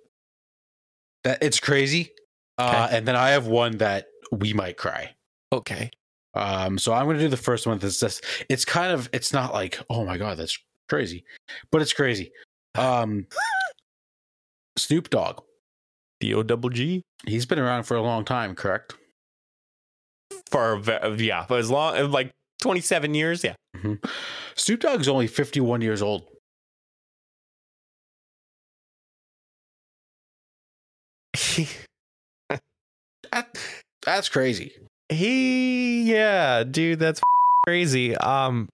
that. 1.24 1.42
It's 1.42 1.60
crazy, 1.60 2.10
uh, 2.58 2.86
Okay. 2.86 2.96
and 2.96 3.06
then 3.06 3.14
I 3.16 3.30
have 3.30 3.46
one 3.46 3.76
that 3.78 4.06
we 4.32 4.52
might 4.52 4.76
cry. 4.76 5.14
Okay. 5.52 5.90
Um, 6.34 6.78
so 6.78 6.92
I'm 6.92 7.06
gonna 7.06 7.18
do 7.18 7.28
the 7.28 7.36
first 7.36 7.66
one. 7.66 7.78
That's 7.78 8.00
just 8.00 8.24
it's 8.48 8.64
kind 8.64 8.92
of 8.92 9.08
it's 9.12 9.32
not 9.32 9.52
like 9.52 9.78
oh 9.90 10.04
my 10.04 10.18
god 10.18 10.38
that's 10.38 10.58
crazy, 10.88 11.24
but 11.70 11.82
it's 11.82 11.92
crazy. 11.92 12.32
Um, 12.74 13.26
Snoop 14.76 15.10
Dogg. 15.10 15.42
D 16.20 16.34
O 16.34 16.42
double 16.42 16.68
G. 16.70 17.02
He's 17.26 17.46
been 17.46 17.58
around 17.58 17.84
for 17.84 17.96
a 17.96 18.02
long 18.02 18.24
time, 18.24 18.54
correct? 18.54 18.94
For 20.50 20.80
yeah, 21.16 21.44
for 21.46 21.58
as 21.58 21.70
long 21.70 22.10
like 22.10 22.30
twenty 22.60 22.80
seven 22.80 23.14
years. 23.14 23.42
Yeah. 23.42 23.54
Snoop 24.56 24.80
Dogg's 24.80 25.08
only 25.08 25.26
51 25.26 25.80
years 25.80 26.02
old. 26.02 26.26
That, 33.32 33.58
that's 34.04 34.28
crazy. 34.28 34.72
He, 35.08 36.10
yeah, 36.10 36.64
dude, 36.64 36.98
that's 36.98 37.20
crazy. 37.66 38.16
Um, 38.16 38.68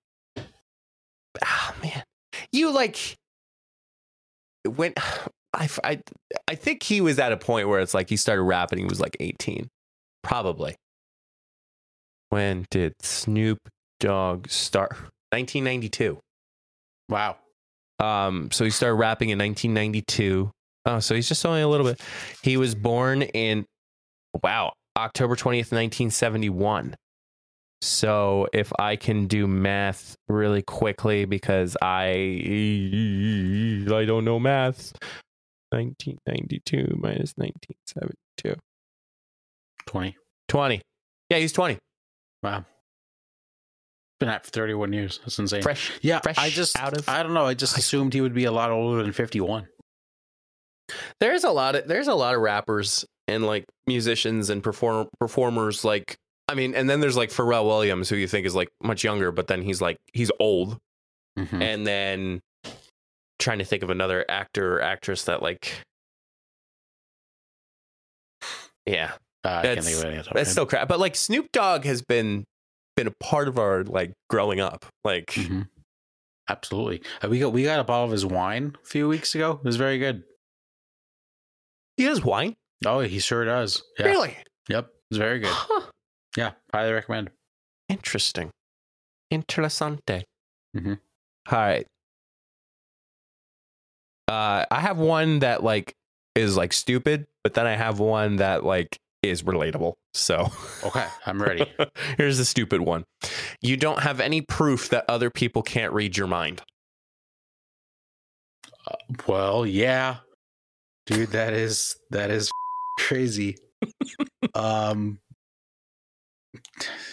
ah, 1.42 1.74
man, 1.82 2.02
you 2.52 2.70
like 2.70 3.16
when 4.64 4.94
I, 5.54 5.68
I, 5.84 6.00
I 6.48 6.54
think 6.54 6.82
he 6.82 7.00
was 7.00 7.18
at 7.18 7.32
a 7.32 7.36
point 7.36 7.68
where 7.68 7.80
it's 7.80 7.94
like 7.94 8.08
he 8.08 8.16
started 8.16 8.42
rapping. 8.42 8.78
He 8.78 8.84
was 8.84 9.00
like 9.00 9.16
eighteen, 9.20 9.68
probably. 10.22 10.76
When 12.30 12.66
did 12.70 12.94
Snoop 13.02 13.58
Dogg 14.04 14.50
start? 14.50 14.90
1992. 15.30 16.18
Wow. 17.08 17.38
Um, 17.98 18.50
so 18.50 18.64
he 18.64 18.70
started 18.70 18.96
rapping 18.96 19.30
in 19.30 19.38
1992. 19.38 20.50
Oh, 20.84 20.98
so 21.00 21.14
he's 21.14 21.26
just 21.26 21.44
only 21.46 21.62
a 21.62 21.68
little 21.68 21.86
bit. 21.86 22.00
He 22.42 22.58
was 22.58 22.74
born 22.74 23.22
in. 23.22 23.64
Wow, 24.42 24.74
October 24.96 25.36
20th, 25.36 25.72
1971. 25.72 26.96
So 27.80 28.46
if 28.52 28.72
I 28.78 28.96
can 28.96 29.26
do 29.26 29.46
math 29.46 30.16
really 30.28 30.62
quickly 30.62 31.24
because 31.24 31.76
I 31.80 32.40
I 33.90 34.04
don't 34.04 34.24
know 34.24 34.38
math. 34.38 34.92
1992 35.70 36.98
minus 37.00 37.32
1972. 37.36 38.54
20. 39.86 40.16
20. 40.48 40.82
Yeah, 41.30 41.38
he's 41.38 41.52
20. 41.52 41.78
Wow. 42.42 42.64
Been 44.24 44.32
at 44.32 44.44
for 44.46 44.50
31 44.52 44.92
years. 44.94 45.18
That's 45.18 45.38
insane. 45.38 45.60
Fresh. 45.60 45.92
yeah, 46.00 46.18
fresh 46.20 46.38
I 46.38 46.48
just, 46.48 46.78
out 46.78 46.96
of 46.96 47.06
I 47.08 47.22
don't 47.22 47.34
know. 47.34 47.44
I 47.44 47.52
just 47.52 47.76
assumed 47.76 48.14
he 48.14 48.22
would 48.22 48.32
be 48.32 48.44
a 48.44 48.52
lot 48.52 48.70
older 48.70 49.02
than 49.02 49.12
51. 49.12 49.66
There's 51.20 51.44
a 51.44 51.50
lot 51.50 51.74
of 51.76 51.86
there's 51.88 52.08
a 52.08 52.14
lot 52.14 52.34
of 52.34 52.40
rappers 52.40 53.04
and 53.28 53.44
like 53.46 53.64
musicians 53.86 54.48
and 54.50 54.62
perform 54.62 55.08
performers 55.20 55.84
like 55.84 56.16
I 56.48 56.54
mean, 56.54 56.74
and 56.74 56.88
then 56.88 57.00
there's 57.00 57.16
like 57.16 57.30
Pharrell 57.30 57.64
Williams, 57.66 58.08
who 58.08 58.16
you 58.16 58.26
think 58.26 58.46
is 58.46 58.54
like 58.54 58.68
much 58.82 59.04
younger, 59.04 59.30
but 59.30 59.46
then 59.46 59.60
he's 59.62 59.80
like 59.82 59.96
he's 60.14 60.30
old. 60.40 60.78
Mhm. 61.38 61.60
And 61.62 61.86
then 61.86 62.40
trying 63.38 63.58
to 63.58 63.64
think 63.64 63.82
of 63.82 63.90
another 63.90 64.24
actor 64.30 64.76
or 64.76 64.82
actress 64.82 65.24
that 65.24 65.42
like 65.42 65.72
Yeah. 68.86 69.12
Uh, 69.44 69.48
I 69.48 69.52
can't 69.52 69.62
That's- 69.62 69.84
think 69.86 69.98
of 69.98 70.04
any 70.04 70.22
That's 70.34 70.50
still 70.50 70.64
crap. 70.66 70.88
But 70.88 71.00
like 71.00 71.14
Snoop 71.16 71.48
Dogg 71.52 71.84
has 71.84 72.00
been 72.02 72.44
been 72.96 73.06
a 73.06 73.14
part 73.20 73.48
of 73.48 73.58
our 73.58 73.84
like 73.84 74.12
growing 74.30 74.60
up. 74.60 74.86
Like 75.04 75.32
hmm 75.34 75.62
Absolutely. 76.48 77.00
Uh, 77.22 77.28
we 77.28 77.38
got 77.38 77.52
we 77.52 77.64
got 77.64 77.80
a 77.80 77.84
bottle 77.84 78.04
of 78.04 78.10
his 78.10 78.26
wine 78.26 78.76
a 78.82 78.86
few 78.86 79.08
weeks 79.08 79.34
ago. 79.34 79.52
It 79.52 79.64
was 79.64 79.76
very 79.76 79.98
good. 79.98 80.24
he 81.96 82.04
has 82.04 82.22
wine? 82.22 82.54
Oh, 82.84 83.00
he 83.00 83.18
sure 83.18 83.44
does. 83.46 83.82
Yeah. 83.98 84.06
Really? 84.06 84.36
Yep. 84.68 84.88
It's 85.10 85.18
very 85.18 85.38
good. 85.38 85.50
Huh. 85.52 85.86
Yeah. 86.36 86.50
Highly 86.72 86.92
recommend. 86.92 87.30
Interesting. 87.88 88.50
Interessante. 89.32 90.24
Mhm. 90.76 90.98
All 91.50 91.58
right. 91.58 91.86
Uh, 94.28 94.64
I 94.70 94.80
have 94.80 94.98
one 94.98 95.40
that 95.40 95.62
like 95.62 95.92
is 96.34 96.56
like 96.56 96.72
stupid, 96.72 97.26
but 97.42 97.54
then 97.54 97.66
I 97.66 97.76
have 97.76 98.00
one 98.00 98.36
that 98.36 98.64
like 98.64 98.96
is 99.24 99.42
relatable. 99.42 99.94
So 100.12 100.50
Okay. 100.84 101.06
I'm 101.26 101.40
ready. 101.42 101.70
here's 102.16 102.38
the 102.38 102.44
stupid 102.44 102.80
one. 102.80 103.04
You 103.60 103.76
don't 103.76 104.00
have 104.00 104.20
any 104.20 104.40
proof 104.42 104.88
that 104.90 105.04
other 105.08 105.30
people 105.30 105.62
can't 105.62 105.92
read 105.92 106.16
your 106.16 106.26
mind. 106.26 106.62
well, 109.26 109.64
yeah. 109.66 110.16
Dude, 111.06 111.30
that 111.30 111.52
is 111.52 111.96
that 112.10 112.30
is 112.30 112.50
crazy. 112.98 113.56
um 114.54 115.18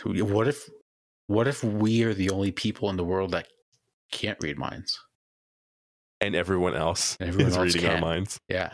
what 0.06 0.48
if 0.48 0.70
what 1.28 1.48
if 1.48 1.64
we 1.64 2.04
are 2.04 2.14
the 2.14 2.30
only 2.30 2.52
people 2.52 2.90
in 2.90 2.98
the 2.98 3.04
world 3.04 3.32
that 3.32 3.48
can't 4.12 4.38
read 4.42 4.58
minds? 4.58 5.00
And 6.20 6.36
everyone 6.36 6.76
else 6.76 7.18
And 7.20 7.30
everyone 7.30 7.52
is 7.52 7.58
else 7.58 7.74
reading 7.74 7.90
our 7.90 8.00
minds. 8.00 8.38
Yeah. 8.48 8.74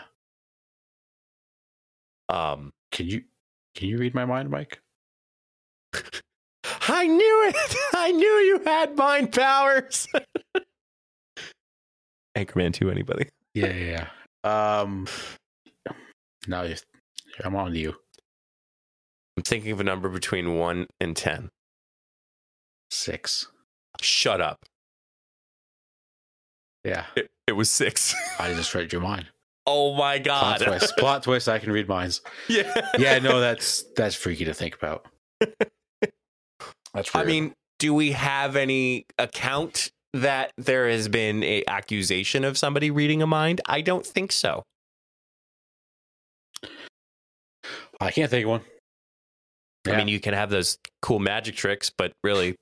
Um, 2.30 2.72
Can 2.92 3.08
you 3.08 3.24
can 3.76 3.90
you 3.90 3.98
read 3.98 4.14
my 4.14 4.26
mind, 4.26 4.50
Mike? 4.50 4.80
I 6.90 7.06
knew 7.06 7.50
it. 7.50 7.76
I 7.94 8.12
knew 8.12 8.26
you 8.26 8.62
had 8.66 8.96
mind 8.96 9.32
powers. 9.32 10.08
Anchorman 12.38 12.74
2, 12.74 12.90
anybody? 12.90 13.28
Yeah, 13.54 13.74
yeah. 13.74 14.08
yeah. 14.46 14.80
Um 14.82 15.08
now 16.48 16.66
I'm 17.44 17.56
on 17.56 17.74
to 17.74 17.80
you. 17.80 17.94
I'm 19.36 19.44
thinking 19.44 19.72
of 19.72 19.80
a 19.80 19.84
number 19.84 20.10
between 20.10 20.58
1 20.58 20.88
and 21.00 21.16
10. 21.16 21.50
Six. 22.90 23.48
Shut 24.02 24.42
up. 24.42 24.66
Yeah. 26.84 27.06
It, 27.16 27.28
it 27.48 27.52
was 27.52 27.70
6. 27.70 28.16
I 28.40 28.54
just 28.54 28.74
read 28.74 28.92
your 28.92 29.02
mind. 29.02 29.28
Oh 29.68 29.94
my 29.94 30.18
god! 30.18 30.58
Plot 30.62 30.68
twist. 30.80 30.94
Plot 30.98 31.24
twist, 31.24 31.48
I 31.48 31.60
can 31.60 31.72
read 31.72 31.88
minds. 31.88 32.22
yeah. 32.48 32.90
Yeah, 32.98 33.20
no, 33.20 33.40
that's 33.40 33.84
that's 33.96 34.16
freaky 34.16 34.46
to 34.46 34.54
think 34.56 34.74
about. 34.76 35.06
That's 36.94 37.14
I 37.14 37.24
mean, 37.26 37.54
do 37.78 37.94
we 37.94 38.14
have 38.14 38.56
any 38.56 39.06
account 39.20 39.92
that 40.14 40.52
there 40.58 40.90
has 40.90 41.08
been 41.08 41.44
a 41.44 41.64
accusation 41.68 42.44
of 42.44 42.58
somebody 42.58 42.90
reading 42.90 43.22
a 43.22 43.28
mind? 43.28 43.62
I 43.68 43.82
don't 43.82 44.06
think 44.06 44.32
so. 44.32 44.64
I 48.00 48.12
can't 48.12 48.30
think 48.32 48.46
of 48.46 48.50
one. 48.50 48.62
I 49.88 49.96
mean, 49.96 50.08
you 50.10 50.20
can 50.20 50.34
have 50.34 50.50
those 50.50 50.78
cool 51.02 51.20
magic 51.20 51.56
tricks, 51.56 51.90
but 51.96 52.12
really, 52.24 52.56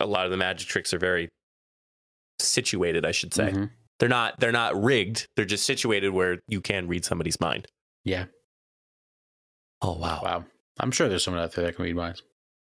a 0.00 0.06
lot 0.06 0.24
of 0.24 0.30
the 0.30 0.36
magic 0.38 0.66
tricks 0.68 0.94
are 0.94 0.98
very 0.98 1.28
situated. 2.38 3.04
I 3.04 3.10
should 3.12 3.34
say 3.34 3.50
Mhm. 3.50 3.70
They're 3.98 4.08
not 4.08 4.38
they're 4.40 4.52
not 4.52 4.80
rigged. 4.80 5.26
They're 5.36 5.44
just 5.44 5.64
situated 5.64 6.10
where 6.10 6.40
you 6.48 6.60
can 6.60 6.88
read 6.88 7.04
somebody's 7.04 7.40
mind. 7.40 7.66
Yeah. 8.04 8.26
Oh 9.82 9.96
wow! 9.98 10.20
Wow. 10.22 10.44
I'm 10.80 10.90
sure 10.90 11.08
there's 11.08 11.24
someone 11.24 11.42
out 11.42 11.52
there 11.52 11.64
that 11.64 11.76
can 11.76 11.84
read 11.84 11.96
minds. 11.96 12.22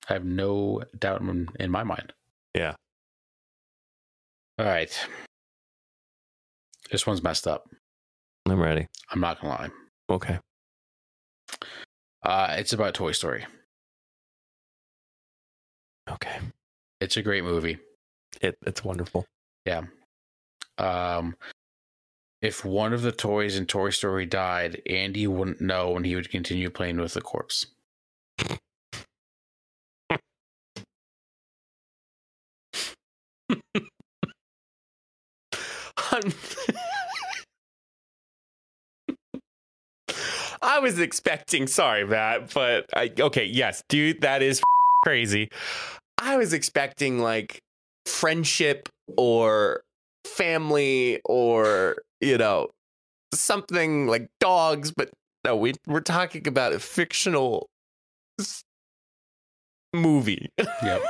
I 0.09 0.15
have 0.15 0.25
no 0.25 0.83
doubt 0.99 1.21
in, 1.21 1.71
my 1.71 1.85
mind. 1.85 2.13
Yeah. 2.55 2.75
All 4.59 4.67
right. 4.67 5.07
This 6.91 7.07
one's 7.07 7.23
messed 7.23 7.47
up. 7.47 7.69
I'm 8.47 8.59
ready. 8.59 8.87
I'm 9.11 9.21
not 9.21 9.41
gonna 9.41 9.55
lie. 9.55 9.69
Okay. 10.09 10.39
Uh, 12.23 12.57
it's 12.59 12.73
about 12.73 12.95
Toy 12.95 13.13
Story. 13.13 13.47
Okay. 16.09 16.39
It's 17.01 17.17
a 17.17 17.23
great 17.23 17.45
movie. 17.45 17.79
It 18.41 18.57
it's 18.67 18.83
wonderful. 18.83 19.25
Yeah. 19.65 19.83
Um, 20.81 21.37
if 22.43 22.65
one 22.65 22.93
of 22.95 23.03
the 23.03 23.13
toys 23.13 23.57
in 23.57 23.67
Toy 23.67 23.91
Story 23.91 24.25
died, 24.25 24.81
Andy 24.87 25.27
wouldn't 25.27 25.61
know, 25.61 25.95
and 25.95 26.07
he 26.07 26.15
would 26.15 26.31
continue 26.31 26.71
playing 26.71 26.99
with 26.99 27.13
the 27.15 27.21
corpse. 27.21 27.67
I 40.63 40.79
was 40.81 40.99
expecting, 40.99 41.67
sorry, 41.67 42.07
Matt, 42.07 42.53
but 42.55 42.87
I, 42.95 43.13
okay, 43.19 43.45
yes, 43.45 43.83
dude, 43.89 44.23
that 44.23 44.43
is 44.43 44.63
crazy. 45.05 45.51
I 46.19 46.37
was 46.37 46.53
expecting 46.53 47.19
like 47.19 47.61
friendship 48.07 48.89
or 49.17 49.83
family 50.31 51.21
or, 51.25 51.97
you 52.21 52.39
know, 52.39 52.69
something 53.35 54.07
like 54.07 54.29
dogs, 54.41 54.93
but 54.93 55.11
no, 55.45 55.57
we, 55.57 55.75
we're 55.87 56.01
talking 56.01 56.47
about 56.47 56.73
a 56.73 56.79
fictional 56.79 57.69
movie. 59.95 60.51
Yep. 60.59 61.03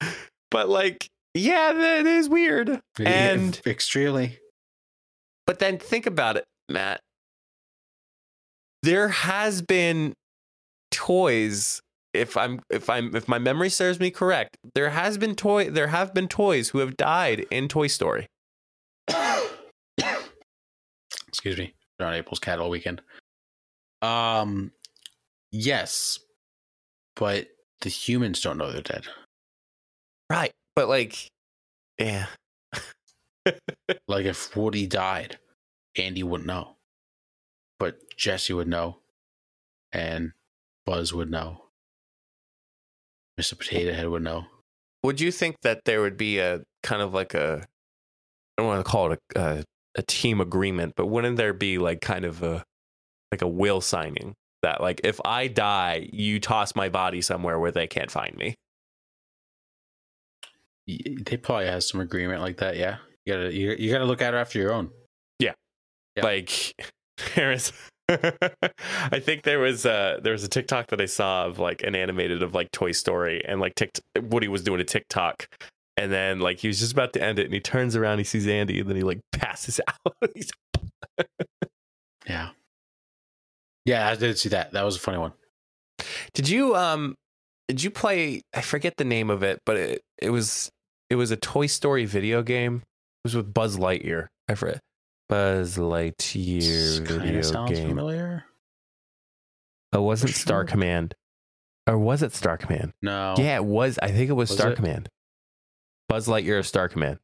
but 0.50 0.68
like, 0.68 1.08
yeah, 1.34 1.72
that 1.72 2.06
is 2.06 2.28
weird. 2.28 2.80
And 2.98 3.60
extremely. 3.66 4.38
but 5.46 5.58
then 5.58 5.78
think 5.78 6.06
about 6.06 6.36
it, 6.36 6.44
Matt. 6.68 7.00
There 8.82 9.08
has 9.08 9.62
been 9.62 10.14
toys. 10.90 11.80
If 12.12 12.36
I'm 12.36 12.60
if 12.68 12.90
I'm 12.90 13.16
if 13.16 13.26
my 13.26 13.38
memory 13.38 13.70
serves 13.70 13.98
me 13.98 14.10
correct, 14.10 14.58
there 14.74 14.90
has 14.90 15.16
been 15.16 15.34
toy 15.34 15.70
there 15.70 15.86
have 15.86 16.12
been 16.12 16.28
toys 16.28 16.68
who 16.70 16.78
have 16.78 16.96
died 16.96 17.46
in 17.50 17.68
Toy 17.68 17.86
Story. 17.86 18.26
Excuse 21.44 21.58
me. 21.58 21.74
On 21.98 22.14
April's 22.14 22.38
Cattle 22.38 22.70
weekend. 22.70 23.02
Um, 24.00 24.70
yes, 25.50 26.20
but 27.16 27.48
the 27.80 27.88
humans 27.88 28.40
don't 28.40 28.58
know 28.58 28.70
they're 28.70 28.80
dead. 28.80 29.06
Right. 30.30 30.52
But 30.76 30.88
like 30.88 31.28
yeah. 31.98 32.26
Like 34.06 34.24
if 34.24 34.56
Woody 34.56 34.86
died, 34.86 35.38
Andy 35.98 36.22
wouldn't 36.22 36.46
know, 36.46 36.76
but 37.80 37.96
Jesse 38.16 38.52
would 38.52 38.68
know, 38.68 38.98
and 39.90 40.30
Buzz 40.86 41.12
would 41.12 41.28
know. 41.28 41.64
Mr. 43.40 43.58
Potato 43.58 43.92
Head 43.92 44.08
would 44.08 44.22
know. 44.22 44.46
Would 45.02 45.20
you 45.20 45.32
think 45.32 45.56
that 45.62 45.80
there 45.86 46.00
would 46.02 46.16
be 46.16 46.38
a 46.38 46.62
kind 46.84 47.02
of 47.02 47.12
like 47.12 47.34
a 47.34 47.66
I 48.56 48.62
don't 48.62 48.68
want 48.68 48.84
to 48.84 48.90
call 48.90 49.10
it 49.10 49.18
a, 49.34 49.40
a 49.40 49.64
a 49.94 50.02
team 50.02 50.40
agreement, 50.40 50.94
but 50.96 51.06
wouldn't 51.06 51.36
there 51.36 51.52
be 51.52 51.78
like 51.78 52.00
kind 52.00 52.24
of 52.24 52.42
a 52.42 52.64
like 53.30 53.42
a 53.42 53.48
will 53.48 53.80
signing 53.80 54.34
that 54.62 54.80
like 54.80 55.00
if 55.04 55.20
I 55.24 55.48
die, 55.48 56.08
you 56.12 56.40
toss 56.40 56.74
my 56.74 56.88
body 56.88 57.20
somewhere 57.20 57.58
where 57.58 57.72
they 57.72 57.86
can't 57.86 58.10
find 58.10 58.36
me? 58.36 58.54
They 60.86 61.36
probably 61.36 61.66
has 61.66 61.88
some 61.88 62.00
agreement 62.00 62.40
like 62.40 62.58
that. 62.58 62.76
Yeah, 62.76 62.98
you 63.24 63.32
gotta 63.34 63.54
you, 63.54 63.74
you 63.78 63.92
gotta 63.92 64.04
look 64.04 64.22
at 64.22 64.34
it 64.34 64.36
after 64.36 64.58
your 64.58 64.72
own. 64.72 64.90
Yeah. 65.38 65.52
Like 66.22 66.74
there 67.34 67.52
is 67.52 67.72
I 68.08 69.20
think 69.20 69.44
there 69.44 69.58
was 69.58 69.86
a 69.86 70.20
there 70.22 70.32
was 70.32 70.44
a 70.44 70.48
TikTok 70.48 70.88
that 70.88 71.00
I 71.00 71.06
saw 71.06 71.46
of 71.46 71.58
like 71.58 71.82
an 71.82 71.94
animated 71.94 72.42
of 72.42 72.54
like 72.54 72.70
Toy 72.72 72.92
Story 72.92 73.42
and 73.46 73.60
like 73.60 73.74
Tick 73.74 74.00
Woody 74.20 74.48
was 74.48 74.62
doing 74.62 74.80
a 74.80 74.84
TikTok 74.84 75.46
and 75.96 76.10
then 76.12 76.40
like 76.40 76.58
he 76.58 76.68
was 76.68 76.78
just 76.80 76.92
about 76.92 77.12
to 77.14 77.22
end 77.22 77.38
it 77.38 77.44
and 77.44 77.54
he 77.54 77.60
turns 77.60 77.96
around 77.96 78.18
he 78.18 78.24
sees 78.24 78.46
Andy 78.48 78.80
and 78.80 78.88
then 78.88 78.96
he 78.96 79.02
like 79.02 79.20
passes 79.32 79.80
out. 79.88 80.14
He's- 80.34 80.50
Yeah. 82.26 82.50
Yeah, 83.84 84.08
I 84.08 84.14
did 84.14 84.38
see 84.38 84.48
that. 84.50 84.72
That 84.72 84.84
was 84.84 84.96
a 84.96 85.00
funny 85.00 85.18
one. 85.18 85.32
did 86.34 86.48
you 86.48 86.74
um 86.76 87.14
did 87.68 87.82
you 87.82 87.90
play 87.90 88.42
I 88.54 88.60
forget 88.60 88.94
the 88.96 89.04
name 89.04 89.28
of 89.30 89.42
it 89.42 89.60
but 89.66 89.76
it 89.76 90.02
it 90.20 90.30
was 90.30 90.70
it 91.10 91.16
was 91.16 91.30
a 91.30 91.36
Toy 91.36 91.66
Story 91.66 92.04
video 92.06 92.42
game. 92.42 92.76
It 92.76 93.28
was 93.28 93.36
with 93.36 93.52
Buzz 93.52 93.76
Lightyear. 93.76 94.28
I 94.48 94.54
forget. 94.54 94.80
Buzz 95.28 95.76
Lightyear 95.76 97.06
Kind 97.06 97.22
video 97.22 97.38
of 97.40 97.44
sounds 97.44 97.70
game. 97.72 97.88
familiar. 97.88 98.44
It 99.92 100.00
wasn't 100.00 100.34
Star? 100.34 100.64
Command. 100.64 101.14
Or 101.86 101.98
was 101.98 102.22
it 102.22 102.32
Star 102.34 102.56
Command? 102.56 102.92
No. 103.02 103.34
Yeah, 103.36 103.56
it 103.56 103.64
was. 103.64 103.98
I 104.02 104.08
think 104.10 104.30
it 104.30 104.34
was, 104.34 104.48
Was 104.50 104.58
Star 104.58 104.72
it? 104.72 104.76
Command. 104.76 105.08
Buzz 106.12 106.28
Lightyear 106.28 106.58
of 106.58 106.66
Star 106.66 106.90
Command. 106.90 107.20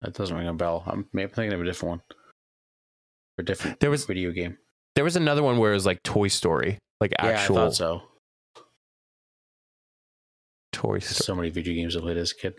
That 0.00 0.14
doesn't 0.14 0.36
ring 0.36 0.48
a 0.48 0.52
bell. 0.52 0.82
I'm 0.84 1.06
maybe 1.12 1.30
thinking 1.32 1.52
of 1.52 1.60
a 1.60 1.64
different 1.64 1.90
one. 1.90 2.00
Or 3.38 3.42
a 3.42 3.44
different 3.44 3.78
There 3.78 3.88
was 3.88 4.04
video 4.04 4.32
game. 4.32 4.58
there 4.96 5.04
was 5.04 5.14
another 5.14 5.44
one 5.44 5.58
where 5.58 5.70
it 5.70 5.74
was 5.74 5.86
like 5.86 6.02
Toy 6.02 6.26
Story, 6.26 6.78
like 7.00 7.12
actual 7.20 7.54
yeah, 7.54 7.62
I 7.62 7.66
thought 7.66 7.74
so. 7.76 8.02
Toy 10.72 10.98
Story. 10.98 11.24
so 11.24 11.36
many 11.36 11.50
video 11.50 11.74
games 11.74 11.96
I 11.96 12.00
played 12.00 12.16
as 12.16 12.32
a 12.32 12.34
kid. 12.34 12.54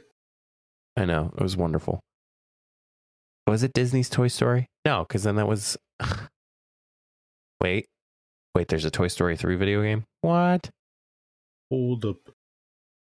I 0.96 1.04
know 1.04 1.34
it 1.36 1.44
was 1.44 1.58
wonderful. 1.58 2.00
Was 3.46 3.62
it 3.62 3.74
Disney's 3.74 4.10
Toy 4.10 4.30
Story? 4.30 4.68
No, 4.86 5.04
because 5.06 5.24
then 5.24 5.36
that 5.36 5.50
was. 5.50 5.76
wait, 7.62 7.88
wait. 8.56 8.70
There's 8.70 8.86
a 8.86 8.90
Toy 8.90 9.10
Story 9.10 9.36
three 9.36 9.58
video 9.58 9.84
game. 9.84 10.06
What? 10.22 10.70
Hold 11.70 12.06
up. 12.06 12.20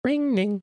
Ring 0.04 0.36
ding. 0.36 0.62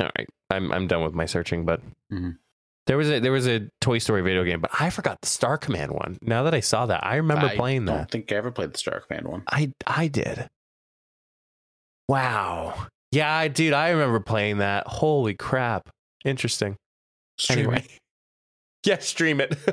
All 0.00 0.10
right, 0.18 0.28
I'm 0.50 0.72
I'm 0.72 0.86
done 0.86 1.02
with 1.04 1.14
my 1.14 1.26
searching, 1.26 1.64
but 1.64 1.80
Mhm. 2.12 2.38
there 2.86 2.96
was 2.96 3.10
a 3.10 3.20
there 3.20 3.32
was 3.32 3.46
a 3.46 3.68
Toy 3.80 3.98
Story 3.98 4.22
video 4.22 4.44
game, 4.44 4.60
but 4.60 4.70
I 4.80 4.90
forgot 4.90 5.20
the 5.20 5.28
Star 5.28 5.58
Command 5.58 5.92
one. 5.92 6.18
Now 6.22 6.42
that 6.44 6.54
I 6.54 6.60
saw 6.60 6.86
that, 6.86 7.04
I 7.04 7.16
remember 7.16 7.46
I 7.46 7.56
playing 7.56 7.84
don't 7.84 8.10
think 8.10 8.32
I 8.32 8.36
ever 8.36 8.50
played 8.50 8.72
the 8.72 8.78
Star 8.78 9.00
Command 9.00 9.28
one. 9.28 9.42
I 9.48 9.72
I 9.86 10.08
did. 10.08 10.48
Wow. 12.08 12.86
Yeah, 13.12 13.46
dude, 13.48 13.72
I 13.72 13.90
remember 13.90 14.20
playing 14.20 14.58
that. 14.58 14.86
Holy 14.86 15.34
crap. 15.34 15.88
Interesting. 16.24 16.76
Stream 17.38 17.58
anyway. 17.60 17.76
it. 17.84 17.90
Yeah, 18.86 18.98
stream 19.00 19.42
it. 19.42 19.54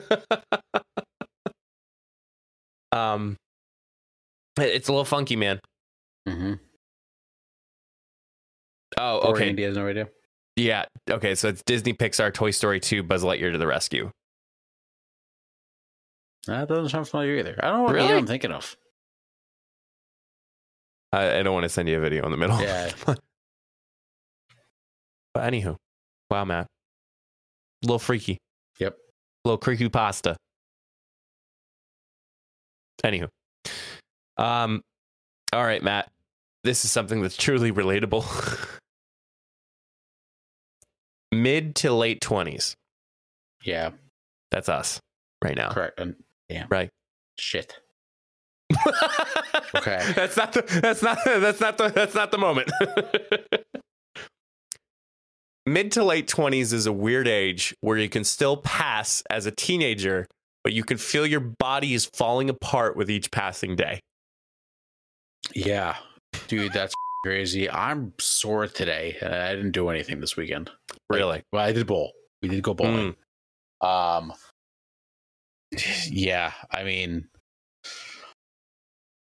um 2.91 3.37
it's 4.59 4.87
a 4.87 4.91
little 4.91 5.05
funky, 5.05 5.35
man. 5.35 5.59
Mm-hmm. 6.27 6.53
Oh, 8.97 9.19
Or 9.19 9.35
okay. 9.35 9.49
Andy 9.49 9.63
has 9.63 9.75
no 9.75 9.87
idea. 9.87 10.09
Yeah. 10.55 10.85
Okay, 11.09 11.35
so 11.35 11.49
it's 11.49 11.61
Disney 11.63 11.93
Pixar 11.93 12.33
Toy 12.33 12.51
Story 12.51 12.79
2 12.79 13.03
Buzz 13.03 13.23
Lightyear 13.23 13.51
to 13.51 13.57
the 13.57 13.67
rescue. 13.67 14.11
That 16.47 16.67
doesn't 16.67 16.89
sound 16.89 17.07
familiar 17.07 17.37
either. 17.37 17.55
I 17.61 17.67
don't 17.67 17.77
know 17.77 17.83
what 17.83 17.93
Really? 17.93 18.13
I'm 18.13 18.25
thinking 18.25 18.51
of. 18.51 18.75
I, 21.11 21.39
I 21.39 21.43
don't 21.43 21.53
want 21.53 21.63
to 21.65 21.69
send 21.69 21.89
you 21.89 21.97
a 21.97 22.01
video 22.01 22.25
in 22.25 22.31
the 22.31 22.37
middle. 22.37 22.59
Yeah. 22.61 22.89
but 23.05 23.19
anywho, 25.35 25.75
wow, 26.31 26.45
Matt, 26.45 26.65
a 27.83 27.85
little 27.85 27.99
freaky. 27.99 28.37
Yep. 28.79 28.93
A 28.93 29.47
little 29.47 29.57
creaky 29.57 29.89
pasta. 29.89 30.35
Anywho, 33.03 33.29
um, 34.37 34.81
all 35.53 35.63
right, 35.63 35.83
Matt, 35.83 36.09
this 36.63 36.83
is 36.83 36.91
something 36.91 37.21
that's 37.21 37.37
truly 37.37 37.71
relatable. 37.71 38.25
Mid 41.41 41.75
to 41.77 41.91
late 41.93 42.21
twenties. 42.21 42.75
Yeah, 43.63 43.91
That's 44.51 44.69
us 44.69 44.99
right 45.43 45.55
now. 45.55 45.71
correct. 45.71 45.99
Um, 45.99 46.09
and 46.09 46.15
damn. 46.49 46.67
Right. 46.69 46.89
Shit. 47.39 47.75
Okay. 49.75 50.01
That's 50.15 50.37
not 50.37 50.53
the 50.53 50.61
that's 50.81 51.01
not 51.01 51.17
that's 51.25 51.59
not 51.59 51.77
the 51.77 51.89
that's 51.89 52.15
not 52.15 52.31
the 52.31 52.37
moment. 52.37 52.71
Mid 55.65 55.91
to 55.93 56.03
late 56.03 56.27
20s 56.27 56.71
is 56.71 56.85
a 56.85 56.93
weird 56.93 57.27
age 57.27 57.75
where 57.81 57.97
you 57.97 58.07
can 58.07 58.23
still 58.23 58.57
pass 58.57 59.21
as 59.29 59.45
a 59.45 59.51
teenager, 59.51 60.25
but 60.63 60.71
you 60.71 60.83
can 60.85 60.97
feel 60.97 61.25
your 61.25 61.41
body 61.41 61.93
is 61.93 62.05
falling 62.05 62.49
apart 62.49 62.95
with 62.95 63.11
each 63.11 63.29
passing 63.31 63.75
day. 63.75 63.99
Yeah, 65.53 65.97
dude, 66.47 66.71
that's 66.71 66.93
crazy. 67.23 67.69
I'm 67.69 68.13
sore 68.19 68.67
today. 68.67 69.17
I 69.21 69.55
didn't 69.55 69.71
do 69.71 69.89
anything 69.89 70.19
this 70.19 70.37
weekend. 70.37 70.69
Like, 71.09 71.19
Really? 71.19 71.43
well, 71.51 71.63
I 71.65 71.71
did 71.71 71.87
bowl. 71.87 72.13
We 72.41 72.49
did 72.49 72.63
go 72.63 72.73
bowling. 72.73 73.15
Um. 73.81 74.33
Yeah, 76.09 76.53
I 76.71 76.83
mean 76.83 77.27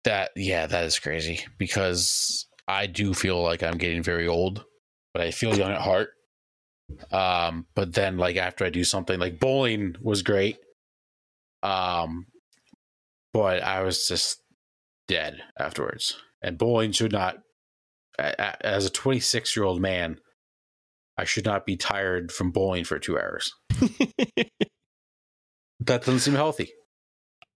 that. 0.03 0.31
Yeah, 0.35 0.65
that 0.67 0.85
is 0.85 0.99
crazy 0.99 1.45
because 1.57 2.47
I 2.67 2.87
do 2.87 3.13
feel 3.13 3.41
like 3.41 3.61
I'm 3.63 3.77
getting 3.77 4.03
very 4.03 4.27
old, 4.27 4.65
but 5.13 5.21
I 5.21 5.31
feel 5.31 5.55
young 5.55 5.71
at 5.71 5.81
heart. 5.81 6.09
Um, 7.11 7.65
but 7.75 7.93
then 7.93 8.17
like 8.17 8.35
after 8.35 8.65
I 8.65 8.69
do 8.69 8.83
something 8.83 9.19
like 9.19 9.39
bowling 9.39 9.95
was 10.01 10.21
great. 10.21 10.57
Um, 11.61 12.27
but 13.33 13.63
I 13.63 13.83
was 13.83 14.07
just 14.07 14.41
dead 15.07 15.41
afterwards. 15.57 16.17
And 16.41 16.57
bowling 16.57 16.91
should 16.91 17.13
not, 17.13 17.37
as 18.19 18.86
a 18.86 18.89
26 18.89 19.56
year 19.56 19.65
old 19.65 19.82
man, 19.82 20.19
I 21.17 21.23
should 21.26 21.45
not 21.45 21.65
be 21.65 21.76
tired 21.78 22.32
from 22.32 22.52
bowling 22.52 22.84
for 22.84 22.99
two 22.99 23.17
hours. 23.19 23.54
That 25.86 26.06
doesn't 26.06 26.19
seem 26.21 26.36
healthy. 26.36 26.71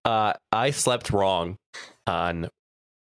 uh, 0.04 0.34
I 0.52 0.72
slept 0.72 1.12
wrong 1.12 1.58
on 2.06 2.50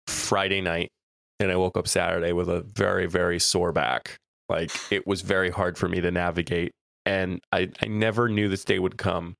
Friday 0.08 0.62
night 0.62 0.92
and 1.40 1.52
I 1.52 1.56
woke 1.56 1.78
up 1.78 1.88
Saturday 1.88 2.34
with 2.34 2.50
a 2.50 2.62
very, 2.62 3.06
very 3.06 3.40
sore 3.40 3.72
back. 3.72 4.18
Like 4.50 4.72
it 4.92 5.08
was 5.08 5.22
very 5.22 5.50
hard 5.50 5.78
for 5.78 5.88
me 5.88 6.02
to 6.02 6.12
navigate. 6.12 6.74
And 7.06 7.40
I, 7.52 7.70
I 7.82 7.88
never 7.88 8.28
knew 8.28 8.50
this 8.50 8.66
day 8.66 8.78
would 8.80 8.98
come. 8.98 9.36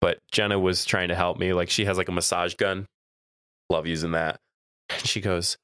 But 0.00 0.18
Jenna 0.30 0.58
was 0.58 0.84
trying 0.84 1.08
to 1.08 1.14
help 1.14 1.38
me. 1.38 1.52
Like 1.54 1.70
she 1.70 1.86
has 1.86 1.96
like 1.96 2.08
a 2.08 2.12
massage 2.12 2.54
gun. 2.54 2.86
Love 3.70 3.86
using 3.86 4.10
that. 4.10 4.38
And 4.90 5.06
she 5.06 5.22
goes, 5.22 5.56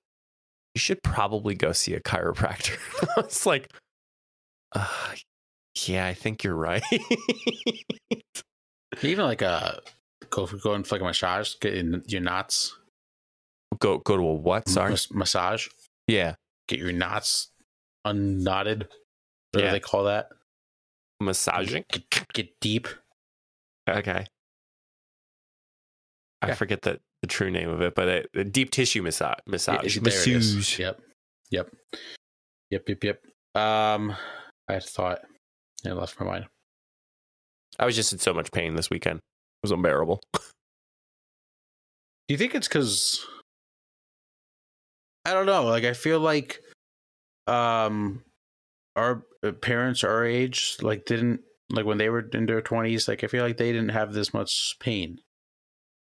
You 0.74 0.78
should 0.80 1.02
probably 1.02 1.54
go 1.54 1.72
see 1.72 1.94
a 1.94 2.00
chiropractor. 2.00 2.76
it's 3.18 3.44
like, 3.46 3.70
uh, 4.72 4.86
Yeah, 5.86 6.06
I 6.06 6.14
think 6.14 6.44
you're 6.44 6.54
right. 6.54 6.82
Even 9.02 9.24
like 9.24 9.42
a 9.42 9.80
go 10.30 10.46
for 10.46 10.56
going 10.58 10.84
for 10.84 10.94
like 10.96 11.02
a 11.02 11.04
massage, 11.04 11.54
get 11.60 11.74
in 11.74 12.02
your 12.06 12.20
knots. 12.20 12.76
go 13.78 13.98
go 13.98 14.16
to 14.16 14.22
a 14.22 14.34
what? 14.34 14.68
Sorry. 14.68 14.90
Mas- 14.90 15.10
massage. 15.12 15.68
Yeah. 16.06 16.34
Get 16.68 16.78
your 16.78 16.92
knots 16.92 17.50
unknotted. 18.04 18.88
What 19.52 19.62
Yeah. 19.64 19.66
do 19.70 19.72
they 19.72 19.80
call 19.80 20.04
that? 20.04 20.28
Massaging. 21.20 21.84
Get, 21.90 22.32
get 22.32 22.60
deep. 22.60 22.88
Okay. 23.88 24.24
I 26.42 26.48
Yeah. 26.48 26.54
forget 26.54 26.82
the, 26.82 27.00
the 27.22 27.28
true 27.28 27.50
name 27.50 27.68
of 27.68 27.80
it, 27.80 27.94
but 27.94 28.08
it, 28.08 28.30
a 28.34 28.44
deep 28.44 28.70
tissue 28.70 29.02
massage. 29.02 29.38
Massage. 29.46 29.96
It. 29.96 30.02
Massage. 30.02 30.78
Yep. 30.78 31.00
Yep. 31.50 31.70
Yep. 32.70 32.88
Yep. 32.88 33.04
Yep. 33.04 33.62
Um, 33.62 34.16
I 34.68 34.74
had 34.74 34.84
thought. 34.84 35.20
I 35.86 35.90
left 35.90 36.18
my 36.20 36.26
mind. 36.26 36.46
I 37.78 37.86
was 37.86 37.96
just 37.96 38.12
in 38.12 38.18
so 38.18 38.34
much 38.34 38.52
pain 38.52 38.74
this 38.74 38.90
weekend. 38.90 39.18
It 39.18 39.62
was 39.62 39.70
unbearable. 39.70 40.20
Do 40.34 42.34
you 42.34 42.36
think 42.36 42.54
it's 42.54 42.68
because 42.68 43.24
I 45.24 45.32
don't 45.32 45.46
know? 45.46 45.64
Like 45.64 45.84
I 45.84 45.94
feel 45.94 46.20
like 46.20 46.60
um 47.46 48.22
our 48.96 49.24
uh, 49.42 49.52
parents 49.52 50.04
our 50.04 50.24
age 50.24 50.76
like 50.82 51.06
didn't 51.06 51.40
like 51.70 51.86
when 51.86 51.98
they 51.98 52.08
were 52.08 52.28
in 52.32 52.46
their 52.46 52.60
twenties. 52.60 53.08
Like 53.08 53.24
I 53.24 53.26
feel 53.26 53.44
like 53.44 53.56
they 53.56 53.72
didn't 53.72 53.90
have 53.90 54.12
this 54.12 54.34
much 54.34 54.76
pain. 54.80 55.20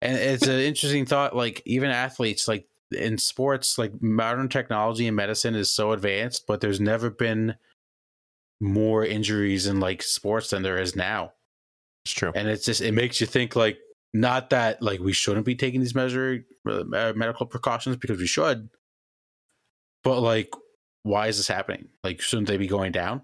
And 0.01 0.15
it's 0.17 0.45
an 0.47 0.59
interesting 0.59 1.05
thought. 1.05 1.35
Like 1.35 1.61
even 1.65 1.89
athletes, 1.89 2.47
like 2.47 2.67
in 2.91 3.17
sports, 3.17 3.77
like 3.77 3.91
modern 4.01 4.47
technology 4.49 5.07
and 5.07 5.15
medicine 5.15 5.55
is 5.55 5.69
so 5.71 5.91
advanced, 5.91 6.45
but 6.47 6.61
there's 6.61 6.79
never 6.79 7.09
been 7.09 7.55
more 8.59 9.05
injuries 9.05 9.67
in 9.67 9.79
like 9.79 10.01
sports 10.01 10.49
than 10.49 10.63
there 10.63 10.79
is 10.79 10.95
now 10.95 11.31
It's 12.05 12.13
true. 12.13 12.31
and 12.33 12.47
it's 12.47 12.65
just 12.65 12.81
it 12.81 12.91
makes 12.91 13.21
you 13.21 13.27
think 13.27 13.55
like 13.55 13.77
not 14.15 14.49
that 14.49 14.81
like 14.81 14.99
we 14.99 15.13
shouldn't 15.13 15.45
be 15.45 15.53
taking 15.55 15.79
these 15.79 15.93
measure 15.93 16.43
uh, 16.67 17.13
medical 17.15 17.45
precautions 17.45 17.97
because 17.97 18.17
we 18.17 18.25
should 18.25 18.67
but 20.03 20.21
like 20.21 20.49
why 21.03 21.27
is 21.27 21.37
this 21.37 21.47
happening 21.47 21.87
like 22.03 22.19
shouldn't 22.19 22.47
they 22.47 22.57
be 22.57 22.65
going 22.65 22.91
down 22.91 23.21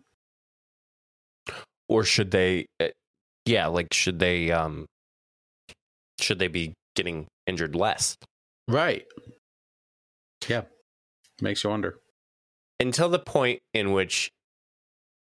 Or 1.87 2.03
should 2.03 2.29
they? 2.31 2.67
uh, 2.79 2.89
Yeah, 3.45 3.67
like 3.67 3.93
should 3.93 4.19
they? 4.19 4.51
Um, 4.51 4.85
should 6.19 6.39
they 6.39 6.47
be 6.47 6.73
getting 6.95 7.27
injured 7.47 7.75
less. 7.75 8.15
Right. 8.67 9.05
Yeah. 10.47 10.63
Makes 11.41 11.63
you 11.63 11.69
wonder. 11.69 11.95
Until 12.79 13.09
the 13.09 13.19
point 13.19 13.61
in 13.73 13.91
which 13.91 14.29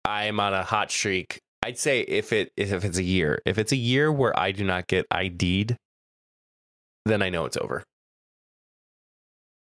I 0.06 0.26
am 0.26 0.40
on 0.40 0.54
a 0.54 0.64
hot 0.64 0.92
streak, 0.92 1.40
I'd 1.64 1.78
say 1.78 2.02
if 2.02 2.32
it 2.34 2.52
if 2.56 2.84
it's 2.86 2.98
a 2.98 3.04
year, 3.04 3.42
if 3.46 3.58
it's 3.58 3.72
a 3.72 3.78
year 3.78 4.12
where 4.12 4.38
I 4.38 4.52
do 4.52 4.64
not 4.64 4.88
get 4.88 5.06
ID'd, 5.12 5.76
then 7.06 7.22
I 7.22 7.30
know 7.30 7.46
it's 7.46 7.58
over. 7.58 7.84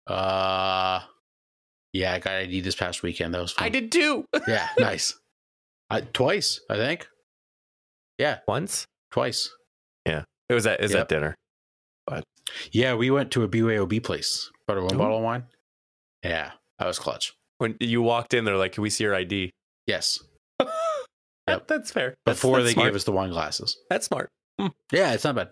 Uh 0.06 1.00
yeah, 1.92 2.12
I 2.14 2.18
got 2.18 2.34
ID 2.34 2.60
this 2.60 2.74
past 2.74 3.02
weekend. 3.02 3.34
That 3.34 3.40
was 3.40 3.52
fun. 3.52 3.64
I 3.66 3.68
did 3.70 3.90
too. 3.90 4.24
Yeah, 4.48 4.68
nice. 4.78 5.14
I, 5.88 6.00
twice, 6.02 6.60
I 6.68 6.76
think. 6.76 7.06
Yeah, 8.18 8.38
Once. 8.48 8.86
twice. 9.12 9.50
It 10.48 10.54
was 10.54 10.66
at 10.66 10.80
is 10.80 10.92
Yep. 10.92 11.00
at 11.02 11.08
dinner. 11.08 11.34
Yeah, 12.70 12.94
we 12.94 13.10
went 13.10 13.32
to 13.32 13.42
a 13.42 13.48
BYOB 13.48 14.02
place. 14.02 14.50
Bought 14.68 14.78
a 14.78 14.82
one 14.82 14.94
Ooh. 14.94 14.98
bottle 14.98 15.16
of 15.18 15.24
wine. 15.24 15.44
Yeah, 16.22 16.52
that 16.78 16.86
was 16.86 16.98
clutch. 16.98 17.34
When 17.58 17.76
you 17.80 18.00
walked 18.02 18.34
in, 18.34 18.44
they're 18.44 18.56
like, 18.56 18.72
"Can 18.72 18.82
we 18.82 18.90
see 18.90 19.02
your 19.04 19.14
ID?" 19.14 19.50
Yes. 19.86 20.20
That- 20.58 20.68
Yep. 21.48 21.66
That's 21.68 21.90
fair. 21.92 22.14
That's- 22.24 22.40
Before 22.40 22.56
that's 22.58 22.70
they 22.70 22.72
smart. 22.74 22.88
gave 22.88 22.94
us 22.96 23.04
the 23.04 23.12
wine 23.12 23.30
glasses. 23.30 23.76
That's 23.90 24.06
smart. 24.06 24.30
Yeah, 24.92 25.12
it's 25.12 25.22
not 25.24 25.34
bad. 25.36 25.50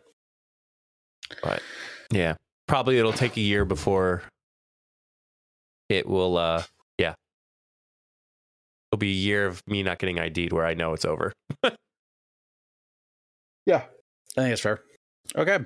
But 1.42 1.62
yeah. 2.10 2.34
Probably 2.66 2.98
it'll 2.98 3.12
take 3.12 3.36
a 3.36 3.40
year 3.40 3.64
before 3.64 4.22
it 5.88 6.08
will 6.08 6.36
uh 6.36 6.62
yeah. 6.98 7.14
It'll 8.90 8.98
be 8.98 9.10
a 9.10 9.14
year 9.14 9.46
of 9.46 9.62
me 9.66 9.82
not 9.82 9.98
getting 9.98 10.18
ID'd 10.18 10.52
where 10.52 10.64
I 10.66 10.74
know 10.74 10.92
it's 10.94 11.04
over. 11.04 11.32
Yeah. 13.66 13.84
I 14.36 14.42
think 14.42 14.52
it's 14.52 14.60
fair. 14.62 14.80
Okay. 15.36 15.58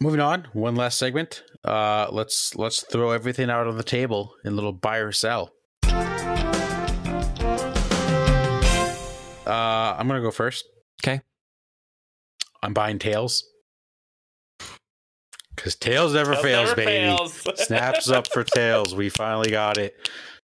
Moving 0.00 0.20
on, 0.20 0.46
one 0.52 0.76
last 0.76 0.98
segment. 0.98 1.42
Uh 1.64 2.08
let's 2.10 2.54
let's 2.54 2.84
throw 2.84 3.10
everything 3.10 3.50
out 3.50 3.66
on 3.66 3.76
the 3.76 3.82
table 3.82 4.34
in 4.44 4.52
a 4.52 4.54
little 4.54 4.72
buy 4.72 4.98
or 4.98 5.12
sell. 5.12 5.50
Uh 9.46 9.96
I'm 9.98 10.06
gonna 10.06 10.20
go 10.20 10.30
first. 10.30 10.64
Okay. 11.02 11.20
I'm 12.62 12.74
buying 12.74 12.98
tails. 12.98 13.44
Cause 15.56 15.74
tails 15.74 16.14
never 16.14 16.36
fails, 16.36 16.72
baby. 16.74 17.16
Snaps 17.56 18.08
up 18.10 18.26
for 18.32 18.44
tails. 18.44 18.94
We 18.94 19.08
finally 19.10 19.50
got 19.50 19.76
it. 19.76 19.94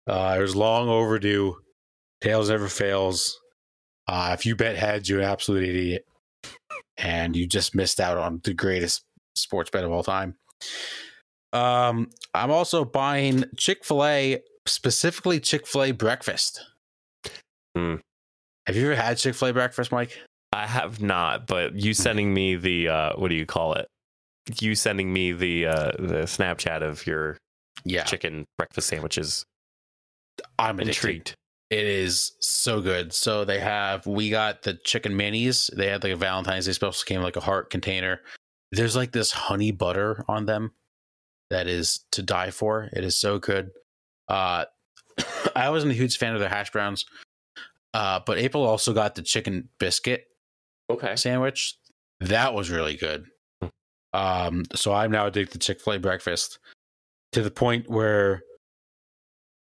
Uh, 0.08 0.36
it 0.38 0.42
was 0.42 0.56
long 0.56 0.88
overdue. 0.90 1.56
Tails 2.22 2.50
never 2.50 2.68
fails. 2.68 3.40
Uh, 4.08 4.32
if 4.38 4.46
you 4.46 4.56
bet 4.56 4.76
heads, 4.76 5.10
you're 5.10 5.20
an 5.20 5.26
absolute 5.26 5.64
idiot. 5.64 6.06
And 6.98 7.36
you 7.36 7.46
just 7.48 7.76
missed 7.76 8.00
out 8.00 8.18
on 8.18 8.42
the 8.44 8.54
greatest 8.54 9.04
sports 9.36 9.70
bet 9.70 9.84
of 9.84 9.92
all 9.92 10.04
time. 10.04 10.36
Um, 11.54 12.10
I'm 12.34 12.52
also 12.52 12.84
buying 12.86 13.46
Chick 13.58 13.84
fil 13.86 14.06
A, 14.06 14.42
specifically 14.66 15.40
Chick 15.40 15.68
fil 15.68 15.84
A 15.84 15.92
breakfast. 15.92 16.66
Hmm. 17.76 17.96
Have 18.68 18.76
you 18.76 18.86
ever 18.92 18.96
had 19.02 19.18
Chick 19.18 19.36
fil 19.36 19.50
A 19.50 19.54
breakfast, 19.54 19.92
Mike? 19.92 20.18
I 20.54 20.68
have 20.68 21.02
not, 21.02 21.48
but 21.48 21.76
you 21.76 21.94
sending 21.94 22.34
me 22.34 22.56
the 22.56 22.88
uh 22.88 23.14
what 23.18 23.28
do 23.30 23.36
you 23.36 23.46
call 23.46 23.74
it? 23.74 23.88
You 24.62 24.76
sending 24.76 25.12
me 25.12 25.34
the 25.34 25.66
uh 25.68 25.92
the 26.00 26.24
Snapchat 26.26 26.82
of 26.82 27.06
your 27.06 27.38
Yeah. 27.84 28.04
chicken 28.04 28.46
breakfast 28.58 28.88
sandwiches. 28.88 29.44
I'm 30.58 30.80
addicted. 30.80 30.96
Intrigued. 30.98 31.36
It 31.70 31.86
is 31.86 32.34
so 32.40 32.80
good. 32.82 33.12
So 33.14 33.44
they 33.44 33.60
have 33.60 34.06
we 34.06 34.30
got 34.30 34.62
the 34.62 34.76
chicken 34.76 35.14
minis. 35.14 35.74
They 35.76 35.88
had 35.88 36.04
like 36.04 36.14
a 36.14 36.18
Valentine's 36.18 36.66
Day 36.66 36.74
special 36.74 37.04
came 37.06 37.22
like 37.22 37.36
a 37.36 37.42
heart 37.42 37.70
container. 37.70 38.22
There's 38.72 38.96
like 38.96 39.12
this 39.12 39.32
honey 39.32 39.72
butter 39.72 40.24
on 40.28 40.46
them 40.46 40.72
that 41.50 41.68
is 41.68 42.06
to 42.12 42.22
die 42.22 42.52
for. 42.52 42.90
It 42.94 43.04
is 43.04 43.18
so 43.18 43.40
good. 43.40 43.72
Uh 44.28 44.66
I 45.56 45.70
wasn't 45.70 45.94
a 45.94 45.96
huge 45.96 46.18
fan 46.18 46.34
of 46.34 46.40
their 46.40 46.50
hash 46.50 46.72
browns. 46.72 47.06
Uh 47.94 48.20
but 48.26 48.38
April 48.38 48.64
also 48.64 48.94
got 48.94 49.16
the 49.16 49.22
chicken 49.24 49.70
biscuit 49.80 50.28
Okay. 50.90 51.16
sandwich. 51.16 51.78
That 52.20 52.54
was 52.54 52.70
really 52.70 52.96
good. 52.96 53.26
Hmm. 53.62 53.68
Um, 54.14 54.64
so 54.76 54.94
I'm 54.94 55.12
now 55.12 55.26
addicted 55.26 55.60
to 55.60 55.66
Chick 55.66 55.82
fil 55.82 55.94
A 55.94 56.00
breakfast 56.00 56.60
to 57.34 57.42
the 57.42 57.52
point 57.52 57.90
where 57.90 58.44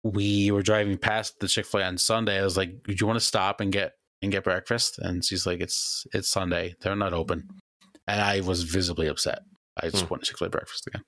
we 0.04 0.52
were 0.52 0.62
driving 0.62 0.98
past 0.98 1.40
the 1.40 1.48
Chick 1.48 1.66
fil 1.66 1.82
A 1.82 1.84
on 1.86 1.98
Sunday. 1.98 2.40
I 2.40 2.44
was 2.44 2.58
like, 2.58 2.84
Do 2.84 2.96
you 3.00 3.08
want 3.08 3.18
to 3.20 3.26
stop 3.26 3.62
and 3.62 3.72
get 3.72 3.94
and 4.22 4.32
get 4.32 4.44
breakfast? 4.44 5.00
And 5.00 5.24
she's 5.24 5.46
like, 5.46 5.62
It's 5.62 6.06
it's 6.14 6.30
Sunday. 6.30 6.76
They're 6.82 6.96
not 6.96 7.14
open. 7.14 7.48
And 8.08 8.22
I 8.22 8.42
was 8.42 8.64
visibly 8.64 9.08
upset. 9.08 9.40
I 9.82 9.90
just 9.90 10.04
Hmm. 10.06 10.10
want 10.10 10.24
Chick 10.24 10.38
fil 10.38 10.48
A 10.48 10.50
breakfast 10.50 10.88
again. 10.88 11.04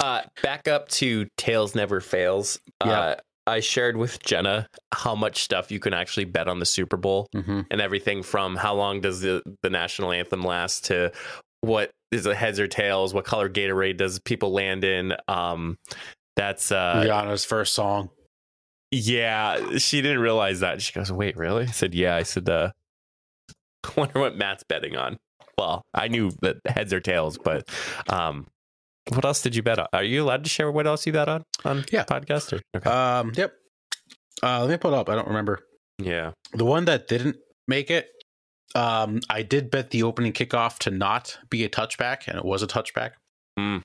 Uh, 0.00 0.22
back 0.42 0.66
up 0.68 0.88
to 0.88 1.26
Tails 1.38 1.74
Never 1.74 2.00
Fails. 2.00 2.58
Yeah. 2.84 3.00
Uh, 3.00 3.16
I 3.46 3.60
shared 3.60 3.96
with 3.96 4.22
Jenna 4.22 4.68
how 4.94 5.14
much 5.16 5.42
stuff 5.42 5.70
you 5.72 5.80
can 5.80 5.92
actually 5.92 6.24
bet 6.26 6.46
on 6.48 6.60
the 6.60 6.66
Super 6.66 6.96
Bowl 6.96 7.26
Mm-hmm. 7.34 7.60
and 7.70 7.80
everything 7.80 8.22
from 8.22 8.54
how 8.56 8.74
long 8.74 9.00
does 9.00 9.20
the, 9.20 9.42
the 9.62 9.70
national 9.70 10.12
anthem 10.12 10.42
last 10.42 10.84
to 10.86 11.10
what 11.60 11.90
is 12.12 12.26
it 12.26 12.36
heads 12.36 12.60
or 12.60 12.68
tails, 12.68 13.14
what 13.14 13.24
color 13.24 13.48
Gatorade 13.48 13.96
does 13.96 14.18
people 14.20 14.52
land 14.52 14.84
in. 14.84 15.14
Um, 15.28 15.76
that's 16.36 16.72
uh, 16.72 17.02
Rihanna's 17.04 17.44
first 17.44 17.74
song. 17.74 18.10
yeah, 18.90 19.78
she 19.78 20.02
didn't 20.02 20.20
realize 20.20 20.60
that. 20.60 20.82
She 20.82 20.92
goes, 20.92 21.10
"Wait, 21.12 21.36
really?" 21.36 21.64
I 21.64 21.66
said, 21.70 21.94
"Yeah." 21.94 22.16
I 22.16 22.22
said, 22.24 22.48
uh, 22.48 22.70
"I 23.84 23.90
wonder 23.96 24.20
what 24.20 24.36
Matt's 24.36 24.64
betting 24.68 24.96
on." 24.96 25.18
Well, 25.58 25.82
I 25.94 26.08
knew 26.08 26.30
that 26.42 26.56
heads 26.66 26.92
or 26.92 27.00
tails, 27.00 27.38
but 27.38 27.68
um, 28.08 28.46
what 29.10 29.24
else 29.24 29.42
did 29.42 29.54
you 29.54 29.62
bet 29.62 29.78
on? 29.78 29.86
Are 29.92 30.02
you 30.02 30.22
allowed 30.22 30.44
to 30.44 30.50
share 30.50 30.70
what 30.72 30.86
else 30.86 31.06
you 31.06 31.12
bet 31.12 31.28
on 31.28 31.42
on 31.64 31.84
Yeah. 31.92 32.04
podcast? 32.04 32.52
Or? 32.54 32.60
Okay. 32.76 32.88
Um, 32.90 33.32
yep. 33.36 33.52
Uh, 34.42 34.60
let 34.60 34.70
me 34.70 34.76
pull 34.78 34.94
it 34.94 34.96
up. 34.98 35.08
I 35.08 35.14
don't 35.14 35.28
remember. 35.28 35.60
yeah. 35.98 36.32
The 36.54 36.64
one 36.64 36.86
that 36.86 37.06
didn't 37.06 37.36
make 37.68 37.90
it, 37.90 38.08
um, 38.74 39.20
I 39.30 39.42
did 39.42 39.70
bet 39.70 39.90
the 39.90 40.02
opening 40.02 40.32
kickoff 40.32 40.78
to 40.80 40.90
not 40.90 41.38
be 41.50 41.64
a 41.64 41.68
touchback, 41.68 42.26
and 42.26 42.38
it 42.38 42.44
was 42.44 42.62
a 42.62 42.66
touchback. 42.66 43.12
Hmm. 43.58 43.78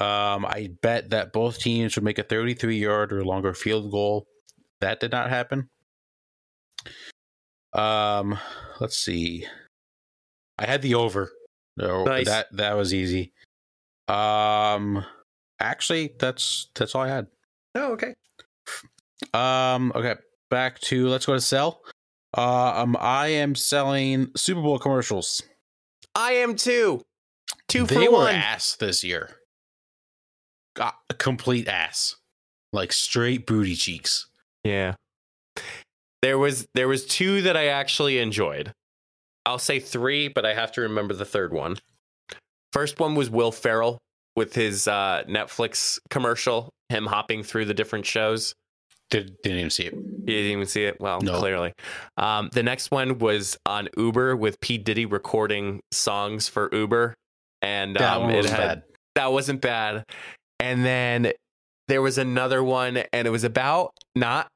Um, 0.00 0.46
I 0.46 0.70
bet 0.80 1.10
that 1.10 1.32
both 1.32 1.58
teams 1.58 1.94
would 1.94 2.04
make 2.04 2.18
a 2.18 2.22
33 2.22 2.78
yard 2.78 3.12
or 3.12 3.24
longer 3.24 3.52
field 3.52 3.90
goal. 3.90 4.26
That 4.80 4.98
did 4.98 5.12
not 5.12 5.28
happen. 5.28 5.68
Um, 7.72 8.38
let's 8.80 8.96
see. 8.96 9.46
I 10.58 10.66
had 10.66 10.82
the 10.82 10.94
over. 10.94 11.30
No, 11.76 12.04
Nice. 12.04 12.26
that 12.26 12.46
that 12.52 12.74
was 12.74 12.92
easy. 12.92 13.32
Um, 14.08 15.04
actually, 15.60 16.14
that's 16.18 16.68
that's 16.74 16.94
all 16.94 17.02
I 17.02 17.08
had. 17.08 17.26
Oh, 17.74 17.92
okay. 17.92 18.14
Um, 19.34 19.92
okay, 19.94 20.16
back 20.50 20.80
to 20.80 21.08
let's 21.08 21.26
go 21.26 21.34
to 21.34 21.40
sell. 21.40 21.82
Uh, 22.36 22.82
um, 22.82 22.96
I 22.98 23.28
am 23.28 23.54
selling 23.54 24.30
Super 24.36 24.62
Bowl 24.62 24.78
commercials. 24.78 25.42
I 26.14 26.32
am 26.32 26.56
too. 26.56 27.02
Two 27.68 27.86
for 27.86 27.94
they 27.94 28.08
were 28.08 28.28
ass 28.28 28.76
this 28.76 29.04
year. 29.04 29.36
A 30.80 31.14
complete 31.14 31.68
ass, 31.68 32.16
like 32.72 32.92
straight 32.92 33.46
booty 33.46 33.74
cheeks. 33.76 34.26
Yeah. 34.64 34.94
There 36.22 36.38
was 36.38 36.66
there 36.74 36.88
was 36.88 37.06
two 37.06 37.42
that 37.42 37.56
I 37.56 37.66
actually 37.66 38.18
enjoyed. 38.18 38.72
I'll 39.46 39.58
say 39.58 39.80
three, 39.80 40.28
but 40.28 40.44
I 40.44 40.54
have 40.54 40.72
to 40.72 40.82
remember 40.82 41.14
the 41.14 41.24
third 41.24 41.52
one. 41.52 41.76
First 42.72 43.00
one 43.00 43.14
was 43.14 43.30
Will 43.30 43.52
Ferrell 43.52 43.98
with 44.36 44.54
his 44.54 44.86
uh, 44.86 45.24
Netflix 45.28 45.98
commercial, 46.10 46.70
him 46.88 47.06
hopping 47.06 47.42
through 47.42 47.64
the 47.64 47.74
different 47.74 48.06
shows. 48.06 48.54
Did 49.10 49.34
didn't 49.42 49.58
even 49.58 49.70
see 49.70 49.84
it. 49.86 49.94
You 49.94 50.24
didn't 50.26 50.52
even 50.52 50.66
see 50.66 50.84
it? 50.84 51.00
Well, 51.00 51.20
No. 51.20 51.38
clearly. 51.40 51.72
Um, 52.16 52.48
the 52.52 52.62
next 52.62 52.90
one 52.92 53.18
was 53.18 53.58
on 53.66 53.88
Uber 53.96 54.36
with 54.36 54.60
P. 54.60 54.78
Diddy 54.78 55.04
recording 55.06 55.80
songs 55.90 56.48
for 56.48 56.68
Uber. 56.72 57.14
And 57.60 57.96
That 57.96 58.18
um, 58.18 58.22
one 58.24 58.34
it 58.34 58.44
had 58.44 58.56
bad. 58.56 58.82
that 59.16 59.32
wasn't 59.32 59.60
bad. 59.62 60.04
And 60.60 60.84
then 60.84 61.32
there 61.88 62.02
was 62.02 62.18
another 62.18 62.62
one, 62.62 62.98
and 63.12 63.26
it 63.26 63.30
was 63.30 63.44
about 63.44 63.92
not 64.14 64.48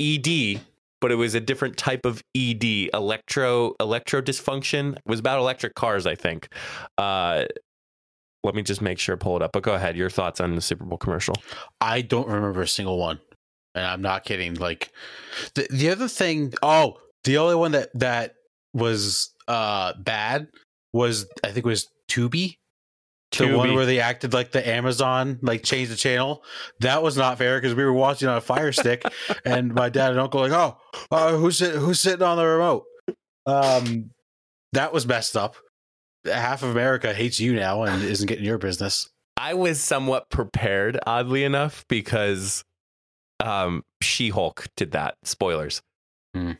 ED, 0.00 0.60
but 1.00 1.10
it 1.10 1.16
was 1.16 1.34
a 1.34 1.40
different 1.40 1.76
type 1.76 2.06
of 2.06 2.22
ED, 2.36 2.90
electro 2.94 3.74
electro 3.80 4.22
dysfunction. 4.22 4.94
It 4.96 5.02
was 5.04 5.20
about 5.20 5.38
electric 5.38 5.74
cars, 5.74 6.06
I 6.06 6.14
think. 6.14 6.48
Uh, 6.96 7.44
let 8.44 8.54
me 8.54 8.62
just 8.62 8.80
make 8.80 8.98
sure 8.98 9.16
pull 9.16 9.36
it 9.36 9.42
up. 9.42 9.50
But 9.52 9.62
go 9.62 9.74
ahead. 9.74 9.96
Your 9.96 10.10
thoughts 10.10 10.40
on 10.40 10.54
the 10.54 10.60
Super 10.60 10.84
Bowl 10.84 10.98
commercial? 10.98 11.34
I 11.80 12.00
don't 12.02 12.28
remember 12.28 12.62
a 12.62 12.68
single 12.68 12.98
one, 12.98 13.20
and 13.74 13.84
I'm 13.84 14.02
not 14.02 14.24
kidding. 14.24 14.54
Like 14.54 14.92
the 15.54 15.66
the 15.70 15.90
other 15.90 16.08
thing. 16.08 16.54
Oh, 16.62 16.98
the 17.24 17.38
only 17.38 17.56
one 17.56 17.72
that 17.72 17.90
that 17.94 18.34
was 18.74 19.32
uh 19.48 19.92
bad 19.98 20.48
was 20.92 21.26
I 21.44 21.48
think 21.48 21.66
it 21.66 21.68
was 21.68 21.88
Tubi. 22.08 22.56
The 23.32 23.56
one 23.56 23.74
where 23.74 23.86
they 23.86 24.00
acted 24.00 24.32
like 24.34 24.52
the 24.52 24.66
Amazon, 24.66 25.38
like 25.42 25.62
changed 25.62 25.90
the 25.90 25.96
channel. 25.96 26.44
That 26.80 27.02
was 27.02 27.16
not 27.16 27.38
fair 27.38 27.58
because 27.58 27.74
we 27.74 27.84
were 27.84 27.92
watching 27.92 28.28
on 28.28 28.36
a 28.36 28.40
Fire 28.40 28.72
Stick, 28.72 29.04
and 29.44 29.74
my 29.74 29.88
dad 29.88 30.10
and 30.10 30.20
uncle 30.20 30.40
like, 30.40 30.52
oh, 30.52 30.78
uh, 31.10 31.36
who's 31.36 31.58
who's 31.60 32.00
sitting 32.00 32.22
on 32.22 32.36
the 32.36 32.44
remote? 32.44 32.84
Um, 33.46 34.10
that 34.72 34.92
was 34.92 35.06
messed 35.06 35.36
up. 35.36 35.56
half 36.24 36.62
of 36.62 36.70
America 36.70 37.12
hates 37.12 37.40
you 37.40 37.54
now 37.54 37.82
and 37.82 38.02
isn't 38.02 38.26
getting 38.26 38.44
your 38.44 38.58
business. 38.58 39.08
I 39.36 39.54
was 39.54 39.80
somewhat 39.80 40.30
prepared, 40.30 40.98
oddly 41.06 41.42
enough, 41.42 41.84
because 41.88 42.62
um, 43.40 43.82
She 44.02 44.28
Hulk 44.28 44.66
did 44.76 44.92
that. 44.92 45.16
Spoilers. 45.24 45.82
Hmm. 46.34 46.52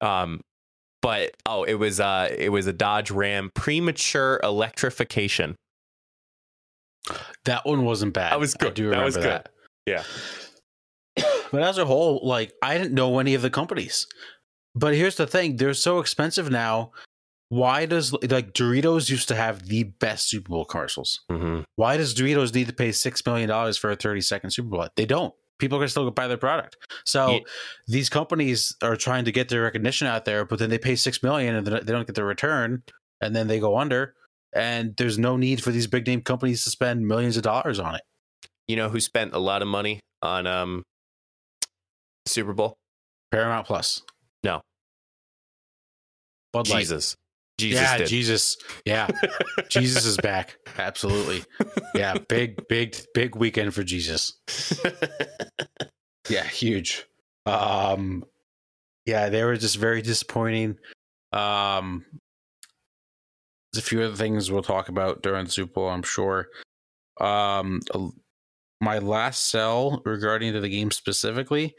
Um, 0.00 0.40
but 1.02 1.36
oh, 1.46 1.64
it 1.64 1.74
was 1.74 2.00
uh, 2.00 2.28
it 2.36 2.50
was 2.50 2.66
a 2.66 2.72
Dodge 2.72 3.10
Ram 3.10 3.50
premature 3.54 4.40
electrification. 4.42 5.56
That 7.44 7.64
one 7.66 7.84
wasn't 7.84 8.14
bad. 8.14 8.32
That 8.32 8.40
was 8.40 8.54
good. 8.54 8.72
I 8.72 8.74
do 8.74 8.82
That 8.84 8.88
remember 8.90 9.04
was 9.06 9.16
good. 9.16 9.24
that. 9.24 9.48
Yeah. 9.86 10.02
but 11.52 11.62
as 11.62 11.78
a 11.78 11.84
whole, 11.84 12.20
like 12.24 12.52
I 12.62 12.76
didn't 12.76 12.94
know 12.94 13.18
any 13.18 13.34
of 13.34 13.42
the 13.42 13.50
companies. 13.50 14.06
But 14.74 14.94
here's 14.94 15.16
the 15.16 15.26
thing: 15.26 15.56
they're 15.56 15.74
so 15.74 15.98
expensive 16.00 16.50
now. 16.50 16.92
Why 17.48 17.86
does 17.86 18.12
like 18.12 18.52
Doritos 18.54 19.08
used 19.08 19.28
to 19.28 19.36
have 19.36 19.66
the 19.66 19.84
best 19.84 20.28
Super 20.28 20.48
Bowl 20.50 20.64
commercials? 20.64 21.20
Mm-hmm. 21.30 21.60
Why 21.76 21.96
does 21.96 22.14
Doritos 22.14 22.52
need 22.54 22.66
to 22.66 22.72
pay 22.74 22.90
six 22.92 23.24
million 23.24 23.48
dollars 23.48 23.78
for 23.78 23.90
a 23.90 23.96
thirty 23.96 24.20
second 24.20 24.50
Super 24.50 24.68
Bowl? 24.68 24.86
They 24.96 25.06
don't. 25.06 25.32
People 25.58 25.78
can 25.78 25.88
still 25.88 26.10
buy 26.10 26.26
their 26.26 26.36
product. 26.36 26.76
So 27.06 27.30
Yeah. 27.30 27.38
these 27.86 28.10
companies 28.10 28.74
are 28.82 28.96
trying 28.96 29.24
to 29.24 29.32
get 29.32 29.48
their 29.48 29.62
recognition 29.62 30.06
out 30.06 30.26
there, 30.26 30.44
but 30.44 30.58
then 30.58 30.68
they 30.68 30.76
pay 30.78 30.96
six 30.96 31.22
million 31.22 31.54
and 31.54 31.66
they 31.66 31.80
don't 31.92 32.06
get 32.06 32.14
the 32.16 32.24
return, 32.24 32.82
and 33.22 33.34
then 33.34 33.46
they 33.46 33.58
go 33.60 33.78
under. 33.78 34.14
And 34.56 34.94
there's 34.96 35.18
no 35.18 35.36
need 35.36 35.62
for 35.62 35.70
these 35.70 35.86
big 35.86 36.06
name 36.06 36.22
companies 36.22 36.64
to 36.64 36.70
spend 36.70 37.06
millions 37.06 37.36
of 37.36 37.42
dollars 37.42 37.78
on 37.78 37.94
it. 37.94 38.02
You 38.68 38.76
know 38.76 38.88
who 38.88 39.00
spent 39.00 39.34
a 39.34 39.38
lot 39.38 39.62
of 39.62 39.68
money 39.68 40.00
on 40.22 40.46
um, 40.46 40.82
Super 42.26 42.52
Bowl? 42.52 42.74
Paramount 43.30 43.66
Plus. 43.66 44.02
No. 44.42 44.62
Bud 46.52 46.68
Light. 46.68 46.80
Jesus. 46.80 47.14
Jesus 47.58 47.80
yeah, 47.80 47.98
did. 47.98 48.06
Jesus. 48.08 48.56
Yeah, 48.84 49.08
Jesus 49.70 50.04
is 50.04 50.16
back. 50.18 50.56
Absolutely. 50.78 51.42
Yeah, 51.94 52.16
big, 52.28 52.66
big, 52.68 52.96
big 53.14 53.36
weekend 53.36 53.74
for 53.74 53.82
Jesus. 53.82 54.32
Yeah, 56.28 56.44
huge. 56.44 57.06
Um, 57.44 58.24
yeah, 59.04 59.28
they 59.28 59.44
were 59.44 59.56
just 59.56 59.76
very 59.76 60.02
disappointing. 60.02 60.78
Um, 61.32 62.04
there's 63.76 63.84
a 63.84 63.88
few 63.88 64.02
other 64.02 64.16
things 64.16 64.50
we'll 64.50 64.62
talk 64.62 64.88
about 64.88 65.22
during 65.22 65.44
the 65.44 65.50
Super 65.50 65.72
Bowl, 65.74 65.88
I'm 65.88 66.02
sure. 66.02 66.48
Um, 67.20 67.80
my 68.80 68.98
last 68.98 69.50
sell 69.50 70.00
regarding 70.06 70.54
to 70.54 70.60
the 70.60 70.68
game 70.68 70.90
specifically, 70.90 71.74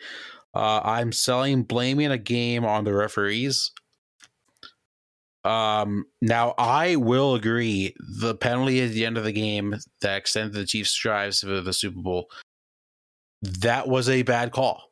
uh, 0.53 0.81
I'm 0.83 1.11
selling 1.11 1.63
blaming 1.63 2.11
a 2.11 2.17
game 2.17 2.65
on 2.65 2.83
the 2.83 2.93
referees. 2.93 3.71
Um, 5.43 6.05
now 6.21 6.53
I 6.57 6.97
will 6.97 7.35
agree 7.35 7.95
the 8.19 8.35
penalty 8.35 8.83
at 8.83 8.91
the 8.91 9.05
end 9.05 9.17
of 9.17 9.23
the 9.23 9.31
game 9.31 9.75
that 10.01 10.17
extended 10.17 10.53
the 10.53 10.65
Chiefs' 10.65 10.95
drives 10.95 11.39
for 11.39 11.61
the 11.61 11.73
Super 11.73 11.99
Bowl. 11.99 12.29
That 13.41 13.87
was 13.87 14.09
a 14.09 14.21
bad 14.21 14.51
call. 14.51 14.83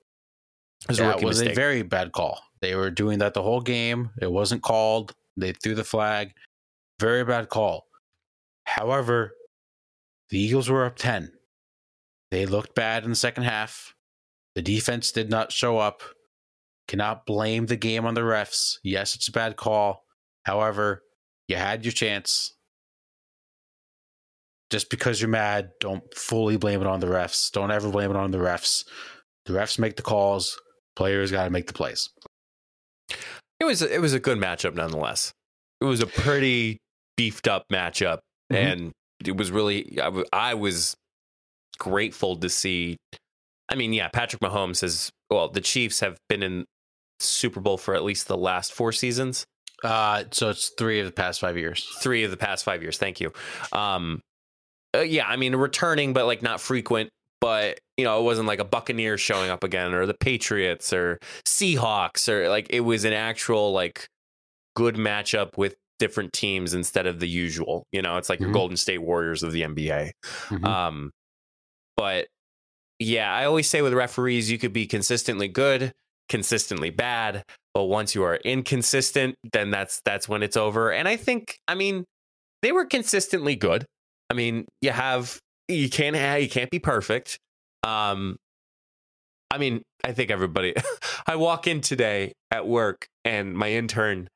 It 0.84 0.90
was 0.90 1.00
a 1.00 1.04
that 1.04 1.24
was 1.24 1.42
a 1.42 1.54
very 1.54 1.84
bad 1.84 2.14
call. 2.14 2.40
They 2.62 2.74
were 2.74 2.90
doing 2.90 3.20
that 3.20 3.34
the 3.36 3.44
whole 3.44 3.62
game. 3.62 4.10
It 4.22 4.32
wasn't 4.32 4.64
called. 4.64 5.14
They 5.38 5.52
threw 5.52 5.76
the 5.76 5.84
flag. 5.84 6.32
Very 7.00 7.24
bad 7.24 7.50
call. 7.50 7.86
However, 8.66 9.32
the 10.30 10.40
Eagles 10.40 10.70
were 10.70 10.86
up 10.86 10.96
10. 10.96 11.32
They 12.32 12.46
looked 12.46 12.76
bad 12.76 13.04
in 13.04 13.10
the 13.10 13.16
second 13.16 13.44
half. 13.44 13.94
The 14.56 14.62
defense 14.62 15.12
did 15.12 15.30
not 15.30 15.52
show 15.52 15.78
up. 15.78 16.02
Cannot 16.88 17.26
blame 17.26 17.66
the 17.66 17.76
game 17.76 18.06
on 18.06 18.14
the 18.14 18.22
refs. 18.22 18.78
Yes, 18.84 19.16
it's 19.16 19.28
a 19.28 19.32
bad 19.32 19.58
call. 19.58 20.04
However, 20.44 21.02
you 21.48 21.56
had 21.56 21.84
your 21.84 21.92
chance. 21.92 22.56
Just 24.70 24.90
because 24.90 25.22
you're 25.22 25.30
mad, 25.30 25.70
don't 25.80 26.04
fully 26.16 26.58
blame 26.58 26.82
it 26.82 26.88
on 26.88 27.00
the 27.00 27.08
refs. 27.08 27.52
Don't 27.52 27.72
ever 27.72 27.90
blame 27.90 28.12
it 28.12 28.18
on 28.18 28.32
the 28.32 28.38
refs. 28.38 28.84
The 29.46 29.54
refs 29.54 29.78
make 29.78 29.96
the 29.96 30.02
calls. 30.02 30.60
Players 30.96 31.32
got 31.32 31.46
to 31.46 31.50
make 31.50 31.68
the 31.68 31.74
plays. 31.74 32.10
It 33.60 33.66
was 33.66 33.82
it 33.82 34.02
was 34.02 34.14
a 34.14 34.20
good 34.20 34.38
matchup 34.38 34.76
nonetheless. 34.76 35.34
It 35.82 35.86
was 35.86 36.02
a 36.02 36.08
pretty 36.08 36.78
beefed 37.18 37.48
up 37.48 37.66
matchup, 37.72 38.20
Mhm. 38.52 38.56
and 38.58 38.92
it 39.26 39.36
was 39.38 39.52
really 39.52 40.00
I, 40.00 40.06
w- 40.06 40.26
I 40.34 40.54
was 40.54 40.96
grateful 41.78 42.36
to 42.38 42.50
see. 42.50 42.98
I 43.70 43.76
mean, 43.76 43.94
yeah, 43.94 44.08
Patrick 44.10 44.42
Mahomes 44.42 44.82
has 44.82 45.10
well, 45.30 45.50
the 45.50 45.62
Chiefs 45.62 46.00
have 46.02 46.18
been 46.30 46.44
in 46.44 46.66
Super 47.20 47.60
Bowl 47.60 47.78
for 47.78 47.96
at 47.96 48.04
least 48.04 48.28
the 48.28 48.38
last 48.38 48.74
four 48.74 48.92
seasons, 48.92 49.46
Uh, 49.84 50.24
so 50.32 50.50
it's 50.50 50.70
three 50.78 51.00
of 51.00 51.06
the 51.06 51.12
past 51.12 51.40
five 51.40 51.58
years. 51.58 51.84
three 52.02 52.24
of 52.24 52.32
the 52.32 52.38
past 52.38 52.64
five 52.64 52.82
years. 52.84 52.98
Thank 52.98 53.20
you. 53.20 53.32
Um, 53.72 54.22
uh, 54.96 55.00
yeah, 55.02 55.28
I 55.28 55.36
mean, 55.36 55.56
returning, 55.56 56.14
but 56.14 56.26
like 56.26 56.42
not 56.42 56.62
frequent. 56.62 57.10
But 57.42 57.80
you 57.98 58.06
know, 58.06 58.20
it 58.20 58.24
wasn't 58.24 58.48
like 58.48 58.60
a 58.60 58.64
Buccaneer 58.66 59.18
showing 59.18 59.50
up 59.50 59.64
again, 59.64 59.94
or 59.94 60.06
the 60.06 60.14
Patriots, 60.16 60.94
or 60.94 61.20
Seahawks, 61.46 62.30
or 62.30 62.50
like 62.50 62.68
it 62.70 62.80
was 62.82 63.04
an 63.06 63.14
actual 63.14 63.72
like 63.72 64.08
good 64.76 64.96
matchup 64.96 65.58
with 65.58 65.76
different 66.00 66.34
teams 66.34 66.74
instead 66.74 67.08
of 67.08 67.20
the 67.20 67.28
usual. 67.28 67.86
You 67.92 68.02
know, 68.02 68.18
it's 68.18 68.30
like 68.30 68.40
your 68.40 68.50
Mhm. 68.50 68.54
Golden 68.54 68.78
State 68.78 69.00
Warriors 69.00 69.44
of 69.44 69.52
the 69.52 69.64
NBA. 69.64 70.12
Mhm. 70.50 70.66
Um, 70.66 71.12
but 71.96 72.28
yeah, 73.00 73.34
I 73.34 73.46
always 73.46 73.70
say 73.70 73.82
with 73.82 73.94
referees, 73.94 74.50
you 74.52 74.58
could 74.58 74.74
be 74.74 74.88
consistently 74.88 75.48
good, 75.48 75.94
consistently 76.30 76.90
bad, 76.90 77.44
but 77.74 77.84
once 77.84 78.16
you 78.16 78.24
are 78.24 78.38
inconsistent, 78.38 79.36
then 79.54 79.70
that's 79.72 80.02
that's 80.06 80.28
when 80.30 80.44
it's 80.44 80.58
over. 80.58 80.92
And 80.92 81.08
I 81.08 81.16
think, 81.18 81.58
I 81.68 81.76
mean, 81.76 82.06
they 82.62 82.72
were 82.72 82.86
consistently 82.86 83.56
good. 83.56 83.86
I 84.30 84.34
mean, 84.34 84.66
you 84.82 84.92
have 84.92 85.40
you 85.68 85.90
can't 85.90 86.16
have, 86.16 86.42
you 86.42 86.50
can't 86.50 86.70
be 86.70 86.80
perfect. 86.80 87.38
Um, 87.84 88.38
I 89.52 89.58
mean, 89.58 89.82
I 90.04 90.12
think 90.14 90.32
everybody. 90.32 90.74
I 91.28 91.36
walk 91.38 91.68
in 91.68 91.82
today 91.82 92.34
at 92.52 92.68
work, 92.68 93.08
and 93.24 93.56
my 93.58 93.72
intern, 93.72 94.28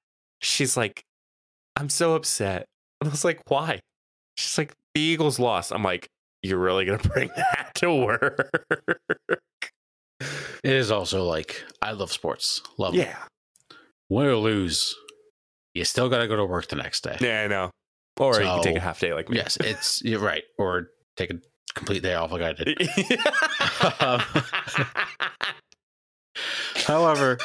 she's 0.42 0.76
like, 0.78 1.04
"I'm 1.80 1.90
so 1.90 2.14
upset," 2.16 2.66
and 3.02 3.08
I 3.08 3.12
was 3.12 3.24
like, 3.26 3.42
"Why?" 3.50 3.80
She's 4.38 4.58
like, 4.58 4.74
"The 4.94 5.02
Eagles 5.02 5.40
lost." 5.40 5.72
I'm 5.72 5.84
like, 5.84 6.08
"You're 6.44 6.60
really 6.60 6.86
gonna 6.86 6.98
bring 7.14 7.30
that 7.36 7.72
to 7.76 7.94
work?" 7.94 8.50
It 10.62 10.74
is 10.74 10.92
also 10.92 11.24
like 11.24 11.64
I 11.82 11.92
love 11.94 12.12
sports. 12.12 12.62
Love 12.78 12.94
it. 12.94 13.00
yeah, 13.00 13.18
Win 14.10 14.26
or 14.28 14.36
lose, 14.36 14.94
you 15.74 15.86
still 15.86 16.10
got 16.10 16.18
to 16.20 16.28
go 16.28 16.36
to 16.36 16.46
work 16.46 16.68
the 16.68 16.76
next 16.76 17.04
day. 17.04 17.16
yeah, 17.22 17.44
I 17.44 17.48
know. 17.48 17.72
Or 18.20 18.34
you 18.42 18.46
can 18.48 18.62
take 18.62 18.76
a 18.76 18.82
half 18.82 19.00
day 19.00 19.14
like 19.14 19.30
me. 19.30 19.38
Yes, 19.38 19.56
it's 19.62 20.02
you're 20.04 20.20
right. 20.20 20.44
Or 20.58 20.90
take 21.16 21.32
a 21.32 21.36
complete 21.74 22.04
day 22.04 22.16
off 22.16 22.32
like 22.34 22.42
I 22.42 22.54
did. 22.54 22.78
Um, 24.02 24.22
however, 26.86 27.38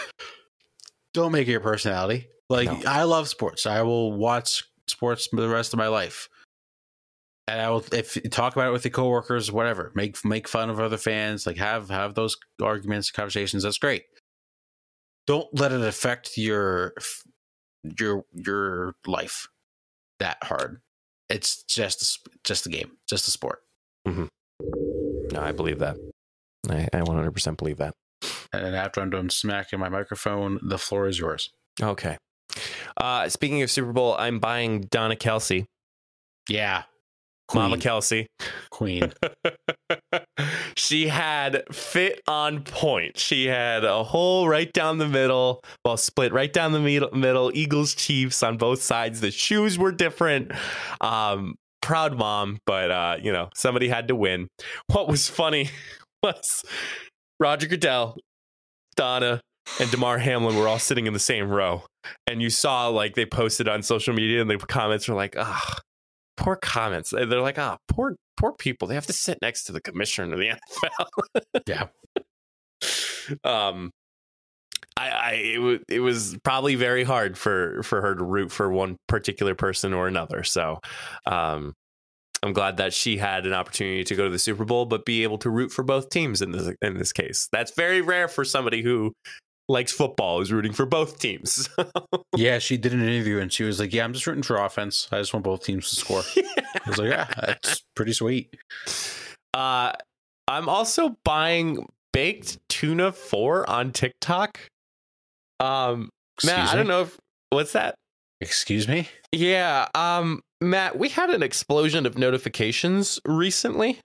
don't 1.13 1.31
make 1.31 1.47
it 1.47 1.53
your 1.53 1.61
personality. 1.61 2.27
Like 2.51 2.69
No. 2.69 2.91
I 2.91 3.05
love 3.05 3.29
sports. 3.29 3.67
I 3.67 3.83
will 3.83 4.13
watch 4.13 4.65
sports 4.87 5.27
for 5.27 5.41
the 5.41 5.49
rest 5.49 5.73
of 5.73 5.79
my 5.79 5.89
life. 5.89 6.29
And 7.47 7.61
I 7.61 7.71
will 7.71 7.85
if 7.93 8.19
talk 8.31 8.55
about 8.57 8.69
it 8.69 8.73
with 8.73 8.85
your 8.85 8.93
coworkers, 8.93 9.53
whatever. 9.53 9.93
Make 9.95 10.25
make 10.25 10.49
fun 10.49 10.71
of 10.71 10.81
other 10.81 10.97
fans, 10.97 11.47
like 11.47 11.59
have 11.59 11.91
have 11.91 12.15
those 12.15 12.37
arguments, 12.63 13.11
conversations. 13.11 13.65
That's 13.65 13.79
great. 13.79 14.05
Don't 15.27 15.49
let 15.59 15.73
it 15.73 15.83
affect 15.83 16.39
your 16.39 16.95
your 17.99 18.25
your 18.33 18.95
life 19.07 19.49
that 20.21 20.39
hard. 20.43 20.81
It's 21.29 21.63
just 21.65 22.27
just 22.45 22.67
a 22.67 22.71
game, 22.71 22.93
just 23.07 23.29
a 23.29 23.31
sport. 23.31 23.61
Mm-hmm. 24.07 24.27
no, 25.33 25.41
I 25.41 25.53
believe 25.53 25.79
that. 25.79 25.97
I, 26.69 26.89
I 26.93 27.01
100% 27.01 27.57
believe 27.57 27.79
that. 27.79 27.95
And 28.53 28.65
then 28.65 28.75
after 28.75 29.01
I'm 29.01 29.11
done 29.11 29.31
smacking 29.31 29.79
my 29.79 29.89
microphone, 29.89 30.59
the 30.63 30.79
floor 30.79 31.07
is 31.07 31.19
yours. 31.19 31.51
Okay. 31.83 32.17
Uh, 32.97 33.29
speaking 33.29 33.63
of 33.63 33.71
Super 33.71 33.93
Bowl, 33.93 34.15
I'm 34.19 34.39
buying 34.39 34.83
Donna 34.91 35.17
Kelce, 35.17 35.65
Yeah, 36.49 36.85
Mama 37.55 37.77
Kelce. 37.77 38.27
Queen. 38.71 39.13
she 40.77 41.09
had 41.09 41.63
fit 41.73 42.21
on 42.27 42.63
point. 42.63 43.19
She 43.19 43.47
had 43.47 43.85
a 43.85 44.03
hole 44.03 44.49
right 44.49 44.73
down 44.73 44.99
the 44.99 45.09
middle, 45.09 45.61
well, 45.85 45.97
split 45.97 46.33
right 46.33 46.53
down 46.53 46.73
the 46.73 46.81
middle, 46.81 47.11
middle 47.13 47.51
Eagles 47.55 47.95
Chiefs 47.95 48.43
on 48.43 48.57
both 48.57 48.83
sides. 48.83 49.21
The 49.21 49.31
shoes 49.31 49.79
were 49.79 49.93
different. 49.93 50.53
Um, 51.01 51.57
proud 51.83 52.17
mom, 52.17 52.59
but 52.67 52.91
uh, 52.91 53.17
you 53.23 53.33
know, 53.33 53.51
somebody 53.55 53.89
had 53.89 54.09
to 54.09 54.17
win. 54.17 54.49
What 54.87 55.09
was 55.09 55.29
funny 55.29 55.71
was 56.23 56.65
Roger 57.39 57.67
Goodell, 57.67 58.17
Donna, 58.97 59.41
and 59.81 59.91
Damar 59.91 60.19
Hamlin 60.19 60.57
were 60.57 60.69
all 60.69 60.79
sitting 60.79 61.07
in 61.07 61.13
the 61.13 61.19
same 61.19 61.49
row. 61.49 61.83
And 62.27 62.43
you 62.43 62.51
saw 62.51 62.89
like 62.89 63.15
they 63.15 63.27
posted 63.27 63.69
on 63.69 63.83
social 63.83 64.15
media 64.15 64.41
and 64.41 64.51
the 64.51 64.59
comments 64.59 65.09
were 65.09 65.15
like, 65.15 65.37
ah, 65.39 65.79
poor 66.37 66.57
comments. 66.57 67.11
They're 67.11 67.41
like, 67.41 67.59
ah, 67.59 67.79
poor, 67.89 68.17
poor 68.37 68.53
people. 68.53 68.89
They 68.89 68.95
have 68.95 69.07
to 69.07 69.13
sit 69.13 69.39
next 69.43 69.65
to 69.65 69.73
the 69.73 69.81
commissioner 69.81 70.35
of 70.35 70.41
the 70.41 70.51
NFL. 71.65 71.65
Yeah. 71.67 71.87
um, 73.45 73.91
I, 74.97 75.09
I 75.09 75.31
it, 75.33 75.57
w- 75.57 75.85
it 75.89 76.01
was 76.01 76.37
probably 76.45 76.75
very 76.77 77.05
hard 77.05 77.37
for 77.37 77.83
for 77.83 78.01
her 78.01 78.15
to 78.15 78.23
root 78.23 78.53
for 78.53 78.71
one 78.71 78.97
particular 79.09 79.55
person 79.55 79.93
or 79.93 80.07
another. 80.07 80.45
So, 80.45 80.79
um, 81.27 81.73
I'm 82.45 82.53
glad 82.53 82.77
that 82.77 82.93
she 82.93 83.17
had 83.17 83.47
an 83.47 83.55
opportunity 83.55 84.05
to 84.05 84.15
go 84.15 84.25
to 84.25 84.31
the 84.31 84.39
Super 84.39 84.65
Bowl, 84.65 84.85
but 84.85 85.05
be 85.05 85.23
able 85.23 85.39
to 85.39 85.51
root 85.51 85.73
for 85.73 85.83
both 85.83 86.11
teams 86.11 86.43
in 86.43 86.53
this 86.53 86.71
in 86.83 86.99
this 86.99 87.13
case. 87.13 87.49
That's 87.51 87.75
very 87.75 88.03
rare 88.03 88.29
for 88.29 88.45
somebody 88.45 88.83
who 88.83 89.15
likes 89.69 89.93
football 89.93 90.41
is 90.41 90.53
rooting 90.53 90.73
for 90.73 90.87
both 90.87 91.19
teams. 91.19 91.69
Yeah, 92.37 92.59
she 92.59 92.77
did 92.77 92.93
an 92.93 93.01
interview 93.01 93.39
and 93.39 93.53
she 93.53 93.63
was 93.63 93.79
like, 93.79 93.93
"Yeah, 93.93 94.03
I'm 94.03 94.13
just 94.13 94.27
rooting 94.27 94.43
for 94.43 94.57
offense. 94.57 95.07
I 95.13 95.19
just 95.19 95.33
want 95.33 95.45
both 95.45 95.63
teams 95.63 95.89
to 95.91 95.97
score." 95.97 96.23
I 96.37 96.89
was 96.89 96.99
like, 96.99 97.11
"Yeah, 97.11 97.29
that's 97.39 97.85
pretty 97.95 98.13
sweet." 98.13 98.53
uh, 99.55 99.93
I'm 100.49 100.69
also 100.69 101.17
buying 101.25 101.87
baked 102.13 102.59
tuna 102.69 103.13
four 103.13 103.71
on 103.71 103.93
TikTok. 103.93 104.59
Um, 105.61 106.11
Matt, 106.45 106.59
Excuse 106.59 106.73
I 106.73 106.77
don't 106.77 106.89
know 106.89 107.03
if 107.03 107.17
what's 107.51 107.73
that. 107.73 107.95
Excuse 108.41 108.89
me. 108.89 109.09
Yeah, 109.31 109.87
um, 109.95 110.41
Matt, 110.61 110.99
we 110.99 111.09
had 111.09 111.31
an 111.31 111.43
explosion 111.43 112.07
of 112.07 112.19
notifications 112.19 113.21
recently. 113.25 114.01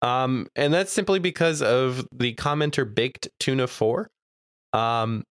Um, 0.00 0.48
and 0.56 0.72
that's 0.74 0.92
simply 0.92 1.18
because 1.18 1.62
of 1.62 2.06
the 2.12 2.34
commenter 2.34 2.92
baked 2.92 3.28
tuna 3.38 3.66
4. 3.66 4.08
Um 4.72 5.24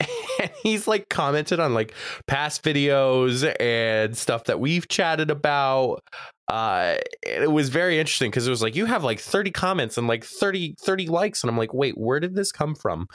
and 0.40 0.50
he's 0.62 0.88
like 0.88 1.08
commented 1.08 1.60
on 1.60 1.74
like 1.74 1.94
past 2.26 2.62
videos 2.62 3.54
and 3.60 4.16
stuff 4.16 4.44
that 4.44 4.60
we've 4.60 4.88
chatted 4.88 5.30
about. 5.30 6.00
Uh 6.48 6.96
it 7.22 7.50
was 7.50 7.68
very 7.68 7.98
interesting 7.98 8.30
because 8.30 8.46
it 8.46 8.50
was 8.50 8.62
like 8.62 8.76
you 8.76 8.86
have 8.86 9.04
like 9.04 9.20
30 9.20 9.50
comments 9.50 9.96
and 9.96 10.08
like 10.08 10.24
30 10.24 10.76
30 10.80 11.06
likes 11.08 11.42
and 11.42 11.50
I'm 11.50 11.58
like, 11.58 11.72
"Wait, 11.72 11.96
where 11.96 12.20
did 12.20 12.34
this 12.34 12.52
come 12.52 12.74
from?" 12.74 13.06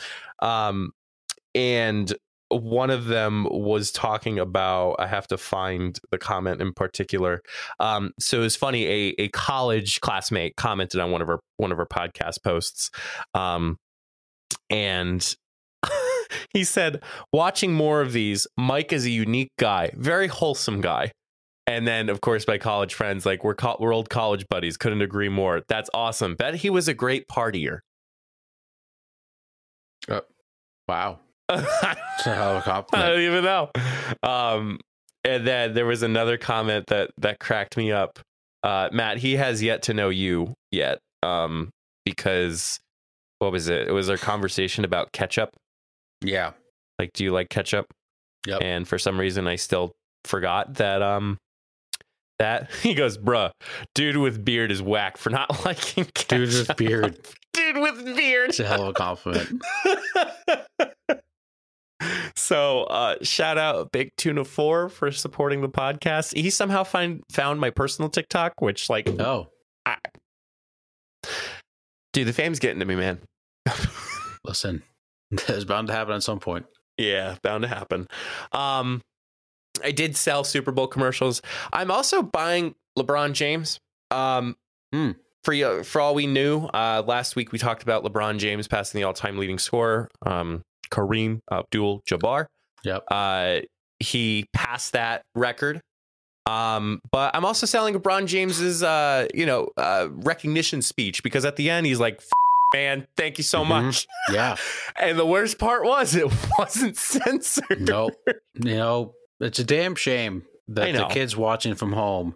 Um 0.42 0.92
and 1.56 2.14
one 2.50 2.90
of 2.90 3.06
them 3.06 3.46
was 3.52 3.92
talking 3.92 4.40
about 4.40 4.96
i 5.00 5.08
have 5.08 5.28
to 5.28 5.38
find 5.38 6.00
the 6.12 6.18
comment 6.18 6.62
in 6.62 6.72
particular 6.72 7.42
um, 7.80 8.12
so 8.20 8.40
it 8.40 8.42
was 8.42 8.56
funny 8.56 8.86
a, 8.86 9.16
a 9.20 9.30
college 9.30 10.00
classmate 10.02 10.56
commented 10.56 11.02
on 11.02 11.12
one 11.12 11.22
of 11.22 11.28
her 11.28 11.40
one 11.58 11.72
of 11.72 11.78
her 11.78 11.86
podcast 11.86 12.42
posts 12.44 12.90
um, 13.34 13.78
and 14.70 15.36
he 16.54 16.64
said 16.64 17.02
watching 17.32 17.74
more 17.74 18.02
of 18.02 18.14
these 18.14 18.48
mike 18.58 18.92
is 18.92 19.06
a 19.06 19.10
unique 19.10 19.52
guy 19.60 19.92
very 19.96 20.28
wholesome 20.28 20.82
guy 20.82 21.12
and 21.66 21.88
then 21.88 22.10
of 22.10 22.22
course 22.22 22.48
my 22.48 22.58
college 22.58 22.94
friends 22.94 23.26
like 23.26 23.44
we're, 23.44 23.56
co- 23.56 23.78
we're 23.80 23.94
old 23.94 24.10
college 24.10 24.46
buddies 24.50 24.78
couldn't 24.78 25.02
agree 25.02 25.30
more 25.30 25.62
that's 25.68 25.90
awesome 25.94 26.36
bet 26.36 26.56
he 26.56 26.70
was 26.70 26.88
a 26.88 26.94
great 26.94 27.28
partier 27.28 27.80
Wow, 30.88 31.20
I 31.50 31.96
it's 32.18 32.28
a 32.28 32.34
hell 32.36 32.58
of 32.58 32.58
a 32.58 32.62
compliment. 32.66 33.10
don't 33.10 33.22
even 33.22 33.44
know. 33.44 33.70
Um, 34.24 34.80
and 35.24 35.46
then 35.46 35.74
there 35.74 35.86
was 35.86 36.02
another 36.04 36.38
comment 36.38 36.88
that 36.88 37.12
that 37.18 37.40
cracked 37.40 37.76
me 37.78 37.92
up. 37.92 38.20
Uh, 38.64 38.90
Matt, 38.92 39.18
he 39.18 39.36
has 39.36 39.62
yet 39.62 39.84
to 39.84 39.94
know 39.94 40.10
you 40.10 40.54
yet, 40.72 41.00
um, 41.24 41.70
because 42.06 42.80
what 43.40 43.52
was 43.52 43.68
it? 43.70 43.88
It 43.88 43.92
was 43.92 44.10
our 44.10 44.18
conversation 44.18 44.84
about 44.86 45.12
ketchup. 45.12 45.50
yeah, 46.24 46.52
Like, 47.00 47.12
do 47.14 47.24
you 47.24 47.32
like 47.32 47.50
ketchup? 47.50 47.88
Yep. 48.48 48.60
And 48.62 48.88
for 48.88 48.98
some 48.98 49.20
reason, 49.20 49.48
I 49.48 49.56
still 49.58 49.96
forgot 50.26 50.76
that. 50.76 51.02
Um, 51.02 51.38
that 52.40 52.72
he 52.84 52.94
goes, 52.94 53.18
bruh, 53.18 53.52
dude 53.96 54.18
with 54.18 54.44
beard 54.46 54.72
is 54.72 54.82
whack 54.82 55.18
for 55.18 55.30
not 55.30 55.50
liking 55.66 56.06
ketchup. 56.14 56.28
dude 56.30 56.50
with 56.68 56.78
beard. 56.78 57.20
dude 57.54 57.78
with 57.78 58.06
beard. 58.16 58.50
It's 58.50 58.60
a 58.60 58.66
hell 58.66 58.84
of 58.84 58.90
a 58.90 58.94
compliment. 58.94 59.62
so 62.36 62.84
uh 62.84 63.16
shout 63.24 63.58
out 63.58 63.92
big 63.92 64.12
tuna 64.18 64.46
4 64.46 64.90
for 64.90 65.12
supporting 65.12 65.62
the 65.62 65.70
podcast 65.70 66.36
he 66.38 66.50
somehow 66.52 66.84
find 66.84 67.24
found 67.32 67.60
my 67.60 67.72
personal 67.72 68.08
tiktok 68.10 68.54
which 68.62 68.88
like 68.90 69.10
Oh, 69.20 69.48
dude 72.18 72.28
the 72.28 72.34
fame's 72.34 72.58
getting 72.60 72.80
to 72.80 72.86
me 72.86 72.96
man 72.96 73.20
listen, 74.44 74.82
it's 75.32 75.66
bound 75.66 75.88
to 75.88 75.94
happen 75.94 76.14
at 76.16 76.24
some 76.24 76.40
point. 76.40 76.66
yeah 76.98 77.36
bound 77.44 77.62
to 77.62 77.68
happen 77.68 78.08
um 78.54 79.02
i 79.84 79.92
did 79.92 80.16
sell 80.16 80.44
super 80.44 80.72
bowl 80.72 80.88
commercials 80.88 81.42
i'm 81.74 81.92
also 81.92 82.22
buying 82.24 82.74
lebron 82.98 83.34
james 83.34 83.80
um 84.12 84.56
Hmm. 84.94 85.12
for 85.44 85.54
you 85.54 85.84
for 85.84 86.00
all 86.02 86.16
we 86.16 86.26
knew 86.28 86.66
uh 86.74 87.04
last 87.06 87.36
week 87.36 87.52
we 87.52 87.60
talked 87.60 87.84
about 87.84 88.04
lebron 88.04 88.40
james 88.40 88.68
passing 88.68 89.00
the 89.00 89.04
all-time 89.06 89.38
leading 89.38 89.60
scorer 89.60 90.08
um 90.26 90.62
kareem 90.90 91.42
abdul 91.52 92.02
jabbar 92.10 92.48
Yep. 92.84 93.04
uh, 93.12 93.60
he 94.00 94.46
passed 94.54 94.94
that 94.94 95.24
record. 95.36 95.82
Um, 96.48 97.02
but 97.12 97.36
I'm 97.36 97.44
also 97.46 97.66
selling 97.66 97.94
LeBron 97.94 98.26
James's, 98.28 98.82
uh, 98.84 99.28
you 99.34 99.46
know, 99.46 99.70
uh, 99.78 100.08
recognition 100.12 100.82
speech 100.82 101.22
because 101.24 101.44
at 101.46 101.56
the 101.58 101.70
end 101.70 101.86
he's 101.86 102.00
like, 102.00 102.16
"F- 102.20 102.30
"Man, 102.74 103.08
thank 103.18 103.38
you 103.38 103.44
so 103.44 103.64
Mhm. 103.64 103.68
much." 103.68 104.08
Yeah. 104.32 104.56
And 105.00 105.20
the 105.20 105.26
worst 105.26 105.60
part 105.60 105.84
was 105.84 106.16
it 106.16 106.26
wasn't 106.60 106.96
censored. 106.98 107.82
No, 107.82 108.12
you 108.56 108.76
know, 108.76 109.14
it's 109.40 109.60
a 109.60 109.64
damn 109.64 109.96
shame 109.96 110.46
that 110.70 110.94
the 110.94 111.06
kids 111.08 111.36
watching 111.36 111.76
from 111.76 111.94
home 111.94 112.36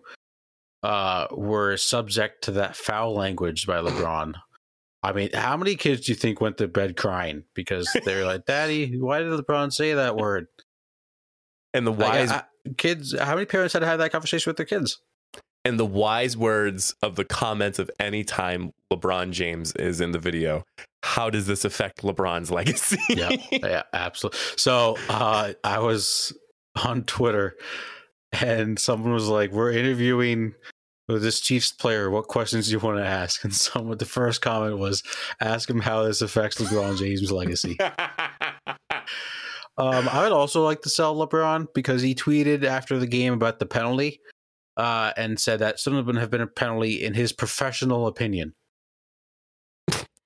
uh, 0.84 1.28
were 1.32 1.78
subject 1.78 2.44
to 2.46 2.52
that 2.52 2.76
foul 2.76 3.14
language 3.14 3.66
by 3.68 3.78
LeBron. 3.78 4.34
I 5.04 5.14
mean, 5.14 5.30
how 5.34 5.56
many 5.58 5.76
kids 5.76 6.06
do 6.06 6.12
you 6.12 6.16
think 6.16 6.42
went 6.42 6.58
to 6.58 6.68
bed 6.68 6.96
crying 6.98 7.44
because 7.56 7.90
they're 8.06 8.26
like, 8.26 8.46
"Daddy, 8.46 9.00
why 9.00 9.20
did 9.20 9.30
LeBron 9.32 9.72
say 9.74 9.94
that 9.94 10.16
word?" 10.16 10.48
And 11.74 11.88
the 11.88 11.92
wise 11.92 12.32
I- 12.32 12.44
kids, 12.78 13.16
how 13.18 13.36
many 13.36 13.46
parents 13.46 13.74
had 13.74 13.80
to 13.80 13.86
have 13.86 14.00
that 14.00 14.12
conversation 14.12 14.50
with 14.50 14.58
their 14.58 14.66
kids? 14.66 15.00
and 15.64 15.80
the 15.80 15.86
wise 15.86 16.36
words 16.36 16.96
of 17.02 17.16
the 17.16 17.26
comments 17.26 17.80
of 17.80 17.90
any 18.00 18.24
time 18.24 18.74
LeBron 18.92 19.32
James 19.32 19.74
is 19.74 20.02
in 20.02 20.12
the 20.12 20.20
video. 20.20 20.64
How 21.04 21.30
does 21.30 21.48
this 21.48 21.66
affect 21.66 22.02
LeBron's 22.04 22.52
legacy? 22.52 22.98
Yeah, 23.10 23.32
yeah, 23.52 23.84
absolutely. 23.94 24.40
So 24.56 24.98
uh, 25.10 25.54
I 25.64 25.80
was 25.80 26.38
on 26.86 27.04
Twitter, 27.04 27.58
and 28.32 28.78
someone 28.80 29.14
was 29.14 29.28
like, 29.28 29.52
"We're 29.52 29.72
interviewing 29.72 30.54
this 31.08 31.40
Chiefs 31.40 31.72
player. 31.72 32.10
What 32.10 32.28
questions 32.28 32.68
do 32.68 32.74
you 32.74 32.80
want 32.80 32.98
to 32.98 33.06
ask?" 33.06 33.44
And 33.44 33.54
someone, 33.54 33.98
the 33.98 34.06
first 34.06 34.42
comment 34.42 34.78
was, 34.78 35.04
"Ask 35.40 35.70
him 35.70 35.80
how 35.80 36.04
this 36.04 36.22
affects 36.22 36.60
LeBron 36.62 36.98
James' 36.98 37.32
legacy." 37.32 37.78
Um, 39.78 40.08
I 40.10 40.24
would 40.24 40.32
also 40.32 40.64
like 40.64 40.82
to 40.82 40.90
sell 40.90 41.16
LeBron 41.16 41.68
because 41.74 42.02
he 42.02 42.14
tweeted 42.14 42.64
after 42.64 43.00
the 43.00 43.08
game 43.08 43.34
about 43.34 43.60
the 43.60 43.66
penalty, 43.66 44.20
uh, 44.78 45.12
and 45.18 45.40
said 45.40 45.60
that 45.60 45.80
some 45.80 45.96
of 45.96 46.06
them 46.06 46.18
have 46.18 46.30
been 46.30 46.42
a 46.42 46.48
penalty 46.48 47.04
in 47.04 47.14
his 47.14 47.32
professional 47.32 48.08
opinion. 48.08 48.54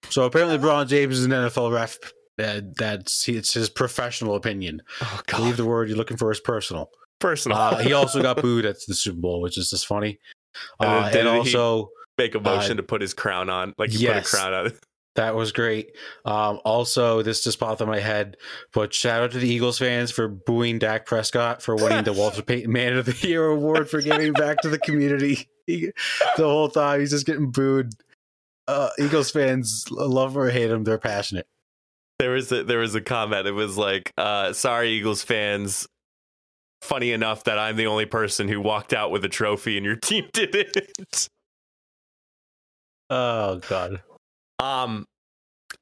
So 0.10 0.24
apparently, 0.24 0.58
LeBron 0.58 0.88
James 0.88 1.20
is 1.20 1.26
an 1.26 1.32
NFL 1.32 1.74
ref. 1.74 1.98
Uh, 2.38 2.62
that's 2.76 3.28
it's 3.30 3.54
his 3.54 3.70
professional 3.70 4.36
opinion. 4.36 4.82
oh 5.02 5.22
God, 5.28 5.56
the 5.56 5.66
word 5.66 5.88
you're 5.88 5.98
looking 5.98 6.18
for 6.18 6.32
is 6.32 6.40
personal. 6.40 6.90
personal. 7.20 7.58
Uh, 7.58 7.78
he 7.78 7.94
also 7.94 8.22
got 8.22 8.38
booed 8.42 8.66
at 8.66 8.76
the 8.88 8.94
Super 8.94 9.20
Bowl, 9.20 9.42
which 9.42 9.58
is 9.58 9.70
just 9.70 9.88
funny. 9.88 10.20
And 10.80 10.90
Uh, 10.90 11.18
and 11.18 11.28
he- 11.28 11.56
also, 11.56 11.90
make 12.18 12.36
a 12.36 12.40
motion 12.40 12.74
uh, 12.74 12.76
to 12.78 12.84
put 12.84 13.02
his 13.02 13.14
crown 13.14 13.50
on, 13.50 13.74
like 13.78 13.92
he 13.92 14.00
yes. 14.00 14.30
put 14.30 14.38
a 14.38 14.42
crown 14.42 14.54
on. 14.54 14.72
That 15.16 15.36
was 15.36 15.52
great. 15.52 15.96
Um, 16.26 16.60
also, 16.66 17.22
this 17.22 17.44
just 17.44 17.60
popped 17.60 17.82
in 17.82 17.88
my 17.88 18.00
head, 18.00 18.38
but 18.74 18.94
shout 18.94 19.24
out 19.24 19.32
to 19.32 19.40
the 19.40 19.48
Eagles 19.48 19.80
fans 19.80 20.12
for 20.12 20.28
booing 20.28 20.80
Dak 20.80 21.06
Prescott 21.06 21.62
for 21.62 21.76
winning 21.76 22.04
the 22.04 22.14
Walter 22.18 22.42
Payton 22.42 22.72
Man 22.72 22.98
of 22.98 23.06
the 23.06 23.28
Year 23.28 23.48
award 23.48 23.90
for 23.90 24.02
giving 24.02 24.34
back 24.34 24.60
to 24.62 24.70
the 24.70 24.80
community. 24.80 25.48
He, 25.68 25.92
the 26.38 26.44
whole 26.44 26.70
time, 26.70 27.00
he's 27.00 27.12
just 27.12 27.26
getting 27.26 27.52
booed. 27.52 27.94
Uh, 28.68 28.90
Eagles 29.00 29.32
fans 29.32 29.86
love 29.90 30.36
him 30.36 30.42
or 30.42 30.50
hate 30.50 30.72
him; 30.72 30.84
they're 30.84 30.98
passionate. 30.98 31.48
There 32.20 32.32
was 32.32 32.52
a, 32.52 32.64
there 32.64 32.80
was 32.80 32.96
a 32.96 33.02
comment. 33.02 33.48
It 33.48 33.52
was 33.52 33.78
like, 33.78 34.12
uh, 34.18 34.54
"Sorry, 34.54 34.90
Eagles 34.90 35.24
fans. 35.24 35.88
Funny 36.82 37.12
enough 37.12 37.46
that 37.46 37.58
I'm 37.58 37.78
the 37.78 37.88
only 37.88 38.06
person 38.06 38.48
who 38.48 38.62
walked 38.62 38.94
out 38.94 39.12
with 39.12 39.24
a 39.24 39.30
trophy, 39.30 39.78
and 39.78 39.86
your 39.86 39.96
team 39.96 40.26
didn't." 40.34 41.30
Oh 43.10 43.62
God! 43.70 44.02
Um, 44.60 45.06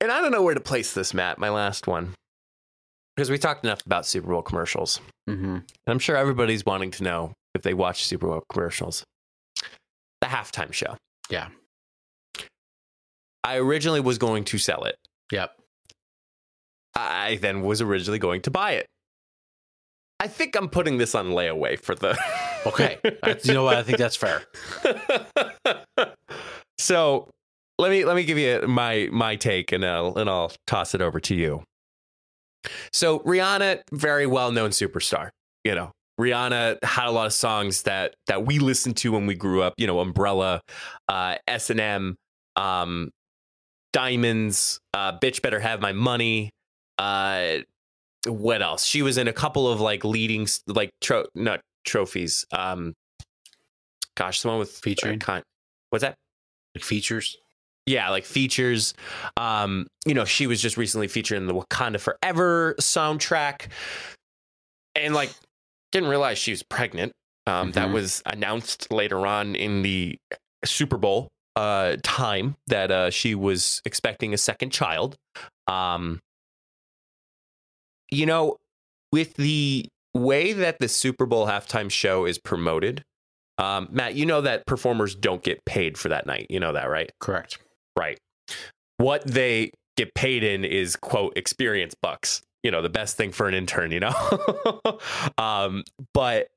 and 0.02 0.12
I 0.12 0.22
don't 0.22 0.32
know 0.32 0.42
where 0.44 0.54
to 0.54 0.60
place 0.60 0.94
this, 0.94 1.14
Matt. 1.14 1.38
My 1.38 1.50
last 1.50 1.88
one, 1.88 2.14
because 3.16 3.30
we 3.30 3.38
talked 3.38 3.64
enough 3.64 3.86
about 3.86 4.06
Super 4.06 4.30
Bowl 4.30 4.42
commercials, 4.42 5.00
hmm 5.28 5.56
and 5.56 5.64
I'm 5.88 6.00
sure 6.00 6.16
everybody's 6.18 6.66
wanting 6.66 6.92
to 6.92 7.04
know 7.04 7.34
if 7.54 7.62
they 7.62 7.74
watch 7.74 8.06
Super 8.06 8.28
Bowl 8.28 8.44
commercials. 8.52 9.04
The 10.22 10.28
halftime 10.28 10.72
show. 10.74 10.98
Yeah. 11.30 11.50
I 13.44 13.58
originally 13.58 14.00
was 14.00 14.18
going 14.18 14.46
to 14.46 14.58
sell 14.58 14.86
it. 14.86 14.96
Yep. 15.32 15.52
I 16.96 17.38
then 17.42 17.62
was 17.62 17.82
originally 17.82 18.20
going 18.20 18.42
to 18.44 18.52
buy 18.52 18.74
it. 18.74 18.86
I 20.20 20.28
think 20.28 20.56
I'm 20.56 20.70
putting 20.70 20.98
this 20.98 21.16
on 21.16 21.32
layaway 21.32 21.80
for 21.80 21.96
the. 21.96 22.18
Okay. 22.66 22.98
You 23.44 23.54
know 23.54 23.66
what? 23.66 23.76
I 23.76 23.84
think 23.84 23.98
that's 23.98 24.16
fair. 24.16 24.42
so 26.78 27.30
let 27.78 27.92
me 27.92 28.06
let 28.06 28.16
me 28.16 28.24
give 28.24 28.38
you 28.38 28.62
my 28.68 29.10
my 29.12 29.36
take 29.36 29.72
and 29.72 29.86
I'll 29.86 30.16
and 30.18 30.30
I'll 30.30 30.52
toss 30.68 30.94
it 30.94 31.02
over 31.02 31.20
to 31.22 31.36
you. 31.36 31.64
So 32.92 33.20
Rihanna, 33.20 33.82
very 33.92 34.26
well 34.26 34.52
known 34.52 34.70
superstar. 34.70 35.30
You 35.64 35.76
know, 35.76 35.92
Rihanna 36.20 36.84
had 36.84 37.08
a 37.08 37.12
lot 37.12 37.26
of 37.26 37.34
songs 37.34 37.84
that 37.84 38.16
that 38.28 38.46
we 38.46 38.60
listened 38.60 38.98
to 38.98 39.12
when 39.12 39.26
we 39.26 39.36
grew 39.36 39.62
up. 39.62 39.74
You 39.78 39.88
know, 39.88 40.00
Umbrella, 40.00 40.62
uh, 41.10 41.36
S 41.48 41.70
and 41.70 41.80
M, 41.80 42.16
um, 42.56 43.12
Diamonds, 43.92 44.80
uh, 44.94 45.18
Bitch 45.18 45.42
Better 45.42 45.60
Have 45.60 45.82
My 45.82 45.94
Money. 45.94 46.52
Uh, 46.98 47.58
what 48.28 48.62
else? 48.62 48.86
She 48.86 49.02
was 49.02 49.18
in 49.18 49.28
a 49.28 49.34
couple 49.34 49.70
of 49.70 49.82
like 49.82 50.06
leading 50.06 50.48
like 50.68 50.92
tro- 51.02 51.26
not 51.36 51.62
trophies. 51.86 52.46
Um, 52.52 52.94
gosh, 54.16 54.42
the 54.42 54.48
one 54.48 54.60
with 54.60 54.72
Featuring? 54.72 55.22
Uh, 55.22 55.26
con- 55.26 55.44
what's 55.90 56.04
that? 56.04 56.16
Like 56.76 56.84
features. 56.84 57.38
Yeah, 57.86 58.10
like 58.10 58.26
features. 58.26 58.94
Um, 59.38 59.88
you 60.06 60.14
know, 60.14 60.26
she 60.26 60.48
was 60.48 60.62
just 60.62 60.78
recently 60.78 61.08
featured 61.08 61.38
in 61.38 61.48
the 61.48 61.54
Wakanda 61.54 62.00
Forever 62.00 62.76
soundtrack, 62.80 63.68
and 64.96 65.14
like 65.14 65.32
didn't 65.92 66.10
realize 66.10 66.38
she 66.38 66.52
was 66.52 66.64
pregnant. 66.64 67.12
Um, 67.46 67.72
That 67.74 67.90
Mhm. 67.90 67.94
was 67.94 68.24
announced 68.26 68.92
later 68.92 69.28
on 69.28 69.56
in 69.56 69.82
the 69.82 70.18
Super 70.66 70.98
Bowl 70.98 71.30
uh, 71.56 71.98
time 72.04 72.56
that 72.68 72.90
uh, 72.90 73.10
she 73.12 73.36
was 73.36 73.80
expecting 73.86 74.34
a 74.34 74.38
second 74.38 74.72
child. 74.72 75.16
Um, 75.68 76.20
you 78.12 78.26
know, 78.26 78.58
with 79.12 79.36
the 79.36 79.86
way 80.14 80.54
that 80.54 80.80
the 80.80 80.88
Super 80.88 81.26
Bowl 81.26 81.48
halftime 81.48 81.92
show 81.92 82.26
is 82.26 82.38
promoted, 82.40 83.04
um, 83.58 83.88
Matt, 83.92 84.16
you 84.16 84.26
know 84.26 84.42
that 84.42 84.66
performers 84.66 85.14
don't 85.16 85.44
get 85.44 85.64
paid 85.66 85.98
for 85.98 86.10
that 86.10 86.26
night. 86.26 86.48
You 86.50 86.60
know 86.60 86.74
that, 86.74 86.90
right? 86.90 87.12
Correct. 87.20 87.60
Right. 87.98 88.18
What 88.98 89.26
they 89.26 89.72
get 89.98 90.14
paid 90.16 90.44
in 90.44 90.66
is 90.66 90.96
quote 90.96 91.38
experience 91.38 91.96
bucks. 92.02 92.42
You 92.64 92.72
know, 92.72 92.82
the 92.82 92.90
best 92.90 93.18
thing 93.18 93.32
for 93.32 93.48
an 93.48 93.54
intern, 93.54 93.92
you 93.92 94.00
know? 94.00 94.14
um, 95.38 95.84
but 96.14 96.48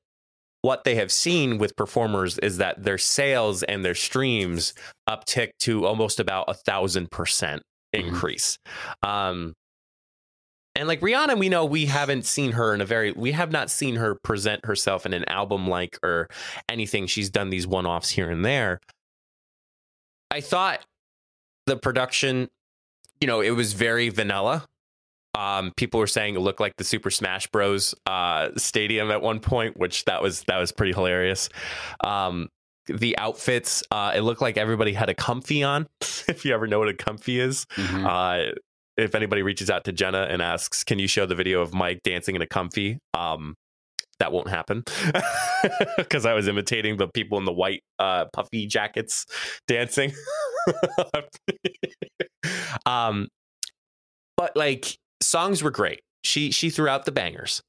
what 0.61 0.83
they 0.85 0.95
have 0.95 1.11
seen 1.11 1.57
with 1.57 1.75
performers 1.75 2.37
is 2.39 2.57
that 2.57 2.83
their 2.83 2.97
sales 2.97 3.63
and 3.63 3.83
their 3.85 3.93
streams 3.95 4.73
uptick 5.07 5.49
to 5.59 5.85
almost 5.85 6.19
about 6.19 6.45
a 6.47 6.53
thousand 6.53 7.11
percent 7.11 7.61
Mhm. 7.95 8.07
increase. 8.07 8.57
Um, 9.03 9.53
and 10.75 10.87
like 10.87 10.99
Rihanna, 11.01 11.37
we 11.39 11.49
know 11.49 11.65
we 11.65 11.85
haven't 11.87 12.25
seen 12.25 12.51
her 12.53 12.73
in 12.73 12.81
a 12.81 12.85
very, 12.85 13.11
we 13.11 13.31
have 13.31 13.51
not 13.51 13.69
seen 13.71 13.95
her 13.95 14.15
present 14.23 14.65
herself 14.65 15.05
in 15.05 15.13
an 15.13 15.23
album 15.29 15.67
like 15.67 15.97
or 16.03 16.27
anything. 16.69 17.07
She's 17.07 17.29
done 17.29 17.49
these 17.49 17.65
one 17.65 17.85
offs 17.85 18.09
here 18.09 18.29
and 18.29 18.45
there. 18.45 18.79
I 20.29 20.41
thought 20.41 20.85
the 21.67 21.77
production, 21.77 22.49
you 23.21 23.27
know, 23.27 23.41
it 23.41 23.51
was 23.51 23.73
very 23.73 24.09
vanilla. 24.09 24.65
Um, 25.37 25.71
people 25.77 25.99
were 25.99 26.07
saying 26.07 26.35
it 26.35 26.39
looked 26.39 26.59
like 26.59 26.73
the 26.77 26.83
Super 26.83 27.11
Smash 27.11 27.45
Bros. 27.47 27.93
Uh, 28.07 28.49
stadium 28.57 29.11
at 29.11 29.21
one 29.21 29.39
point, 29.39 29.77
which 29.77 30.05
that 30.05 30.23
was 30.23 30.41
that 30.43 30.57
was 30.57 30.71
pretty 30.71 30.93
hilarious. 30.93 31.49
Um, 32.03 32.49
the 32.87 33.15
outfits, 33.19 33.83
uh, 33.91 34.13
it 34.15 34.21
looked 34.21 34.41
like 34.41 34.57
everybody 34.57 34.93
had 34.93 35.09
a 35.09 35.13
comfy 35.13 35.61
on. 35.61 35.85
if 36.01 36.43
you 36.45 36.53
ever 36.55 36.65
know 36.65 36.79
what 36.79 36.87
a 36.89 36.93
comfy 36.95 37.39
is, 37.39 37.65
Mhm. 37.75 38.05
uh, 38.49 38.53
if 38.95 39.13
anybody 39.13 39.43
reaches 39.43 39.69
out 39.69 39.83
to 39.83 39.91
Jenna 39.91 40.23
and 40.29 40.41
asks, 40.41 40.83
"Can 40.83 40.97
you 40.97 41.07
show 41.07 41.27
the 41.27 41.35
video 41.35 41.61
of 41.61 41.71
Mike 41.73 41.99
dancing 42.03 42.35
in 42.35 42.41
a 42.41 42.47
comfy?" 42.47 42.97
Um, 43.13 43.53
that 44.19 44.31
won't 44.31 44.49
happen 44.49 44.83
because 45.97 46.25
I 46.25 46.33
was 46.33 46.47
imitating 46.47 46.97
the 46.97 47.07
people 47.07 47.37
in 47.37 47.45
the 47.45 47.53
white 47.53 47.83
uh, 47.99 48.25
puffy 48.33 48.65
jackets 48.65 49.25
dancing. 49.67 50.11
um, 52.85 53.27
but 54.35 54.55
like 54.55 54.97
songs 55.21 55.63
were 55.63 55.71
great. 55.71 56.01
She 56.23 56.51
she 56.51 56.69
threw 56.69 56.87
out 56.87 57.05
the 57.05 57.11
bangers. 57.11 57.61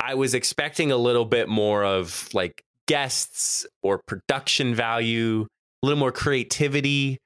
I 0.00 0.14
was 0.14 0.34
expecting 0.34 0.90
a 0.90 0.96
little 0.96 1.24
bit 1.24 1.48
more 1.48 1.84
of 1.84 2.28
like 2.34 2.62
guests 2.86 3.66
or 3.82 4.00
production 4.06 4.74
value, 4.74 5.46
a 5.82 5.86
little 5.86 5.98
more 5.98 6.12
creativity. 6.12 7.18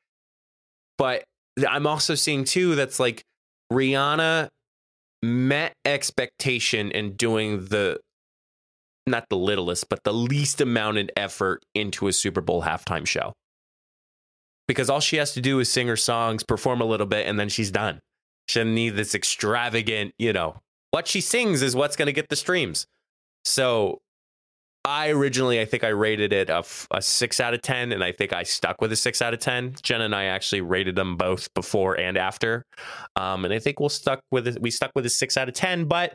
But 0.98 1.24
I'm 1.68 1.86
also 1.86 2.14
seeing 2.14 2.44
too 2.44 2.74
that's 2.74 3.00
like 3.00 3.22
Rihanna 3.72 4.48
met 5.22 5.74
expectation 5.84 6.90
in 6.90 7.14
doing 7.16 7.64
the 7.66 7.98
not 9.06 9.24
the 9.28 9.36
littlest, 9.36 9.88
but 9.88 10.04
the 10.04 10.12
least 10.12 10.60
amount 10.60 10.98
of 10.98 11.10
effort 11.16 11.62
into 11.74 12.08
a 12.08 12.12
Super 12.12 12.40
Bowl 12.40 12.62
halftime 12.62 13.06
show. 13.06 13.32
Because 14.68 14.88
all 14.88 15.00
she 15.00 15.16
has 15.16 15.32
to 15.34 15.40
do 15.40 15.58
is 15.58 15.70
sing 15.70 15.88
her 15.88 15.96
songs, 15.96 16.42
perform 16.42 16.80
a 16.80 16.84
little 16.84 17.06
bit, 17.06 17.26
and 17.26 17.38
then 17.38 17.48
she's 17.48 17.70
done. 17.70 17.98
She 18.48 18.60
doesn't 18.60 18.74
need 18.74 18.90
this 18.90 19.14
extravagant, 19.14 20.12
you 20.18 20.32
know, 20.32 20.56
what 20.90 21.06
she 21.06 21.20
sings 21.20 21.62
is 21.62 21.74
what's 21.74 21.96
going 21.96 22.06
to 22.06 22.12
get 22.12 22.28
the 22.28 22.36
streams. 22.36 22.86
So 23.44 23.98
I 24.84 25.10
originally, 25.10 25.60
I 25.60 25.66
think 25.66 25.84
I 25.84 25.88
rated 25.88 26.32
it 26.32 26.48
a 26.48 26.64
six 27.02 27.38
out 27.38 27.52
of 27.52 27.62
10, 27.62 27.92
and 27.92 28.02
I 28.02 28.12
think 28.12 28.32
I 28.32 28.44
stuck 28.44 28.80
with 28.80 28.90
a 28.92 28.96
six 28.96 29.20
out 29.20 29.34
of 29.34 29.40
10. 29.40 29.76
Jen 29.82 30.00
and 30.00 30.14
I 30.14 30.24
actually 30.24 30.62
rated 30.62 30.96
them 30.96 31.16
both 31.16 31.52
before 31.54 31.98
and 31.98 32.16
after. 32.16 32.64
Um, 33.16 33.44
and 33.44 33.52
I 33.52 33.58
think 33.58 33.78
we'll 33.78 33.88
stuck 33.88 34.20
with 34.30 34.48
it. 34.48 34.60
We 34.60 34.70
stuck 34.70 34.90
with 34.94 35.04
a 35.04 35.10
six 35.10 35.36
out 35.36 35.48
of 35.48 35.54
10, 35.54 35.84
but 35.84 36.14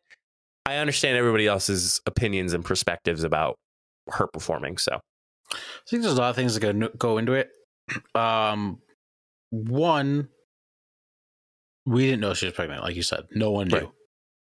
I 0.65 0.77
understand 0.77 1.17
everybody 1.17 1.47
else's 1.47 2.01
opinions 2.05 2.53
and 2.53 2.65
perspectives 2.65 3.23
about 3.23 3.55
her 4.09 4.27
performing. 4.27 4.77
So, 4.77 4.99
I 5.51 5.57
think 5.87 6.03
there's 6.03 6.17
a 6.17 6.21
lot 6.21 6.29
of 6.29 6.35
things 6.35 6.55
that 6.55 6.59
go 6.61 6.89
go 6.97 7.17
into 7.17 7.33
it. 7.33 7.49
Um, 8.15 8.79
one, 9.51 10.29
we 11.85 12.05
didn't 12.05 12.21
know 12.21 12.33
she 12.33 12.47
was 12.47 12.53
pregnant, 12.53 12.81
like 12.81 12.95
you 12.95 13.03
said. 13.03 13.25
No 13.31 13.51
one 13.51 13.67
knew. 13.67 13.77
Right. 13.77 13.89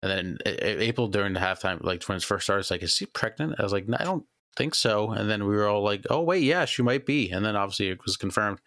And 0.03 0.11
then 0.11 0.39
April 0.47 1.09
during 1.09 1.33
the 1.33 1.41
halftime, 1.41 1.83
like 1.83 2.05
when 2.05 2.17
it 2.17 2.25
first 2.25 2.45
started, 2.45 2.61
it's 2.61 2.71
like, 2.71 2.83
is 2.83 2.93
she 2.93 3.07
pregnant? 3.07 3.57
I 3.59 3.63
was 3.63 3.73
like, 3.73 3.89
no, 3.89 3.97
I 4.01 4.05
don't 4.05 4.25
think 4.57 4.75
so. 4.75 5.11
And 5.11 5.31
then 5.31 5.47
we 5.47 5.55
were 5.55 5.69
all 5.69 5.83
like, 5.83 6.05
oh 6.11 6.21
wait, 6.21 6.43
yeah, 6.43 6.65
she 6.65 6.83
might 6.83 7.07
be. 7.07 7.31
And 7.31 7.45
then 7.45 7.57
obviously 7.57 7.89
it 7.89 8.03
was 8.05 8.17
confirmed. 8.17 8.61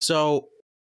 So 0.00 0.48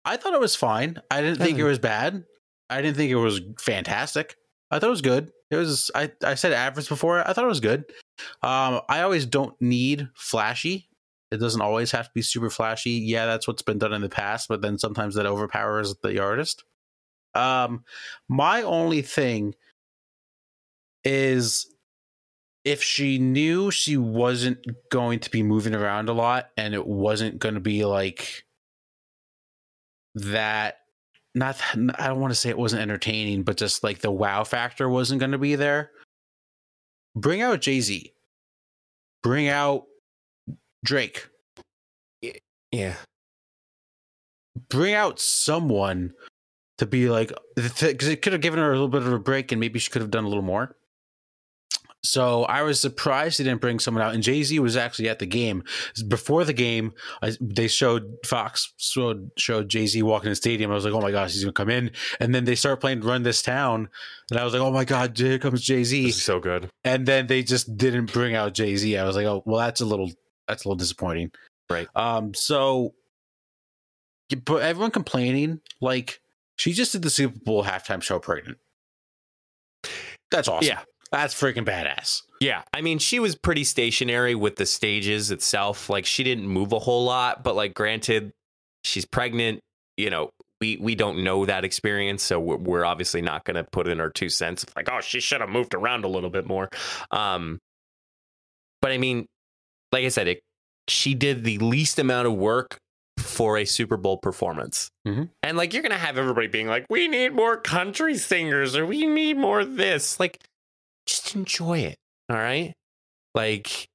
I 0.05 0.17
thought 0.17 0.35
it 0.35 0.41
was 0.41 0.57
fine. 0.57 1.01
I 1.11 1.21
didn't 1.21 1.39
think 1.39 1.59
it 1.59 1.65
was 1.65 1.79
bad. 1.79 2.25
I 2.71 2.83
didn't 2.83 2.97
think 2.97 3.11
it 3.11 3.17
was 3.17 3.41
fantastic. 3.61 4.37
I 4.71 4.79
thought 4.79 4.89
it 4.89 4.91
was 4.91 5.03
good. 5.03 5.31
It 5.51 5.57
was 5.57 5.91
I, 5.95 6.11
I 6.23 6.35
said 6.35 6.53
average 6.53 6.89
before. 6.89 7.27
I 7.27 7.33
thought 7.33 7.45
it 7.45 7.49
was 7.49 7.61
good. 7.61 7.85
Um, 8.43 8.81
I 8.89 9.01
always 9.01 9.27
don't 9.27 9.55
need 9.61 10.09
flashy. 10.15 10.89
It 11.31 11.39
doesn't 11.39 11.61
always 11.61 11.91
have 11.93 12.07
to 12.07 12.13
be 12.15 12.23
super 12.23 12.51
flashy. 12.51 12.93
Yeah, 12.93 13.27
that's 13.27 13.47
what's 13.47 13.63
been 13.63 13.79
done 13.79 13.93
in 13.93 14.03
the 14.03 14.09
past, 14.09 14.49
but 14.49 14.63
then 14.63 14.79
sometimes 14.79 15.15
that 15.15 15.27
overpowers 15.27 15.95
the 16.03 16.19
artist. 16.23 16.65
Um, 17.35 17.85
my 18.29 18.63
only 18.63 19.03
thing 19.03 19.55
is 21.05 21.67
if 22.65 22.83
she 22.83 23.19
knew 23.19 23.71
she 23.71 23.97
wasn't 23.97 24.59
going 24.91 25.21
to 25.21 25.31
be 25.31 25.43
moving 25.43 25.75
around 25.75 26.09
a 26.09 26.13
lot 26.13 26.49
and 26.57 26.75
it 26.75 26.87
wasn't 26.87 27.39
going 27.39 27.55
to 27.55 27.61
be 27.61 27.85
like 27.85 28.45
that 30.15 30.79
not 31.35 31.61
I 31.99 32.07
don't 32.09 32.21
want 32.21 32.33
to 32.33 32.39
say 32.39 32.49
it 32.49 32.59
wasn't 32.59 32.83
entertaining, 32.83 33.43
but 33.43 33.57
just 33.57 33.85
like 33.85 34.01
the 34.01 34.11
wow 34.11 34.45
factor 34.45 34.89
wasn't 34.89 35.21
going 35.21 35.33
to 35.33 35.39
be 35.39 35.55
there. 35.55 35.91
Bring 37.15 37.43
out 37.43 37.61
Jay-Z. 37.61 38.13
Bring 39.23 39.49
out 39.49 39.85
Drake. 40.85 41.29
yeah. 42.73 42.95
Bring 44.69 44.95
out 44.95 45.21
someone 45.21 46.13
to 46.79 46.87
be 46.87 47.09
like 47.09 47.33
because 47.57 48.09
it 48.09 48.23
could 48.23 48.33
have 48.33 48.43
given 48.43 48.61
her 48.61 48.69
a 48.69 48.73
little 48.73 48.89
bit 48.89 49.03
of 49.03 49.13
a 49.13 49.19
break 49.19 49.53
and 49.53 49.61
maybe 49.61 49.79
she 49.79 49.91
could 49.91 50.03
have 50.03 50.11
done 50.11 50.25
a 50.25 50.29
little 50.29 50.43
more. 50.43 50.77
So 52.05 52.45
I 52.45 52.63
was 52.63 52.81
surprised 52.81 53.39
they 53.39 53.45
didn't 53.45 53.61
bring 53.61 53.81
someone 53.81 54.05
out. 54.05 54.15
And 54.15 54.23
Jay 54.23 54.43
Z 54.43 54.59
was 54.61 54.77
actually 54.77 55.09
at 55.09 55.19
the 55.19 55.27
game 55.27 55.65
before 56.07 56.45
the 56.45 56.53
game. 56.53 56.93
I, 57.23 57.33
they 57.41 57.67
showed 57.67 58.15
Fox 58.25 58.73
showed, 58.79 59.31
showed 59.37 59.69
Jay 59.69 59.87
Z 59.87 60.03
walking 60.03 60.27
in 60.27 60.33
the 60.33 60.37
stadium. 60.37 60.71
I 60.71 60.75
was 60.75 60.85
like, 60.85 60.95
oh 60.95 61.01
my 61.01 61.11
gosh, 61.11 61.33
he's 61.33 61.43
gonna 61.43 61.53
come 61.53 61.71
in. 61.71 61.91
And 62.21 62.35
then 62.35 62.45
they 62.45 62.55
start 62.55 62.81
playing 62.81 63.01
"Run 63.01 63.25
This 63.25 63.43
Town," 63.43 63.89
and 64.31 64.39
I 64.39 64.45
was 64.45 64.53
like, 64.53 64.63
oh 64.63 64.71
my 64.71 64.85
god, 64.85 65.19
here 65.19 65.39
comes 65.39 65.63
Jay 65.63 65.83
Z. 65.83 66.13
So 66.13 66.39
good. 66.39 66.71
And 66.85 67.05
then 67.05 67.27
they 67.27 67.43
just 67.43 67.77
didn't 67.77 68.13
bring 68.13 68.35
out 68.35 68.55
Jay 68.55 68.77
Z. 68.77 68.97
I 68.97 69.05
was 69.05 69.17
like, 69.17 69.27
oh 69.27 69.43
well, 69.45 69.61
that's 69.61 69.81
a 69.81 69.87
little 69.87 70.11
that's 70.47 70.65
a 70.65 70.69
little 70.69 70.79
disappointing. 70.79 71.33
Right. 71.69 71.89
Um. 71.97 72.33
So, 72.33 72.95
but 74.45 74.63
everyone 74.63 74.93
complaining 74.93 75.61
like 75.81 76.21
she 76.57 76.73
just 76.73 76.93
did 76.93 77.03
the 77.03 77.11
Super 77.11 77.39
Bowl 77.45 77.65
halftime 77.65 78.03
show 78.03 78.19
pregnant. 78.19 78.59
That's 80.31 80.49
awesome. 80.49 80.69
Yeah. 80.69 80.81
That's 81.11 81.35
freaking 81.35 81.65
badass. 81.65 82.23
Yeah, 82.41 82.63
I 82.73 82.83
mean, 82.83 82.99
she 82.99 83.19
was 83.19 83.35
pretty 83.35 83.65
stationary 83.65 84.35
with 84.35 84.57
the 84.57 84.67
stages 84.67 85.31
itself. 85.31 85.89
Like, 85.89 86.05
she 86.07 86.23
didn't 86.23 86.47
move 86.47 86.73
a 86.73 86.79
whole 86.79 87.05
lot, 87.05 87.43
but 87.43 87.57
like, 87.57 87.75
granted, 87.75 88.33
she's 88.85 89.05
pregnant. 89.05 89.61
You 89.97 90.11
know, 90.11 90.31
we 90.61 90.77
we 90.77 90.95
don't 90.95 91.25
know 91.25 91.47
that 91.47 91.65
experience, 91.65 92.23
so 92.23 92.39
we're, 92.39 92.57
we're 92.57 92.85
obviously 92.85 93.23
not 93.23 93.45
going 93.45 93.57
to 93.57 93.65
put 93.65 93.89
in 93.89 94.01
our 94.01 94.11
two 94.11 94.29
cents. 94.29 94.63
of 94.63 94.71
Like, 94.77 94.89
oh, 94.91 95.01
she 95.01 95.19
should 95.21 95.41
have 95.41 95.51
moved 95.51 95.75
around 95.75 96.05
a 96.05 96.09
little 96.09 96.31
bit 96.31 96.47
more. 96.47 96.69
Um, 97.11 97.59
but 98.81 98.93
I 98.93 98.99
mean, 98.99 99.27
like 99.91 100.05
I 100.05 100.09
said, 100.09 100.29
it, 100.29 100.41
she 100.87 101.15
did 101.15 101.43
the 101.45 101.59
least 101.59 101.99
amount 101.99 102.29
of 102.29 102.35
work 102.35 102.79
for 103.19 103.59
a 103.59 103.65
Super 103.65 103.97
Bowl 103.97 104.17
performance. 104.19 104.91
Mhm. 105.07 105.29
And 105.43 105.57
like 105.57 105.73
you're 105.73 105.83
gonna 105.83 105.99
have 105.99 106.17
everybody 106.19 106.47
being 106.47 106.69
like, 106.69 106.87
we 106.89 107.09
need 107.09 107.33
more 107.33 107.57
country 107.57 108.17
singers 108.17 108.77
or 108.77 108.87
we 108.87 109.07
need 109.07 109.37
more 109.37 109.65
this. 109.65 110.21
Like, 110.21 110.39
just 111.09 111.35
enjoy 111.35 111.81
it. 111.81 111.97
All 112.31 112.37
right. 112.37 112.75
Like, 113.35 113.89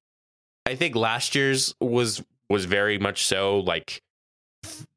I 0.65 0.75
think 0.75 0.95
last 0.95 1.35
year's 1.35 1.73
was 1.79 2.23
was 2.49 2.65
very 2.65 2.97
much 2.97 3.25
so 3.25 3.59
like 3.59 4.01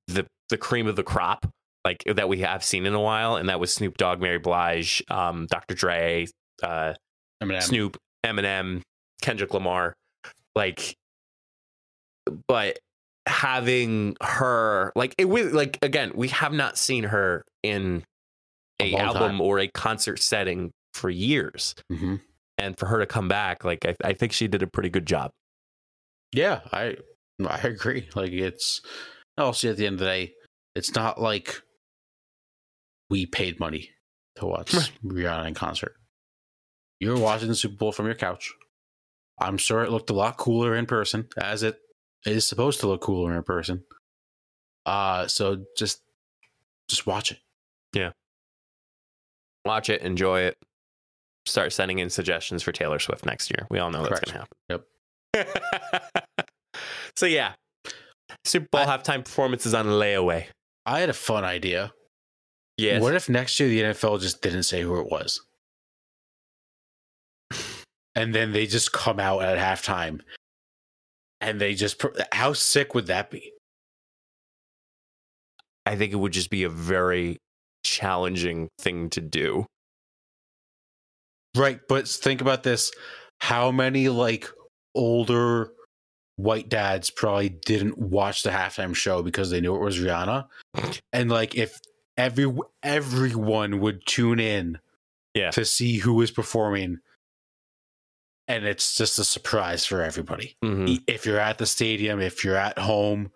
the 0.07 0.27
the 0.49 0.57
cream 0.57 0.87
of 0.87 0.97
the 0.97 1.03
crop, 1.03 1.47
like 1.85 2.03
that 2.07 2.29
we 2.29 2.41
have 2.41 2.65
seen 2.65 2.87
in 2.87 2.95
a 2.95 3.01
while, 3.01 3.37
and 3.37 3.49
that 3.49 3.61
was 3.61 3.73
Snoop 3.73 3.97
Dogg, 3.97 4.21
Mary 4.21 4.39
Blige, 4.39 5.03
um, 5.11 5.47
Dr. 5.51 5.75
Dre, 5.75 6.27
uh, 6.63 6.95
Eminem. 7.43 7.63
Snoop, 7.63 7.97
Eminem, 8.25 8.83
Kendrick 9.21 9.53
Lamar, 9.53 9.95
like, 10.55 10.97
but 12.49 12.79
having 13.27 14.17
her 14.23 14.93
like 14.95 15.13
it 15.19 15.25
was 15.25 15.53
like 15.53 15.79
again 15.83 16.13
we 16.15 16.29
have 16.29 16.53
not 16.53 16.79
seen 16.79 17.03
her 17.05 17.45
in 17.65 18.05
A 18.81 18.95
a 18.95 18.99
album 18.99 19.33
time. 19.33 19.41
or 19.41 19.59
a 19.59 19.67
concert 19.67 20.21
setting 20.21 20.71
for 20.97 21.11
years 21.11 21.75
Mhm. 21.93 22.21
and 22.59 22.79
for 22.79 22.87
her 22.87 22.99
to 22.99 23.07
come 23.07 23.29
back 23.29 23.65
like 23.65 23.85
I, 23.87 23.95
I 24.03 24.13
think 24.15 24.33
she 24.33 24.49
did 24.49 24.63
a 24.63 24.67
pretty 24.67 24.89
good 24.91 25.07
job 25.07 25.31
Yeah, 26.33 26.61
I 26.73 26.97
I 27.47 27.59
agree. 27.69 28.09
Like 28.15 28.33
it's 28.33 28.81
also 29.39 29.71
at 29.71 29.77
the 29.77 29.87
end 29.87 29.95
of 29.95 30.01
the 30.01 30.07
day, 30.07 30.33
it's 30.75 30.95
not 30.95 31.21
like 31.21 31.61
we 33.11 33.27
paid 33.27 33.61
money 33.61 33.91
to 34.37 34.47
watch 34.47 34.73
Right. 34.75 34.91
Rihanna 35.05 35.47
in 35.49 35.55
concert. 35.55 35.95
You're 37.01 37.19
watching 37.19 37.49
the 37.49 37.55
Super 37.55 37.77
Bowl 37.77 37.93
from 37.93 38.07
your 38.07 38.15
couch. 38.15 38.51
I'm 39.39 39.59
sure 39.59 39.83
it 39.85 39.91
looked 39.91 40.09
a 40.11 40.15
lot 40.15 40.39
cooler 40.39 40.75
in 40.75 40.87
person, 40.87 41.29
as 41.37 41.63
it 41.63 41.79
is 42.25 42.49
supposed 42.49 42.81
to 42.81 42.87
look 42.89 43.03
cooler 43.03 43.37
in 43.37 43.43
person. 43.43 43.85
Uh 44.87 45.27
so 45.29 45.65
just 45.77 46.01
just 46.89 47.07
watch 47.07 47.33
it. 47.33 47.39
Yeah. 47.93 48.13
Watch 49.65 49.91
it 49.91 50.01
enjoy 50.03 50.41
it 50.41 50.57
start 51.47 51.73
sending 51.73 51.99
in 52.01 52.11
suggestions 52.11 52.63
for 52.63 52.73
taylor 52.73 52.99
swift 52.99 53.25
next 53.25 53.51
year 53.51 53.67
we 53.71 53.79
all 53.79 53.91
know 53.91 54.03
that's 54.03 54.21
gonna 54.21 54.39
happen 54.39 54.85
yep 55.35 56.27
so 57.17 57.27
yeah 57.27 57.53
super 58.45 58.67
bowl 58.73 58.83
I- 58.83 58.97
halftime 58.99 59.25
performances 59.25 59.73
on 59.75 59.87
layaway 59.87 60.47
I 60.89 61.01
had 61.01 61.09
a 61.11 61.15
fun 61.15 61.43
idea. 61.43 61.93
yes 62.79 63.03
What 63.03 63.17
if 63.17 63.29
next 63.29 63.59
year 63.59 63.69
the 63.69 63.81
NFL 63.93 64.21
just 64.21 64.41
didn't 64.41 64.63
say 64.63 64.83
who 64.83 65.01
it 65.01 65.09
was? 65.11 65.41
And 68.15 68.33
then 68.33 68.53
they 68.53 68.67
just 68.67 68.93
come 68.93 69.19
out 69.19 69.43
at 69.43 69.59
halftime 69.59 70.21
and 71.41 71.61
they 71.61 71.75
just, 71.75 72.01
how 72.33 72.53
sick 72.53 72.95
would 72.95 73.07
that 73.09 73.31
be? 73.33 73.53
I 75.85 75.97
think 75.97 76.13
it 76.13 76.17
would 76.17 76.33
just 76.33 76.51
be 76.51 76.63
a 76.63 76.71
very 76.71 77.39
challenging 77.85 78.69
thing 78.81 79.11
to 79.11 79.21
do. 79.21 79.67
Right. 81.57 81.81
But 81.89 82.07
think 82.09 82.41
about 82.41 82.63
this 82.63 82.93
how 83.39 83.71
many 83.71 84.09
like 84.09 84.49
older 84.95 85.71
white 86.37 86.69
dads 86.69 87.11
probably 87.11 87.49
didn't 87.49 87.99
watch 87.99 88.43
the 88.43 88.51
halftime 88.51 88.95
show 88.95 89.23
because 89.23 89.51
they 89.51 89.61
knew 89.61 89.75
it 89.75 89.81
was 89.81 89.99
Rihanna? 89.99 90.47
And 91.13 91.31
like 91.31 91.55
if 91.55 91.81
every 92.17 92.53
everyone 92.83 93.81
would 93.81 94.05
tune 94.07 94.41
in 94.41 94.79
Yeah. 95.35 95.51
to 95.53 95.65
see 95.65 95.99
who 95.99 96.15
was 96.15 96.31
performing 96.31 96.99
and 98.49 98.65
it's 98.65 98.97
just 98.97 99.19
a 99.19 99.25
surprise 99.25 99.85
for 99.85 100.03
everybody. 100.03 100.57
Mhm. 100.65 100.89
E- 100.89 101.05
if 101.09 101.27
you're 101.27 101.41
at 101.41 101.59
the 101.59 101.67
stadium, 101.67 102.21
if 102.21 102.45
you're 102.45 102.57
at 102.57 102.79
home, 102.79 103.33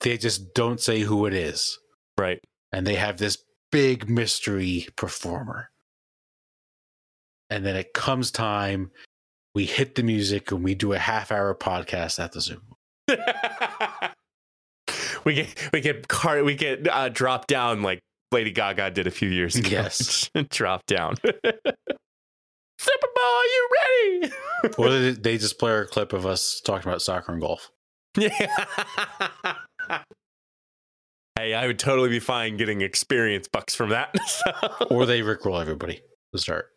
they 0.00 0.16
just 0.16 0.54
don't 0.54 0.80
say 0.80 1.00
who 1.00 1.26
it 1.26 1.34
is. 1.34 1.78
Right. 2.16 2.40
And 2.72 2.86
they 2.86 2.94
have 2.94 3.18
this 3.18 3.38
big 3.72 4.08
mystery 4.08 4.86
performer. 4.96 5.70
And 7.50 7.64
then 7.64 7.76
it 7.76 7.94
comes 7.94 8.30
time, 8.30 8.90
we 9.54 9.64
hit 9.64 9.94
the 9.94 10.02
music 10.02 10.52
and 10.52 10.62
we 10.62 10.74
do 10.74 10.92
a 10.92 10.98
half 10.98 11.32
hour 11.32 11.54
podcast 11.54 12.22
at 12.22 12.32
the 12.32 12.40
Super 12.40 12.60
Bowl. 12.60 12.76
we 15.24 15.34
get 15.34 15.70
we 15.72 15.80
get 15.80 16.08
car 16.08 16.44
we 16.44 16.54
get 16.54 16.86
uh, 16.86 17.08
dropped 17.08 17.48
down 17.48 17.82
like 17.82 18.00
Lady 18.32 18.50
Gaga 18.50 18.90
did 18.90 19.06
a 19.06 19.10
few 19.10 19.30
years 19.30 19.56
ago. 19.56 19.68
Yes. 19.70 20.30
drop 20.50 20.84
down. 20.86 21.14
Super 22.80 23.08
Bowl, 23.16 23.24
are 23.24 23.44
you 23.44 23.68
ready? 23.82 24.32
or 24.78 24.90
they, 24.90 25.10
they 25.12 25.38
just 25.38 25.58
play 25.58 25.72
a 25.72 25.84
clip 25.86 26.12
of 26.12 26.26
us 26.26 26.60
talking 26.60 26.88
about 26.88 27.02
soccer 27.02 27.32
and 27.32 27.40
golf. 27.40 27.70
yeah. 28.16 28.54
hey, 31.36 31.54
I 31.54 31.66
would 31.66 31.78
totally 31.78 32.08
be 32.08 32.20
fine 32.20 32.56
getting 32.56 32.80
experience 32.82 33.48
bucks 33.48 33.74
from 33.74 33.90
that. 33.90 34.14
So- 34.26 34.86
Or 34.90 35.06
they 35.06 35.20
rickroll 35.22 35.60
everybody 35.60 36.02
to 36.32 36.38
start. 36.38 36.70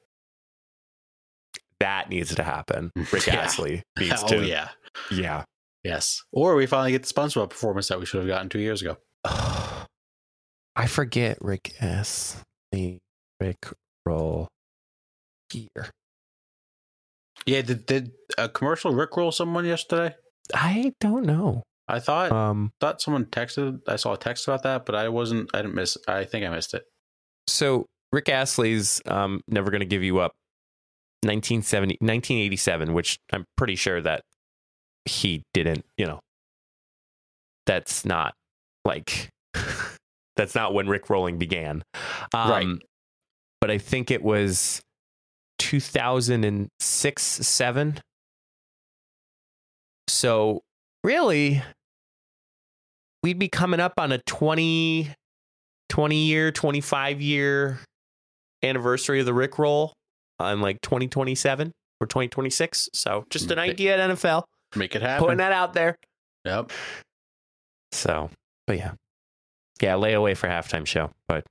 That 1.82 2.10
needs 2.10 2.34
to 2.36 2.44
happen. 2.44 2.92
Rick 3.12 3.28
Yeah. 3.28 3.36
Astley 3.42 3.84
needs 4.00 4.24
oh, 4.24 4.28
to. 4.28 4.46
yeah. 4.46 4.70
Yeah. 5.12 5.44
Yes. 5.84 6.24
Or 6.32 6.56
we 6.56 6.66
finally 6.68 6.92
get 6.92 7.04
the 7.04 7.14
SpongeBob 7.14 7.50
performance 7.50 7.88
that 7.90 8.00
we 8.00 8.06
should 8.06 8.20
have 8.20 8.28
gotten 8.28 8.50
two 8.50 8.60
years 8.60 8.82
ago. 8.82 8.98
I 10.76 10.88
forget 10.88 11.38
Rick 11.42 11.74
S. 11.80 12.42
The 12.72 12.98
Rick 13.40 13.68
roll 14.06 14.48
here. 15.52 15.90
Yeah, 17.46 17.62
did, 17.62 17.86
did 17.86 18.12
a 18.38 18.48
commercial 18.48 18.94
Rick 18.94 19.18
roll 19.18 19.32
someone 19.32 19.66
yesterday? 19.66 20.16
I 20.54 20.94
don't 21.02 21.26
know. 21.26 21.64
I 21.88 22.00
thought 22.00 22.32
Um, 22.32 22.72
thought 22.80 23.02
someone 23.02 23.26
texted. 23.26 23.80
I 23.88 23.96
saw 23.98 24.14
a 24.14 24.18
text 24.18 24.48
about 24.48 24.64
that, 24.64 24.86
but 24.86 24.96
I 24.96 25.10
wasn't. 25.10 25.50
I 25.54 25.62
didn't 25.62 25.76
miss. 25.76 25.98
I 26.08 26.24
think 26.24 26.46
I 26.46 26.50
missed 26.50 26.74
it. 26.74 26.84
so 27.48 27.86
Rick 28.14 28.30
Astley's 28.30 29.02
um, 29.08 29.42
Never 29.48 29.72
Gonna 29.72 29.86
Give 29.86 30.04
You 30.04 30.20
Up 30.20 30.32
1970, 31.24 31.98
1987, 32.00 32.94
which 32.94 33.18
I'm 33.32 33.46
pretty 33.58 33.76
sure 33.76 34.02
that 34.02 34.22
he 35.06 35.44
didn't, 35.54 35.86
you 35.98 36.06
know, 36.06 36.20
that's 37.66 38.06
not 38.06 38.34
like, 38.86 39.30
that's 40.36 40.56
not 40.56 40.74
when 40.74 40.88
Rick 40.88 41.10
rolling 41.10 41.38
began. 41.38 41.84
Um, 42.34 42.50
Right. 42.52 42.68
But 43.60 43.70
I 43.70 43.78
think 43.78 44.10
it 44.10 44.24
was 44.24 44.82
2006, 45.60 47.24
seven. 47.24 48.00
So 50.08 50.62
really, 51.04 51.62
we'd 53.22 53.38
be 53.38 53.50
coming 53.50 53.80
up 53.80 53.94
on 53.98 54.12
a 54.12 54.18
20, 54.26 55.14
20 55.90 56.16
year, 56.16 56.52
25 56.52 57.22
year 57.22 57.80
anniversary 58.64 59.20
of 59.20 59.28
the 59.28 59.34
Rick 59.34 59.60
roll 59.60 59.94
on 60.42 60.62
like 60.62 60.82
2027 60.82 61.72
or 62.02 62.08
2026. 62.08 62.90
So 62.94 63.26
just 63.30 63.52
an 63.52 63.60
idea 63.60 63.98
at 63.98 64.10
NFL, 64.12 64.44
Make 64.76 64.96
it 64.96 65.02
happen. 65.02 65.24
putting 65.24 65.38
that 65.38 65.52
out 65.52 65.74
there. 65.74 65.96
Yep. 66.46 66.72
So, 67.92 68.30
but 68.68 68.78
yeah. 68.78 68.94
Yeah, 69.82 69.94
layaway 69.96 70.36
for 70.38 70.48
halftime 70.48 70.86
show. 70.86 71.12
But 71.28 71.44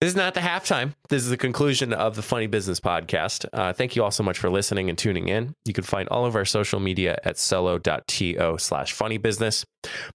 this 0.00 0.08
is 0.10 0.16
not 0.16 0.34
the 0.34 0.40
halftime. 0.40 0.92
This 1.08 1.22
is 1.24 1.30
the 1.30 1.36
conclusion 1.36 1.92
of 1.92 2.14
the 2.16 2.22
Funny 2.22 2.46
Business 2.46 2.78
podcast. 2.80 3.46
Uh, 3.52 3.72
thank 3.72 3.96
you 3.96 4.04
all 4.04 4.10
so 4.10 4.22
much 4.22 4.38
for 4.38 4.50
listening 4.50 4.88
and 4.88 4.96
tuning 4.98 5.28
in. 5.28 5.52
You 5.64 5.72
can 5.72 5.84
find 5.84 6.08
all 6.08 6.24
of 6.26 6.36
our 6.36 6.44
social 6.44 6.80
media 6.80 7.18
at 7.24 7.38
solo.to 7.38 8.56
slash 8.58 8.92
funny 8.92 9.18
business. 9.18 9.64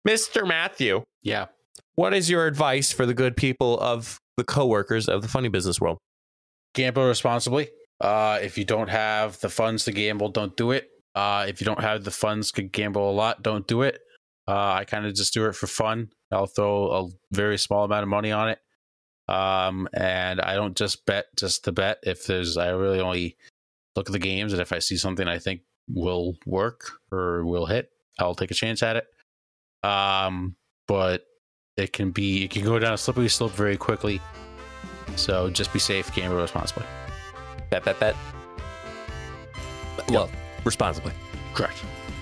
Mr. 0.07 0.47
Matthew, 0.47 1.03
Yeah. 1.23 1.47
what 1.95 2.13
is 2.13 2.29
your 2.29 2.45
advice 2.47 2.91
for 2.91 3.05
the 3.05 3.13
good 3.13 3.35
people 3.35 3.79
of 3.79 4.19
the 4.37 4.43
coworkers 4.43 5.09
of 5.09 5.21
the 5.21 5.27
funny 5.27 5.49
business 5.49 5.81
world? 5.81 5.97
Gamble 6.73 7.07
responsibly. 7.07 7.69
Uh, 7.99 8.39
if 8.41 8.57
you 8.57 8.65
don't 8.65 8.89
have 8.89 9.39
the 9.41 9.49
funds 9.49 9.85
to 9.85 9.91
gamble, 9.91 10.29
don't 10.29 10.55
do 10.57 10.71
it. 10.71 10.89
Uh, 11.13 11.45
if 11.47 11.61
you 11.61 11.65
don't 11.65 11.81
have 11.81 12.03
the 12.03 12.11
funds 12.11 12.51
to 12.53 12.63
gamble 12.63 13.09
a 13.09 13.11
lot, 13.11 13.43
don't 13.43 13.67
do 13.67 13.81
it. 13.81 13.99
Uh, 14.47 14.73
I 14.73 14.85
kind 14.85 15.05
of 15.05 15.13
just 15.13 15.33
do 15.33 15.45
it 15.45 15.55
for 15.55 15.67
fun. 15.67 16.09
I'll 16.31 16.47
throw 16.47 16.91
a 16.91 17.07
very 17.31 17.57
small 17.57 17.83
amount 17.83 18.03
of 18.03 18.09
money 18.09 18.31
on 18.31 18.49
it. 18.49 18.59
Um, 19.27 19.87
and 19.93 20.41
I 20.41 20.55
don't 20.55 20.75
just 20.75 21.05
bet 21.05 21.25
just 21.37 21.65
to 21.65 21.71
bet. 21.71 21.99
If 22.03 22.25
there's, 22.25 22.57
I 22.57 22.69
really 22.69 22.99
only 22.99 23.37
look 23.95 24.09
at 24.09 24.13
the 24.13 24.19
games, 24.19 24.51
and 24.51 24.61
if 24.61 24.73
I 24.73 24.79
see 24.79 24.97
something 24.97 25.27
I 25.27 25.39
think 25.39 25.61
will 25.87 26.37
work 26.45 26.91
or 27.11 27.45
will 27.45 27.65
hit, 27.65 27.89
I'll 28.19 28.35
take 28.35 28.51
a 28.51 28.55
chance 28.55 28.81
at 28.81 28.95
it. 28.95 29.87
Um, 29.87 30.55
but 30.87 31.25
it 31.77 31.93
can 31.93 32.11
be, 32.11 32.45
it 32.45 32.51
can 32.51 32.63
go 32.63 32.79
down 32.79 32.93
a 32.93 32.97
slippery 32.97 33.29
slope 33.29 33.51
very 33.51 33.77
quickly. 33.77 34.21
So 35.15 35.49
just 35.49 35.73
be 35.73 35.79
safe, 35.79 36.13
gamble 36.13 36.37
responsibly. 36.37 36.85
Bet, 37.69 37.83
bet, 37.85 37.99
bet. 37.99 38.15
Well, 40.09 40.29
responsibly. 40.63 41.13
Correct. 41.53 41.77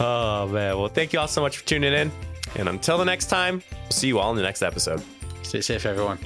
oh, 0.00 0.48
man. 0.48 0.78
Well, 0.78 0.88
thank 0.88 1.12
you 1.12 1.18
all 1.18 1.28
so 1.28 1.40
much 1.40 1.58
for 1.58 1.66
tuning 1.66 1.92
in. 1.92 2.12
And 2.56 2.68
until 2.68 2.98
the 2.98 3.04
next 3.04 3.26
time, 3.26 3.62
we'll 3.72 3.90
see 3.90 4.08
you 4.08 4.18
all 4.18 4.30
in 4.30 4.36
the 4.36 4.42
next 4.42 4.62
episode. 4.62 5.02
Stay 5.42 5.60
safe, 5.60 5.86
everyone. 5.86 6.18